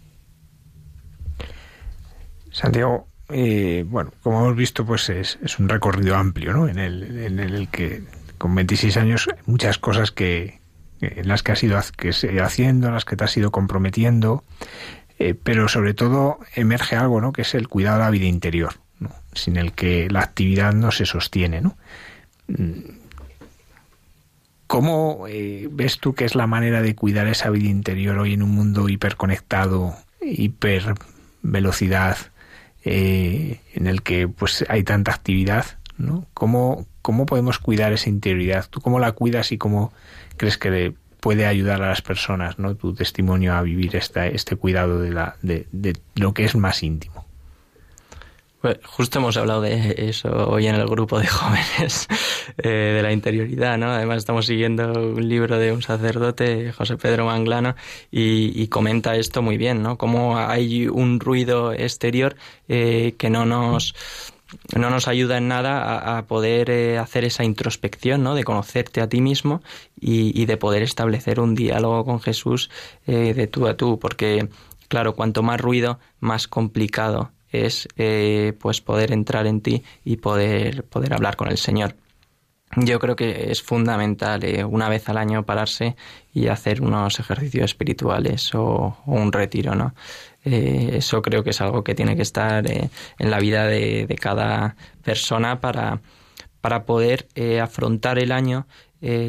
[2.51, 6.67] Santiago, eh, bueno, como hemos visto, pues es, un recorrido amplio, ¿no?
[6.67, 8.03] En el, que
[8.37, 10.59] con 26 años muchas cosas que
[10.99, 12.11] en las que has ido que
[12.41, 14.43] haciendo, en las que te has ido comprometiendo,
[15.17, 17.31] eh, pero sobre todo emerge algo, ¿no?
[17.31, 19.11] Que es el cuidado de la vida interior, ¿no?
[19.33, 21.77] sin el que la actividad no se sostiene, ¿no?
[22.47, 23.01] Mm.
[24.67, 28.41] ¿Cómo eh, ves tú que es la manera de cuidar esa vida interior hoy en
[28.41, 30.95] un mundo hiperconectado, hiper
[31.41, 32.17] velocidad,
[32.83, 35.65] eh, en el que pues hay tanta actividad,
[35.97, 36.25] ¿no?
[36.33, 38.67] ¿Cómo, ¿Cómo podemos cuidar esa interioridad?
[38.69, 39.93] ¿Tú cómo la cuidas y cómo
[40.37, 42.75] crees que puede ayudar a las personas, ¿no?
[42.75, 45.67] Tu testimonio a vivir esta, este cuidado de, la, de
[46.15, 47.25] lo que es más íntimo.
[48.83, 52.07] Justo hemos hablado de eso hoy en el grupo de jóvenes
[52.59, 53.89] eh, de la interioridad, ¿no?
[53.91, 57.75] Además estamos siguiendo un libro de un sacerdote, José Pedro Manglano,
[58.11, 59.97] y, comenta esto muy bien, ¿no?
[59.97, 62.35] Cómo hay un ruido exterior
[62.67, 63.95] eh, que no nos
[64.75, 68.35] no nos ayuda en nada a, poder eh, hacer esa introspección, ¿no?
[68.35, 69.61] De conocerte a ti mismo
[69.99, 72.69] y, y de poder establecer un diálogo con Jesús
[73.07, 74.49] de tú a tú, porque
[74.87, 80.83] claro, cuanto más ruido, más complicado es eh, pues poder entrar en ti y poder,
[80.83, 81.95] poder hablar con el Señor.
[82.77, 85.97] Yo creo que es fundamental eh, una vez al año pararse
[86.33, 89.93] y hacer unos ejercicios espirituales o, un retiro, ¿no?
[90.45, 92.89] Eh, eso creo que es algo que tiene que estar en
[93.29, 96.01] la vida de, de, cada persona para,
[96.61, 97.27] para poder
[97.61, 98.65] afrontar el año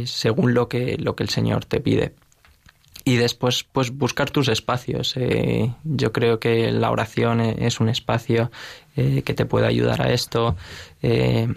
[0.04, 2.14] según lo que, lo que el Señor te pide
[3.04, 7.88] y después pues buscar tus espacios eh, yo creo que la oración e, es un
[7.88, 8.50] espacio
[8.96, 10.56] eh, que te puede ayudar a esto
[11.02, 11.48] eh,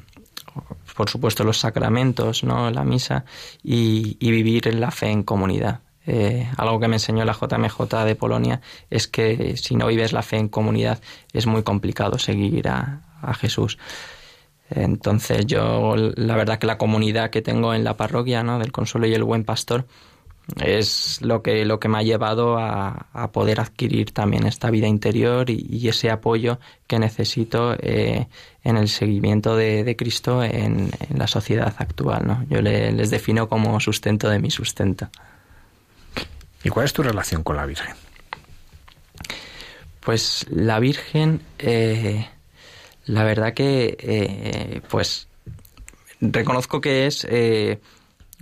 [0.96, 3.26] por supuesto los sacramentos no la misa
[3.64, 5.82] y, vivir la fe en comunidad.
[6.56, 10.38] Algo que me enseñó la JMJ de Polonia es que si no vives la fe
[10.38, 11.02] en comunidad
[11.34, 13.78] es muy complicado seguir a, a Jesús.
[14.70, 19.08] Entonces yo la verdad que la comunidad que tengo en la parroquia no del Consuelo
[19.08, 19.88] y el Buen Pastor
[20.62, 24.88] es lo que, lo que me ha llevado a, a poder adquirir también esta vida
[24.88, 28.28] interior y, ese apoyo que necesito eh,
[28.64, 32.28] en el seguimiento de, de Cristo en, en, la sociedad actual.
[32.28, 32.46] ¿no?
[32.50, 35.10] Yo les defino como sustento de mi sustento.
[36.64, 37.96] ¿Y cuál es tu relación con la Virgen?
[40.00, 42.28] Pues la Virgen, eh,
[43.06, 45.28] la verdad que, eh, pues,
[46.22, 47.26] reconozco que es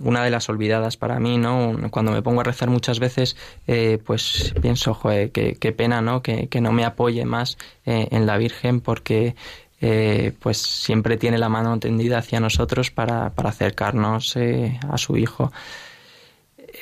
[0.00, 1.76] una de las olvidadas para mí, ¿no?
[1.90, 6.22] Cuando me pongo a rezar muchas veces, eh, pues pienso, joder, qué, pena, ¿no?
[6.22, 9.34] Que, no me apoye más eh, en la Virgen porque
[9.80, 14.36] eh, pues siempre tiene la mano tendida hacia nosotros para, para acercarnos
[14.88, 15.52] a su Hijo.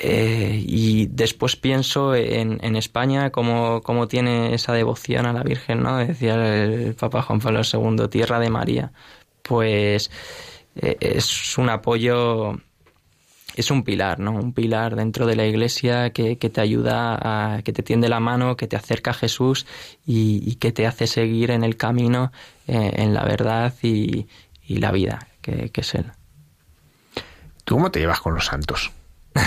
[0.02, 5.98] y después pienso en, en España cómo, cómo, tiene esa devoción a la Virgen, ¿no?
[5.98, 6.34] Decía
[6.64, 8.92] el Papa Juan Pablo II, tierra de María.
[9.42, 10.10] Pues
[10.74, 12.56] es un apoyo
[13.54, 14.32] es un pilar, ¿no?
[14.32, 18.56] Un pilar dentro de la iglesia que, te ayuda, a, que te tiende la mano,
[18.56, 19.66] que te acerca a Jesús
[20.06, 22.32] y, que te hace seguir en el camino,
[22.66, 24.26] eh, en la verdad y,
[24.68, 26.06] la vida, que, es Él.
[27.64, 28.90] ¿Tú cómo te llevas con los santos?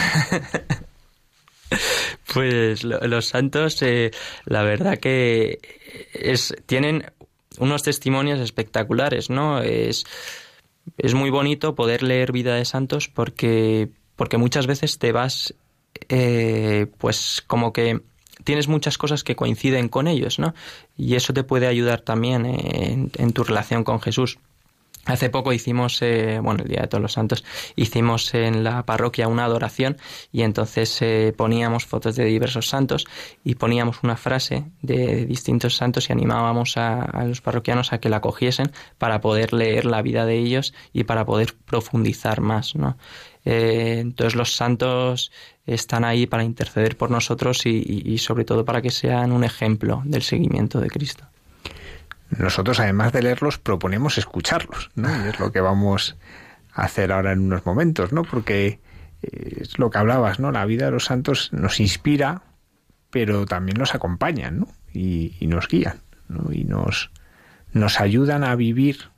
[2.34, 4.12] pues los santos, eh,
[4.46, 5.60] la verdad que
[6.14, 7.12] es, tienen
[7.58, 9.62] unos testimonios espectaculares, ¿no?
[9.62, 10.06] Es
[10.98, 15.56] es muy bonito poder leer Vida de Santos porque, porque muchas veces te vas,
[16.10, 18.02] eh, pues como que
[18.44, 20.54] tienes muchas cosas que coinciden con ellos, ¿no?
[20.98, 24.38] Y eso te puede ayudar también en tu relación con Jesús.
[25.06, 27.44] Hace poco hicimos, eh, bueno, el Día de Todos los Santos,
[27.76, 29.98] hicimos en la parroquia una adoración
[30.32, 33.06] y entonces eh, poníamos fotos de diversos santos
[33.44, 38.20] y poníamos una frase de distintos santos y animábamos a, los parroquianos a que la
[38.20, 42.98] cogiesen para poder leer la vida de ellos y para poder profundizar más, ¿no?
[43.46, 45.32] Eh, entonces los santos
[45.68, 50.24] están ahí para interceder por nosotros y sobre todo para que sean un ejemplo del
[50.24, 51.28] seguimiento de Cristo
[52.30, 55.10] nosotros además de leerlos proponemos escucharlos, ¿no?
[55.26, 56.18] Y es lo que vamos
[56.74, 58.24] a hacer ahora en unos momentos, ¿no?
[58.24, 58.80] Porque
[59.22, 60.52] eh, es lo que hablabas, ¿no?
[60.52, 62.44] La vida de los santos nos inspira,
[63.12, 64.68] pero también nos acompañan, ¿no?
[64.92, 66.52] Y, nos guían, ¿no?
[66.52, 67.12] Y nos,
[67.74, 69.10] nos ayudan a vivir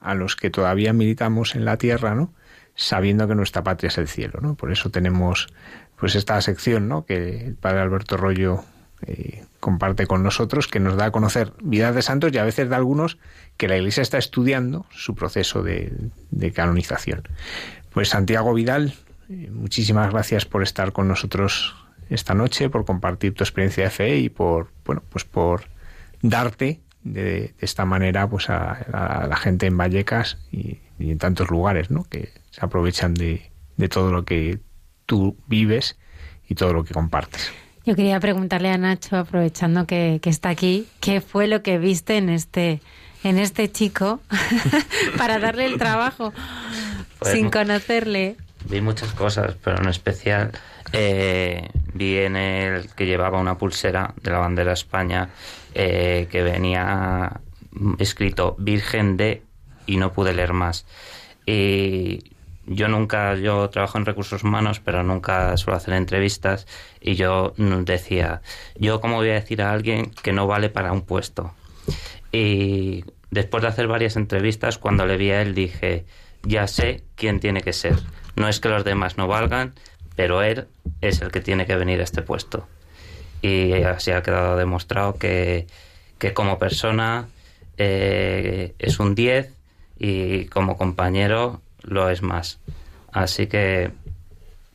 [0.00, 2.32] a los que todavía militamos en la tierra, ¿no?
[2.74, 4.54] Sabiendo que nuestra patria es el cielo, ¿no?
[4.54, 5.48] Por eso tenemos
[5.96, 7.04] pues esta sección, ¿no?
[7.04, 8.64] Que el padre Alberto Rollo
[9.06, 12.68] eh, comparte con nosotros, que nos da a conocer vidas de santos y a veces
[12.68, 13.18] de algunos
[13.56, 15.92] que la Iglesia está estudiando su proceso de,
[16.54, 17.22] canonización.
[17.92, 18.94] Pues Santiago Vidal,
[19.28, 21.74] eh, muchísimas gracias por estar con nosotros
[22.08, 25.64] esta noche, por compartir tu experiencia de fe y por, bueno, pues por
[26.22, 32.04] darte de, esta manera pues a, la gente en Vallecas y, en tantos lugares, ¿no?
[32.04, 34.58] Que se aprovechan de, de todo lo que
[35.06, 35.98] tú vives
[36.46, 37.52] y todo lo que compartes.
[37.90, 42.28] Yo quería preguntarle a Nacho, aprovechando que, está aquí, ¿qué fue lo que viste en
[42.28, 42.80] este,
[43.24, 44.20] en este chico
[45.18, 46.32] para darle el trabajo
[47.20, 48.36] sin conocerle?
[48.66, 50.52] Vi muchas cosas, pero en especial
[50.92, 55.30] eh, vi en el que llevaba una pulsera de la bandera de España
[55.74, 57.40] eh, que venía
[57.98, 59.42] escrito Virgen de
[59.86, 60.86] y no pude leer más.
[61.44, 62.36] Y
[62.72, 66.68] yo nunca, yo trabajo en recursos humanos, pero nunca suelo hacer entrevistas
[67.00, 68.42] y yo decía,
[68.76, 71.52] yo cómo voy a decir a alguien que no vale para un puesto.
[72.30, 76.04] Y después de hacer varias entrevistas, cuando le vi a él dije,
[76.44, 77.96] ya sé quién tiene que ser.
[78.36, 79.74] No es que los demás no valgan,
[80.14, 80.68] pero él
[81.00, 82.68] es el que tiene que venir a este puesto.
[83.42, 85.66] Y así ha quedado demostrado que,
[86.18, 87.26] que como persona
[87.78, 89.56] eh, es un 10
[89.98, 92.58] y como compañero lo es más.
[93.12, 93.90] Así que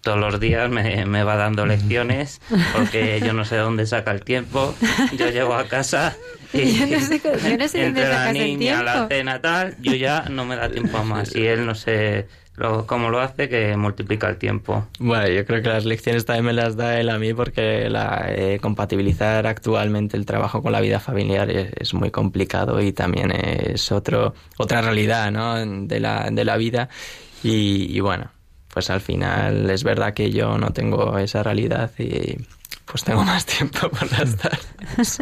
[0.02, 2.40] todos los días me, va dando lecciones
[2.74, 4.76] porque yo no sé dónde saca el tiempo.
[5.18, 6.16] Yo llego a casa
[6.54, 8.84] y yo no sé, yo no sé entre la niña, el tiempo.
[8.84, 12.28] la cena tal, yo ya no me da tiempo a más y él no sé
[12.58, 14.88] lo, cómo lo hace que multiplica el tiempo.
[15.00, 18.26] Bueno, yo creo que las lecciones también me las da él a mí porque la,
[18.30, 23.92] eh, compatibilizar actualmente el trabajo con la vida familiar es, muy complicado y también es
[23.92, 25.56] otro otra realidad ¿no?
[25.56, 26.90] de, la, de la vida
[27.44, 28.32] y, bueno,
[28.74, 32.38] pues al final es verdad que yo no tengo esa realidad y
[32.86, 35.22] pues tengo más tiempo por las tardes.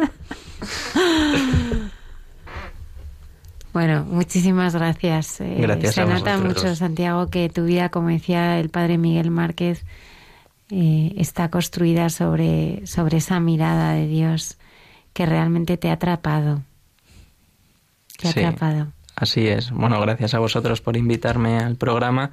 [3.73, 5.41] Bueno, muchísimas gracias.
[5.41, 9.83] Eh, gracias Se nota mucho, Santiago, que tu vida, como decía el padre Miguel Márquez,
[10.69, 14.57] eh, está construida sobre, sobre esa mirada de Dios
[15.13, 16.61] que realmente te ha atrapado.
[18.19, 18.87] Te ha atrapado.
[19.15, 19.71] Así es.
[19.71, 22.31] Bueno, gracias a vosotros por invitarme al programa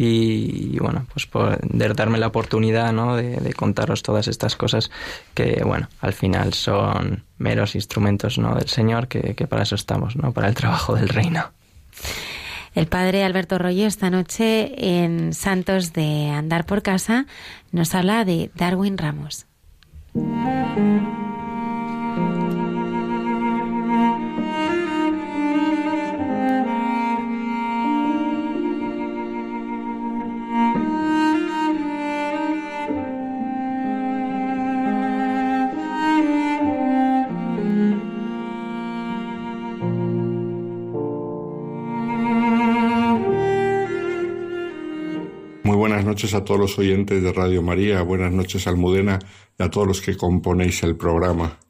[0.00, 1.58] y, bueno, pues por
[1.96, 3.16] darme la oportunidad ¿no?
[3.16, 4.92] de, contaros todas estas cosas
[5.34, 8.54] que, bueno, al final son meros instrumentos ¿no?
[8.54, 10.32] del Señor, que, que para eso estamos, ¿no?
[10.32, 11.50] para el trabajo del reino.
[12.76, 17.26] El padre Alberto Rollo esta noche en Santos de Andar por Casa
[17.72, 19.46] nos habla de Darwin Ramos.
[46.18, 49.20] Noches a todos los oyentes de Radio María, buenas noches Almudena
[49.56, 51.60] y a todos los que componéis el programa.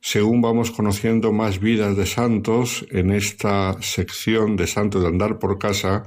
[0.00, 5.56] Según vamos conociendo más vidas de santos en esta sección de Santos de Andar por
[5.56, 6.02] Casa,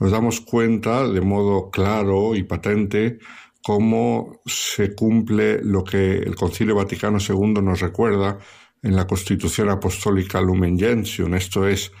[0.00, 3.18] nos damos cuenta de modo claro y patente
[3.62, 8.36] cómo se cumple lo que el Concilio Vaticano II nos recuerda
[8.82, 11.92] en la Constitución Apostólica Lumen Gentium, esto es,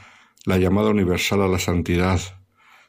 [0.46, 2.20] la llamada universal a la santidad.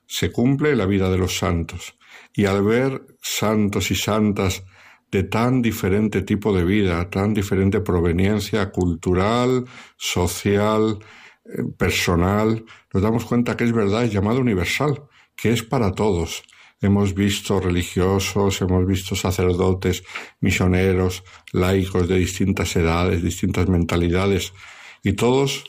[0.07, 1.93] Se cumple la vida de los santos.
[2.37, 4.63] Y al ver santos y santas
[5.11, 9.65] de tan diferente tipo de vida, tan diferente proveniencia cultural,
[9.97, 10.99] social,
[11.45, 15.01] eh, personal, nos damos cuenta que es verdad, es llamado universal,
[15.35, 16.43] que es para todos.
[16.79, 20.03] Hemos visto religiosos, hemos visto sacerdotes,
[20.39, 21.23] misioneros,
[21.53, 24.53] laicos de distintas edades, distintas mentalidades,
[25.01, 25.63] y todos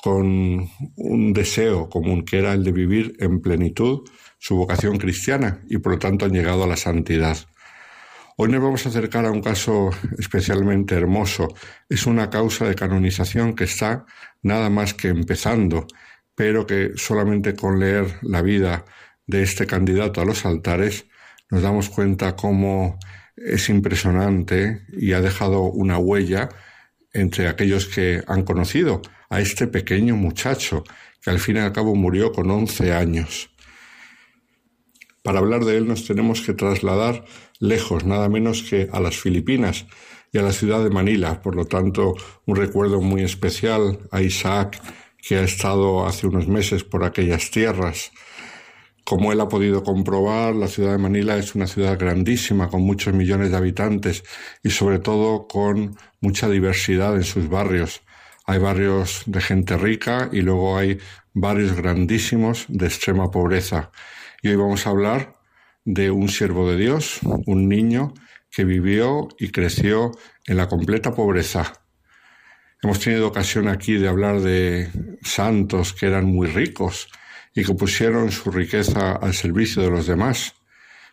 [0.00, 5.78] con un deseo común, que era el de vivir en plenitud su vocación cristiana y
[5.78, 7.36] por lo tanto han llegado a la santidad.
[8.36, 11.48] Hoy nos vamos a acercar a un caso especialmente hermoso.
[11.88, 14.04] Es una causa de canonización que está
[14.42, 15.86] nada más que empezando,
[16.34, 18.84] pero que solamente con leer la vida
[19.26, 21.06] de este candidato a los altares
[21.50, 22.98] nos damos cuenta cómo
[23.36, 26.48] es impresionante y ha dejado una huella
[27.12, 30.84] entre aquellos que han conocido a este pequeño muchacho
[31.22, 33.50] que al fin y al cabo murió con 11 años.
[35.26, 37.24] Para hablar de él nos tenemos que trasladar
[37.58, 39.84] lejos, nada menos que a las Filipinas
[40.32, 41.42] y a la ciudad de Manila.
[41.42, 44.80] Por lo tanto, un recuerdo muy especial a Isaac,
[45.20, 48.12] que ha estado hace unos meses por aquellas tierras.
[49.02, 53.12] Como él ha podido comprobar, la ciudad de Manila es una ciudad grandísima, con muchos
[53.12, 54.22] millones de habitantes
[54.62, 58.00] y sobre todo con mucha diversidad en sus barrios.
[58.44, 60.98] Hay barrios de gente rica y luego hay
[61.34, 63.90] barrios grandísimos de extrema pobreza.
[64.48, 65.34] Hoy vamos a hablar
[65.84, 68.14] de un siervo de Dios, un niño
[68.48, 70.12] que vivió y creció
[70.46, 71.72] en la completa pobreza.
[72.80, 74.88] Hemos tenido ocasión aquí de hablar de
[75.22, 77.08] santos que eran muy ricos
[77.54, 80.54] y que pusieron su riqueza al servicio de los demás.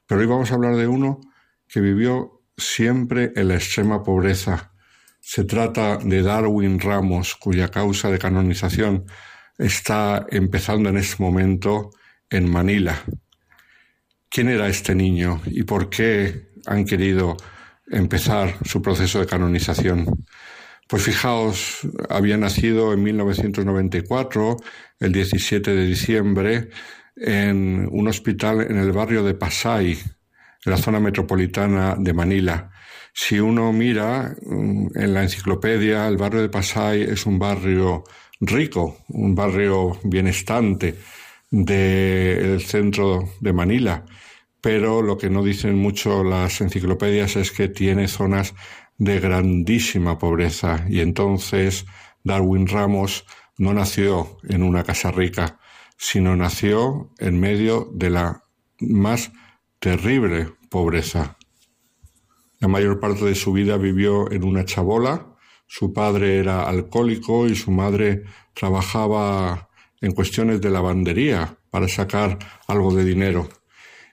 [0.06, 1.20] Pero hoy vamos a hablar de uno
[1.68, 4.74] que vivió siempre en la extrema pobreza.
[5.20, 9.06] Se trata de Darwin Ramos, cuya causa de canonización
[9.58, 11.90] está empezando en este momento
[12.30, 13.04] en Manila.
[14.34, 17.38] ¿Quién era este niño y por qué han querido
[17.86, 20.26] empezar su proceso de canonización?
[20.90, 24.58] Pues fijaos, había nacido en 1994,
[25.02, 26.70] el 17 de diciembre,
[27.16, 32.72] en un hospital en el barrio de Pasay, en la zona metropolitana de Manila.
[33.14, 38.04] Si uno mira mm, en la enciclopedia, el barrio de Pasay es un barrio
[38.42, 40.96] rico, un barrio bienestante
[41.54, 44.06] del centro de Manila,
[44.60, 48.56] pero lo que no dicen mucho las enciclopedias es que tiene zonas
[48.98, 50.84] de grandísima pobreza.
[50.90, 51.86] Y entonces
[52.24, 53.26] Darwin Ramos
[53.60, 55.60] no nació en una casa rica,
[55.96, 58.42] sino nació en medio de la
[58.80, 59.32] más
[59.78, 61.38] terrible pobreza.
[62.58, 65.36] La mayor parte de su vida vivió en una chabola,
[65.68, 68.24] su padre era alcohólico y su madre
[68.56, 69.70] trabajaba
[70.04, 73.48] en cuestiones de lavandería para sacar algo de dinero.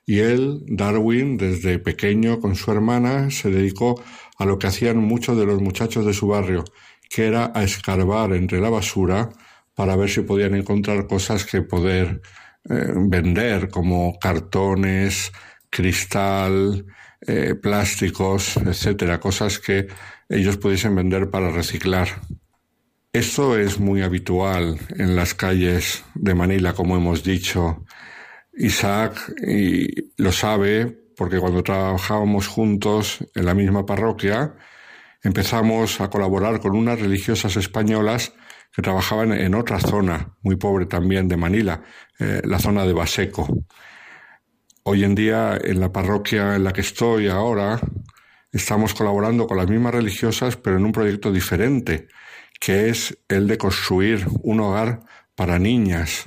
[0.07, 4.01] Y él, Darwin, desde pequeño con su hermana, se dedicó
[4.39, 6.65] a lo que hacían muchos de los muchachos de su barrio,
[7.11, 9.31] que era a escarbar entre la basura
[9.75, 12.23] para ver si podían encontrar cosas que poder
[12.69, 15.33] eh, vender, como cartones,
[15.71, 16.87] cristal,
[17.27, 19.89] eh, plásticos, etcétera, cosas que
[20.29, 22.09] ellos pudiesen vender para reciclar.
[23.13, 27.85] Esto es muy habitual en las calles de Manila, como hemos dicho.
[28.53, 29.35] Isaac
[30.17, 34.55] lo sabe porque cuando trabajábamos juntos en la misma parroquia,
[35.25, 38.33] empezamos a colaborar con unas religiosas españolas
[38.73, 41.83] que trabajaban en otra zona, muy pobre también de Manila,
[42.21, 43.49] eh, la zona de Baseco.
[44.85, 47.81] Hoy en día, en la parroquia en la que estoy ahora,
[48.53, 52.07] estamos colaborando con las mismas religiosas, pero en un proyecto diferente,
[52.61, 55.01] que es el de construir un hogar
[55.35, 56.27] para niñas.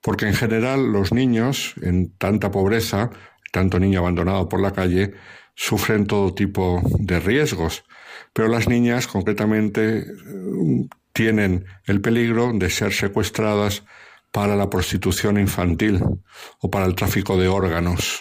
[0.00, 3.10] Porque en general los niños, en tanta pobreza,
[3.52, 5.12] tanto niño abandonado por la calle,
[5.54, 7.84] sufren todo tipo de riesgos.
[8.32, 10.06] Pero las niñas concretamente
[11.12, 13.84] tienen el peligro de ser secuestradas
[14.30, 16.00] para la prostitución infantil
[16.60, 18.20] o para el tráfico de órganos.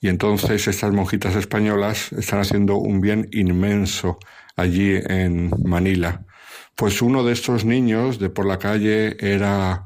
[0.00, 4.18] Y entonces estas monjitas españolas están haciendo un bien inmenso
[4.56, 6.24] allí en Manila.
[6.74, 9.84] Pues uno de estos niños de por la calle era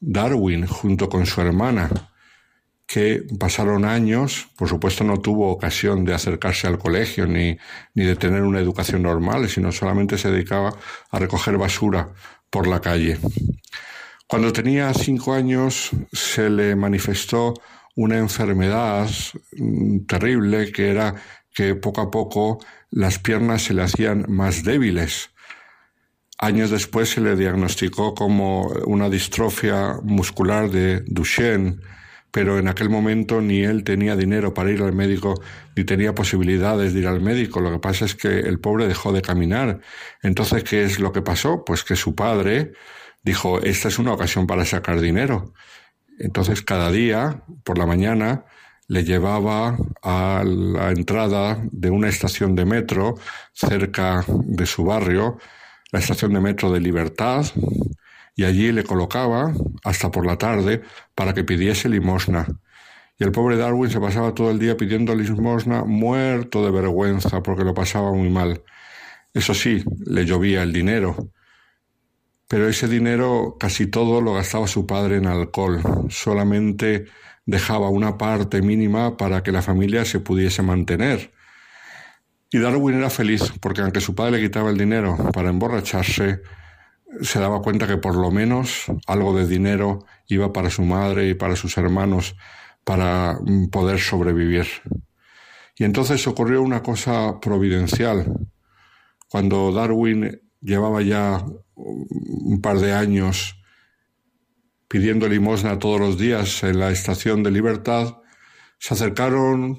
[0.00, 1.88] Darwin junto con su hermana,
[2.86, 7.56] que pasaron años, por supuesto no tuvo ocasión de acercarse al colegio ni,
[7.94, 10.74] ni de tener una educación normal, sino solamente se dedicaba
[11.10, 12.12] a recoger basura
[12.50, 13.18] por la calle.
[14.26, 17.54] Cuando tenía cinco años se le manifestó
[17.94, 19.08] una enfermedad
[19.52, 21.14] mm, terrible que era
[21.52, 22.58] que poco a poco
[22.90, 25.30] las piernas se le hacían más débiles.
[26.38, 31.78] Años después se le diagnosticó como una distrofia muscular de Duchenne,
[32.32, 35.40] pero en aquel momento ni él tenía dinero para ir al médico
[35.76, 37.60] ni tenía posibilidades de ir al médico.
[37.60, 39.80] Lo que pasa es que el pobre dejó de caminar.
[40.22, 41.64] Entonces, ¿qué es lo que pasó?
[41.64, 42.72] Pues que su padre,
[43.22, 45.52] dijo, esta es una ocasión para sacar dinero.
[46.22, 48.44] Entonces cada día, por la mañana,
[48.86, 53.16] le llevaba a la entrada de una estación de metro
[53.52, 55.38] cerca de su barrio,
[55.90, 57.44] la estación de metro de Libertad,
[58.36, 60.82] y allí le colocaba hasta por la tarde
[61.16, 62.46] para que pidiese limosna.
[63.18, 67.64] Y el pobre Darwin se pasaba todo el día pidiendo limosna muerto de vergüenza porque
[67.64, 68.62] lo pasaba muy mal.
[69.34, 71.32] Eso sí, le llovía el dinero
[72.52, 75.80] pero ese dinero casi todo lo gastaba su padre en alcohol,
[76.10, 77.06] solamente
[77.46, 81.32] dejaba una parte mínima para que la familia se pudiese mantener.
[82.50, 86.42] Y Darwin era feliz, porque aunque su padre le quitaba el dinero para emborracharse,
[87.22, 91.32] se daba cuenta que por lo menos algo de dinero iba para su madre y
[91.32, 92.36] para sus hermanos
[92.84, 93.38] para
[93.70, 94.66] poder sobrevivir.
[95.78, 98.26] Y entonces ocurrió una cosa providencial.
[99.30, 101.44] Cuando Darwin llevaba ya
[101.74, 103.56] un par de años
[104.88, 108.18] pidiendo limosna todos los días en la estación de Libertad,
[108.78, 109.78] se acercaron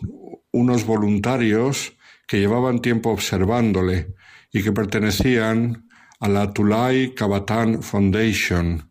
[0.52, 1.94] unos voluntarios
[2.28, 4.16] que llevaban tiempo observándole
[4.52, 5.88] y que pertenecían
[6.20, 8.90] a la Tulay Kabatan Foundation.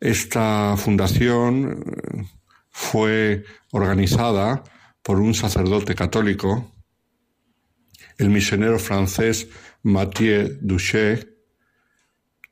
[0.00, 2.24] Esta fundación eh,
[2.70, 4.62] fue organizada
[5.02, 6.72] por un sacerdote católico,
[8.16, 9.48] el misionero francés
[9.82, 11.28] Mathieu Duché,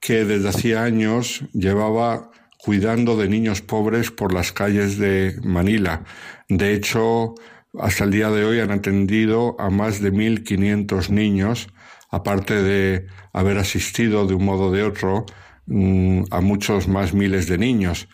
[0.01, 6.05] que desde hacía años llevaba cuidando de niños pobres por las calles de Manila.
[6.49, 7.35] De hecho,
[7.79, 11.69] hasta el día de hoy han atendido a más de 1.500 niños,
[12.11, 15.27] aparte de haber asistido de un modo o de otro
[15.67, 18.09] mm, a muchos más miles de niños.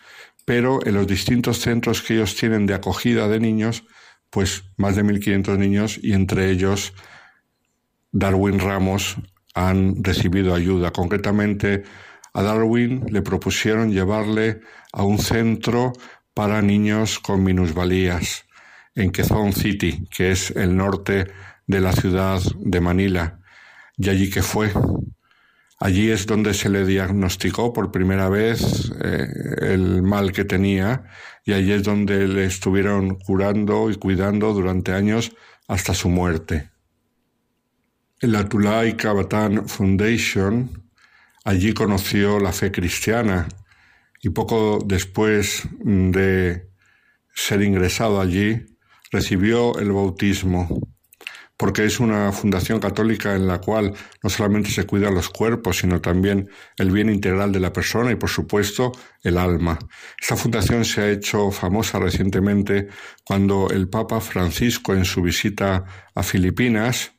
[0.45, 3.85] Pero en los distintos centros que ellos tienen de acogida de niños,
[4.29, 6.93] pues más de 1.500 niños y entre ellos
[8.13, 9.17] Darwin Ramos
[9.55, 10.91] han recibido ayuda.
[10.91, 11.83] Concretamente,
[12.33, 14.61] a Darwin le propusieron llevarle
[14.93, 15.93] a un centro
[16.33, 18.45] para niños con minusvalías.
[18.95, 21.25] en Quezon City, que es el norte
[21.65, 23.39] de la ciudad de Manila,
[23.97, 24.71] y allí que fue.
[25.79, 29.27] Allí es donde se le diagnosticó por primera vez eh,
[29.61, 31.05] el mal que tenía
[31.43, 35.31] y allí es donde le estuvieron curando y cuidando durante años
[35.67, 36.72] hasta su muerte.
[38.25, 40.69] La Tulay Kabatan Foundation
[41.43, 43.49] allí conoció la fe cristiana
[44.21, 46.69] y poco después de
[47.35, 48.65] ser ingresado allí
[49.11, 50.69] recibió el bautismo
[51.57, 53.93] porque es una fundación católica en la cual
[54.23, 58.15] no solamente se cuidan los cuerpos, sino también el bien integral de la persona y,
[58.15, 58.91] por supuesto,
[59.21, 59.77] el alma.
[60.19, 62.87] Esta fundación se ha hecho famosa recientemente
[63.23, 65.85] cuando el Papa Francisco, en su visita
[66.15, 67.12] a Filipinas,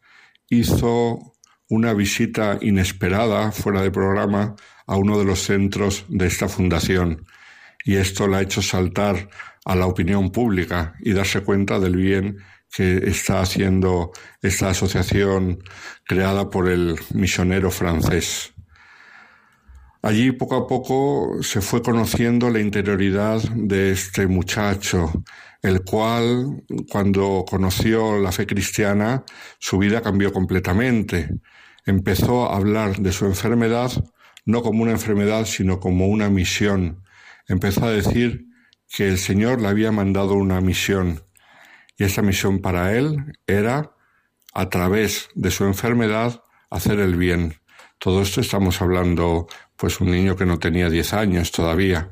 [0.59, 1.35] hizo
[1.68, 4.55] una visita inesperada, fuera de programa,
[4.86, 7.26] a uno de los centros de esta fundación.
[7.85, 9.28] Y esto la ha hecho saltar
[9.64, 12.39] a la opinión pública y darse cuenta del bien
[12.74, 14.12] que está haciendo
[14.43, 15.62] esta asociación
[16.05, 18.52] creada por el misionero francés.
[20.02, 25.10] Allí poco a poco se fue conociendo la interioridad de este muchacho,
[25.65, 29.24] el cual, cuando conoció la fe cristiana,
[29.59, 31.31] su vida cambió completamente.
[31.86, 33.91] Empezó a hablar de su enfermedad
[34.45, 37.03] no como una enfermedad, sino como una misión.
[37.49, 38.47] Empezó a decir
[38.95, 41.23] que el Señor le había mandado una misión
[41.97, 43.93] y esa misión para él era,
[44.53, 47.55] a través de su enfermedad, hacer el bien.
[47.99, 49.47] Todo esto estamos hablando,
[49.77, 52.11] pues un niño que no tenía diez años todavía.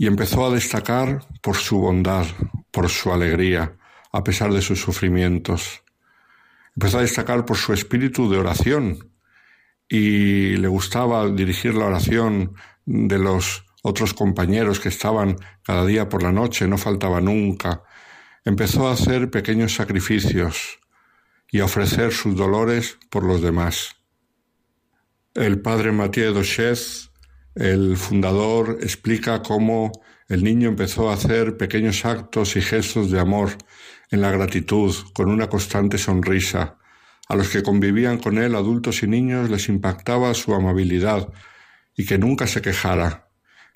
[0.00, 2.24] Y empezó a destacar por su bondad,
[2.70, 3.76] por su alegría,
[4.10, 5.82] a pesar de sus sufrimientos.
[6.74, 9.10] Empezó a destacar por su espíritu de oración
[9.86, 12.54] y le gustaba dirigir la oración
[12.86, 17.82] de los otros compañeros que estaban cada día por la noche, no faltaba nunca,
[18.46, 20.78] empezó a hacer pequeños sacrificios
[21.50, 23.96] y a ofrecer sus dolores por los demás.
[25.34, 27.09] El padre Mathieu Dochez,
[27.54, 29.92] el fundador, explica cómo
[30.28, 33.50] el niño empezó a hacer pequeños actos y gestos de amor
[34.10, 36.78] en la gratitud, con una constante sonrisa.
[37.28, 41.32] A los que convivían con él, adultos y niños, les impactaba su amabilidad
[41.96, 43.28] y que nunca se quejara.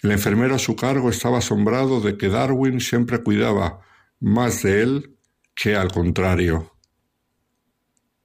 [0.03, 3.81] El enfermero a su cargo estaba asombrado de que Darwin siempre cuidaba
[4.21, 5.17] más de él
[5.55, 6.73] que al contrario.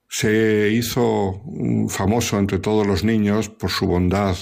[0.08, 1.42] Se hizo
[1.88, 4.36] famoso entre todos los niños por su bondad.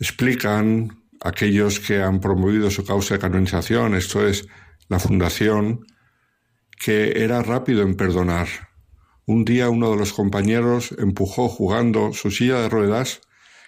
[0.00, 4.48] Explican aquellos que han promovido su causa de canonización, esto es,
[4.88, 5.86] la fundación,
[6.78, 8.48] que era rápido en perdonar.
[9.26, 13.20] Un día uno de los compañeros empujó jugando su silla de ruedas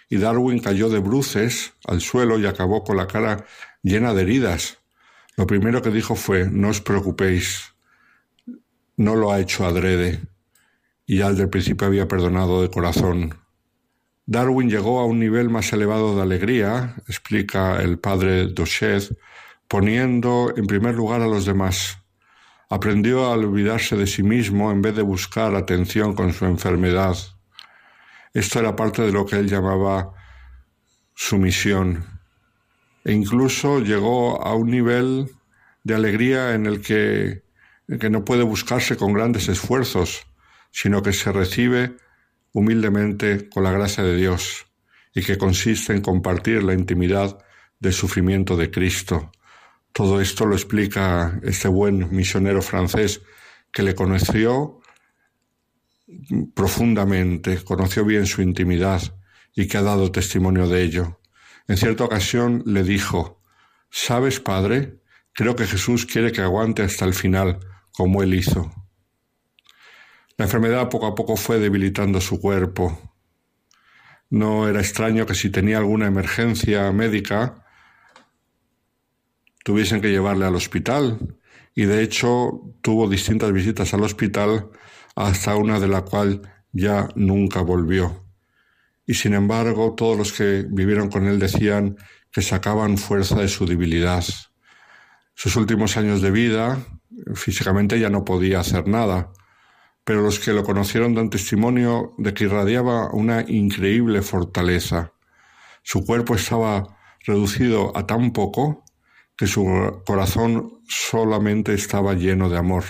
[0.08, 3.44] y Darwin cayó de bruces al suelo y acabó con la cara
[3.82, 4.78] llena de heridas.
[5.36, 7.74] Lo primero que dijo fue, no os preocupéis,
[8.96, 10.22] no lo ha hecho adrede,
[11.06, 13.41] y ya desde el principio había perdonado de corazón.
[14.26, 19.16] Darwin llegó a un nivel más elevado de alegría, explica el padre Dochet,
[19.66, 21.98] poniendo en primer lugar a los demás.
[22.70, 27.16] Aprendió a olvidarse de sí mismo en vez de buscar atención con su enfermedad.
[28.32, 30.12] Esto era parte de lo que él llamaba
[31.14, 32.06] su misión
[33.04, 35.28] e incluso llegó a un nivel
[35.82, 37.42] de alegría en el que
[38.10, 40.26] no puede buscarse con grandes esfuerzos,
[40.70, 41.96] sino que se recibe
[42.52, 44.66] humildemente con la gracia de Dios
[45.14, 47.38] y que consiste en compartir la intimidad
[47.78, 49.32] del sufrimiento de Cristo.
[49.92, 53.20] Todo esto lo explica este buen misionero francés
[53.72, 54.80] que le conoció
[56.54, 59.02] profundamente, conoció bien su intimidad
[59.54, 61.20] y que ha dado testimonio de ello.
[61.68, 63.40] En cierta ocasión le dijo,
[63.90, 65.00] ¿Sabes, Padre?
[65.34, 67.60] Creo que Jesús quiere que aguante hasta el final,
[67.92, 68.81] como él hizo.
[70.36, 72.98] La enfermedad poco a poco fue debilitando su cuerpo.
[74.30, 77.64] No era extraño que si tenía alguna emergencia médica
[79.64, 81.36] tuviesen que llevarle al hospital
[81.74, 84.70] y de hecho tuvo distintas visitas al hospital
[85.14, 86.42] hasta una de la cual
[86.72, 88.22] ya nunca volvió
[89.06, 91.96] y sin embargo todos los que vivieron con él decían
[92.30, 94.24] que sacaban fuerza de su debilidad.
[95.34, 96.78] Sus últimos años de vida,
[97.34, 99.32] físicamente ya no podía hacer nada,
[100.04, 105.12] pero los que lo conocieron dan testimonio de que irradiaba una increíble fortaleza.
[105.82, 108.84] Su cuerpo estaba reducido a tan poco
[109.36, 112.84] que su corazón solamente estaba lleno de amor.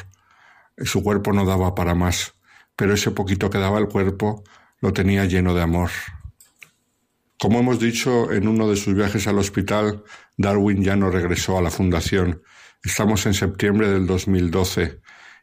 [0.79, 2.35] Su cuerpo no daba para más,
[2.77, 4.43] pero ese poquito que daba el cuerpo
[4.81, 5.91] lo tenía lleno de amor.
[7.39, 10.05] Como hemos dicho, en uno de sus viajes al hospital,
[10.37, 12.43] Darwin ya no regresó a la fundación.
[12.85, 15.01] Estamos en septiembre del 2012.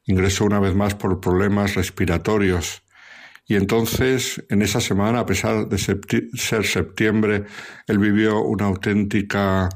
[0.10, 2.82] Ingresó una vez más por problemas respiratorios.
[3.46, 7.44] Y entonces, en esa semana, a pesar de ser septiembre,
[7.86, 9.70] él vivió una auténtica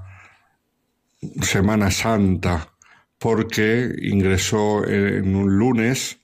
[1.43, 2.73] Semana Santa,
[3.19, 6.17] porque ingresó en un lunes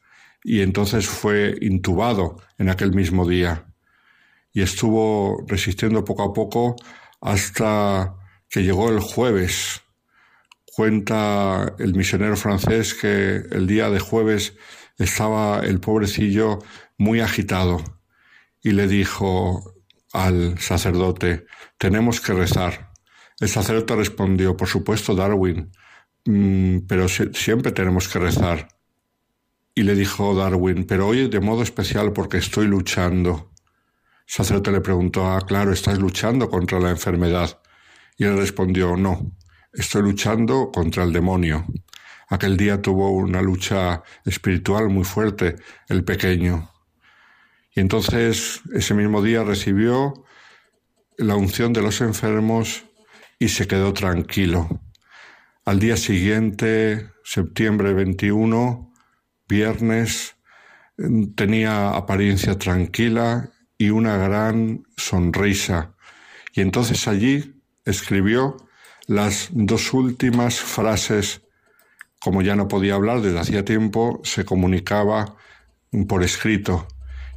[0.44, 3.68] y entonces fue intubado en aquel mismo día.
[4.54, 6.78] Y estuvo resistiendo poco a poco
[7.22, 8.16] hasta
[8.50, 9.84] que llegó el jueves.
[10.76, 14.56] Cuenta el misionero francés que el día de jueves
[14.98, 16.60] estaba el pobrecillo
[16.98, 17.84] muy agitado
[18.62, 19.74] y le dijo
[20.14, 21.46] al sacerdote,
[21.78, 22.92] tenemos que rezar.
[23.40, 25.72] El sacerdote respondió, por supuesto, Darwin,
[26.26, 28.68] mm, pero siempre tenemos que rezar.
[29.76, 33.52] Y le dijo Darwin, pero hoy de modo especial porque estoy luchando.
[34.28, 37.62] El sacerdote le preguntó, ah, claro, estás luchando contra la enfermedad.
[38.18, 39.32] Y él respondió, no,
[39.74, 41.66] estoy luchando contra el demonio.
[42.30, 45.56] Aquel día tuvo una lucha espiritual muy fuerte,
[45.88, 46.72] el pequeño.
[47.76, 50.26] Y entonces ese mismo día recibió
[51.18, 52.86] la unción de los enfermos
[53.40, 54.82] y se quedó tranquilo.
[55.66, 58.94] Al día siguiente, septiembre 21,
[59.48, 60.36] viernes,
[61.36, 65.96] tenía apariencia tranquila y una gran sonrisa.
[66.54, 68.69] Y entonces allí escribió
[69.10, 71.42] las dos últimas frases.
[72.22, 75.36] Como ya no podía hablar desde hacía tiempo, se comunicaba
[76.08, 76.88] por escrito.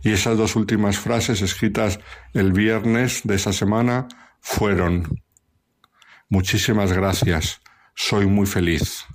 [0.04, 1.98] Y esas dos últimas frases escritas
[2.34, 4.06] el viernes de esa semana
[4.40, 5.22] fueron,
[6.28, 7.62] Muchísimas gracias,
[7.94, 9.06] soy muy feliz.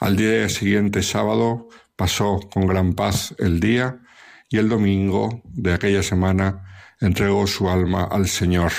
[0.00, 4.00] Al día siguiente, sábado, pasó con gran paz el día
[4.48, 6.64] y el domingo de aquella semana
[7.00, 8.72] entregó su alma al Señor.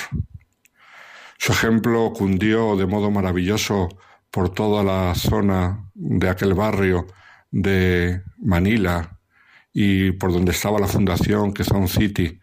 [1.44, 3.90] Su ejemplo cundió de modo maravilloso
[4.32, 7.06] por toda la zona de aquel barrio
[7.52, 9.20] de Manila
[9.74, 12.40] y por donde estaba la fundación Quezon City.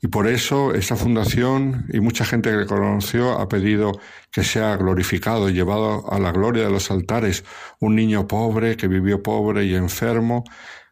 [0.00, 3.90] Y por eso esta fundación y mucha gente que conoció ha pedido
[4.30, 7.44] que sea glorificado y llevado a la gloria de los altares
[7.80, 10.44] un niño pobre que vivió pobre y enfermo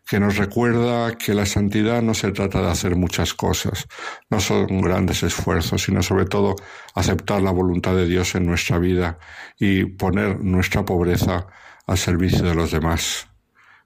[0.07, 3.87] que nos recuerda que la santidad no se trata de hacer muchas cosas,
[4.31, 6.57] no son grandes esfuerzos, sino sobre todo
[6.95, 9.19] aceptar la voluntad de Dios en nuestra vida
[9.59, 11.47] y poner nuestra pobreza
[11.87, 13.29] al servicio de los demás.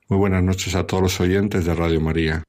[0.08, 2.42] Muy buenas noches a todos los oyentes de Radio María.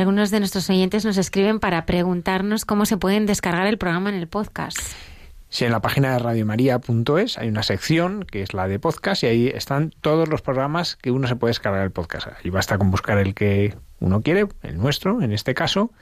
[0.00, 4.16] Algunos de nuestros oyentes nos escriben para preguntarnos cómo se pueden descargar el programa en
[4.16, 4.78] el podcast.
[5.50, 9.26] Si en la página de radiomaria.es hay una sección que es la de podcast y
[9.26, 12.28] ahí están todos los programas que uno se puede descargar el podcast.
[12.28, 15.92] Ahí basta con buscar el que uno quiere, el nuestro en este caso,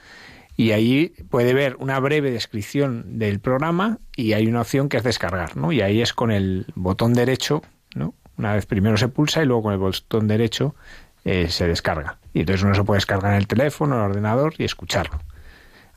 [0.55, 5.03] y ahí puede ver una breve descripción del programa y hay una opción que es
[5.03, 5.71] descargar, ¿no?
[5.71, 7.61] Y ahí es con el botón derecho,
[7.95, 8.13] ¿no?
[8.37, 10.75] Una vez primero se pulsa y luego con el botón derecho
[11.29, 12.17] eh, se descarga.
[12.33, 15.19] Y entonces uno se puede descargar en el teléfono, en el ordenador y escucharlo.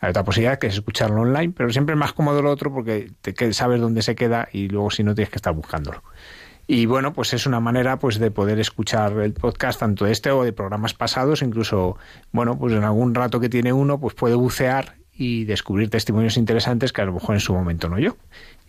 [0.01, 3.13] Hay otra posibilidad que es escucharlo online, pero siempre es más cómodo lo otro porque
[3.23, 6.03] te sabes dónde se queda y luego si no tienes que estar buscándolo.
[6.67, 10.45] Y bueno, pues es una manera pues de poder escuchar el podcast tanto este o
[10.45, 11.97] de programas pasados, incluso
[12.31, 16.93] bueno, pues en algún rato que tiene uno, pues puede bucear y descubrir testimonios interesantes
[16.93, 18.17] que a lo mejor en su momento no yo.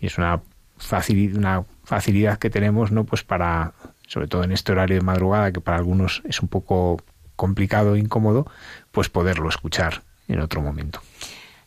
[0.00, 0.40] Y es una
[0.76, 3.04] facilidad, una facilidad que tenemos, ¿no?
[3.04, 3.74] Pues para
[4.06, 7.00] sobre todo en este horario de madrugada que para algunos es un poco
[7.36, 8.46] complicado e incómodo,
[8.92, 11.00] pues poderlo escuchar en otro momento.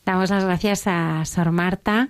[0.06, 2.10] Damos las gracias a Sor Marta,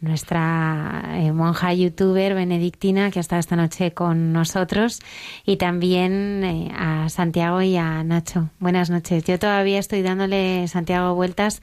[0.00, 5.00] nuestra eh, monja youtuber benedictina que ha estado esta noche con nosotros
[5.44, 8.50] y también eh, a Santiago y a Nacho.
[8.58, 9.24] Buenas noches.
[9.24, 11.62] Yo todavía estoy dándole, Santiago, vueltas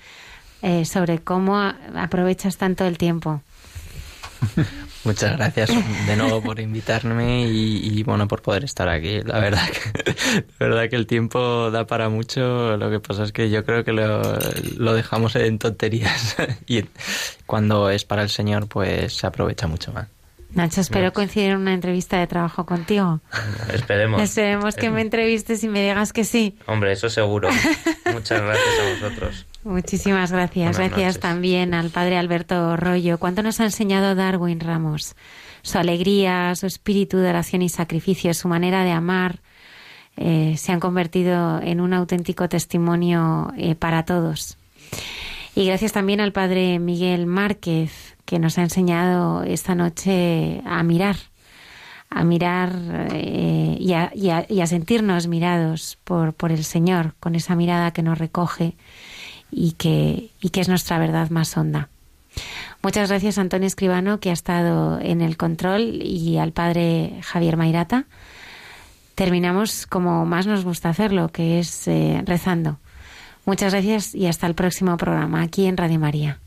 [0.61, 1.57] eh, sobre cómo
[1.95, 3.41] aprovechas tanto el tiempo.
[5.05, 5.69] Muchas gracias
[6.07, 9.21] de nuevo por invitarme y, bueno por poder estar aquí.
[9.21, 12.75] La verdad que la verdad que el tiempo da para mucho.
[12.77, 14.21] Lo que pasa es que yo creo que lo,
[14.77, 16.35] lo dejamos en tonterías
[16.67, 16.85] y
[17.45, 20.07] cuando es para el Señor pues se aprovecha mucho más.
[20.55, 23.19] Nacho, espero coincidir en una entrevista de trabajo contigo.
[23.73, 24.21] Esperemos.
[24.21, 26.57] Esperemos que me entrevistes y me digas que sí.
[26.65, 27.49] Hombre, eso seguro.
[28.13, 29.45] Muchas gracias a vosotros.
[29.65, 30.77] Muchísimas gracias.
[30.77, 33.17] gracias también al padre Alberto Rollo.
[33.17, 35.15] ¿Cuánto nos ha enseñado Darwin Ramos?
[35.63, 39.39] Su alegría, su espíritu de oración y sacrificio, su manera de amar,
[40.17, 44.59] eh, se han convertido en un auténtico testimonio eh, para todos.
[45.55, 51.15] Y gracias también al padre Miguel Márquez, que nos ha enseñado esta noche a mirar,
[52.11, 52.71] a mirar
[53.13, 53.93] eh, y,
[54.29, 58.75] a, sentirnos mirados por, por el Señor, con esa mirada que nos recoge
[59.57, 61.87] y que, y que es nuestra verdad más honda.
[62.83, 67.55] Muchas gracias a Antonio Escribano, que ha estado en el control, y al padre Javier
[67.55, 68.05] Mairata.
[69.15, 72.79] Terminamos como más nos gusta hacerlo, que es eh, rezando.
[73.45, 76.39] Muchas gracias y hasta el próximo programa aquí en Radio María.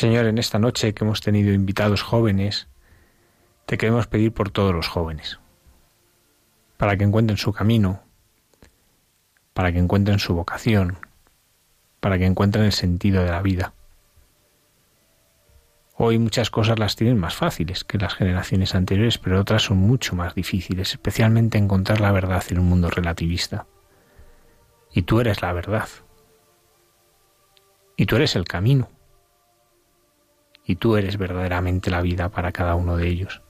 [0.00, 2.68] Señor, en esta noche que hemos tenido invitados jóvenes,
[3.66, 5.38] te queremos pedir por todos los jóvenes,
[6.78, 8.02] para que encuentren su camino,
[9.52, 10.96] para que encuentren su vocación,
[12.00, 13.74] para que encuentren el sentido de la vida.
[15.96, 20.16] Hoy muchas cosas las tienen más fáciles que las generaciones anteriores, pero otras son mucho
[20.16, 23.66] más difíciles, especialmente encontrar la verdad en un mundo relativista.
[24.94, 25.90] Y tú eres la verdad.
[27.98, 28.88] Y tú eres el camino
[30.70, 33.42] y tú eres verdaderamente la vida para cada uno de ellos.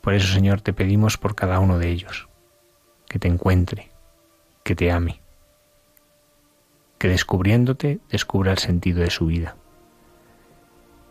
[0.00, 2.26] Por eso, Señor, te pedimos por cada uno de ellos,
[3.06, 3.90] que te encuentre,
[4.64, 5.20] que te ame,
[6.96, 9.56] que descubriéndote descubra el sentido de su vida.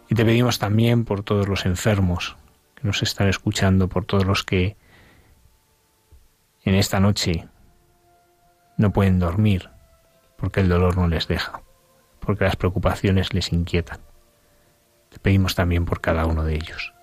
[0.09, 2.35] Y te pedimos también por todos los enfermos
[2.73, 4.75] que nos están escuchando, por todos los que
[6.63, 7.47] en esta noche
[8.75, 9.69] no pueden dormir
[10.35, 11.61] porque el dolor no les deja,
[12.19, 13.99] porque las preocupaciones les inquietan.
[15.11, 16.93] Te pedimos también por cada uno de ellos.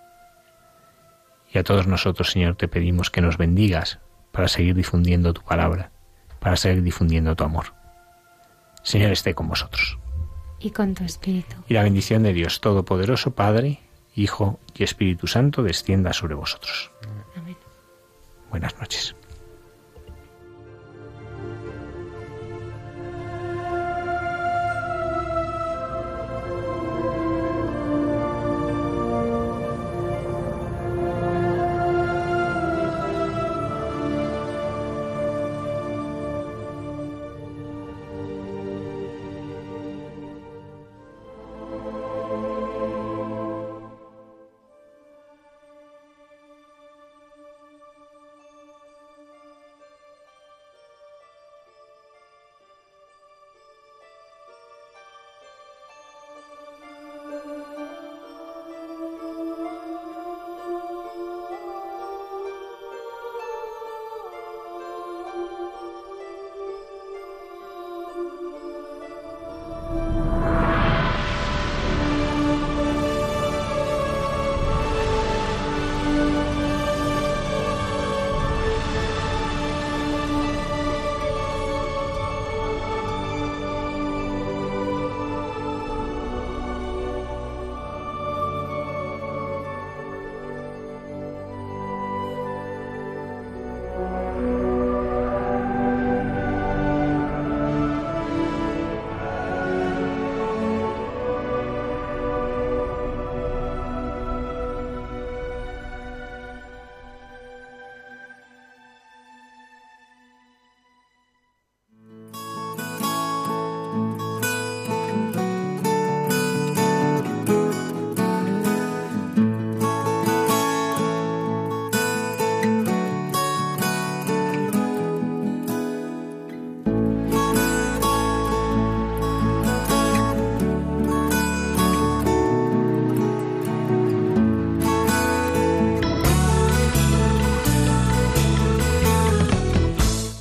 [1.52, 4.00] Y a todos nosotros, Señor, te pedimos que nos bendigas
[4.32, 5.92] para seguir difundiendo tu palabra,
[6.40, 7.74] para seguir difundiendo tu amor.
[8.82, 9.98] Señor, esté con vosotros.
[10.58, 11.56] Y con tu espíritu.
[11.68, 13.80] Y la bendición de Dios Todopoderoso, Padre,
[14.14, 16.90] Hijo y Espíritu Santo, descienda sobre vosotros.
[17.36, 17.56] Amén.
[18.50, 19.14] Buenas noches.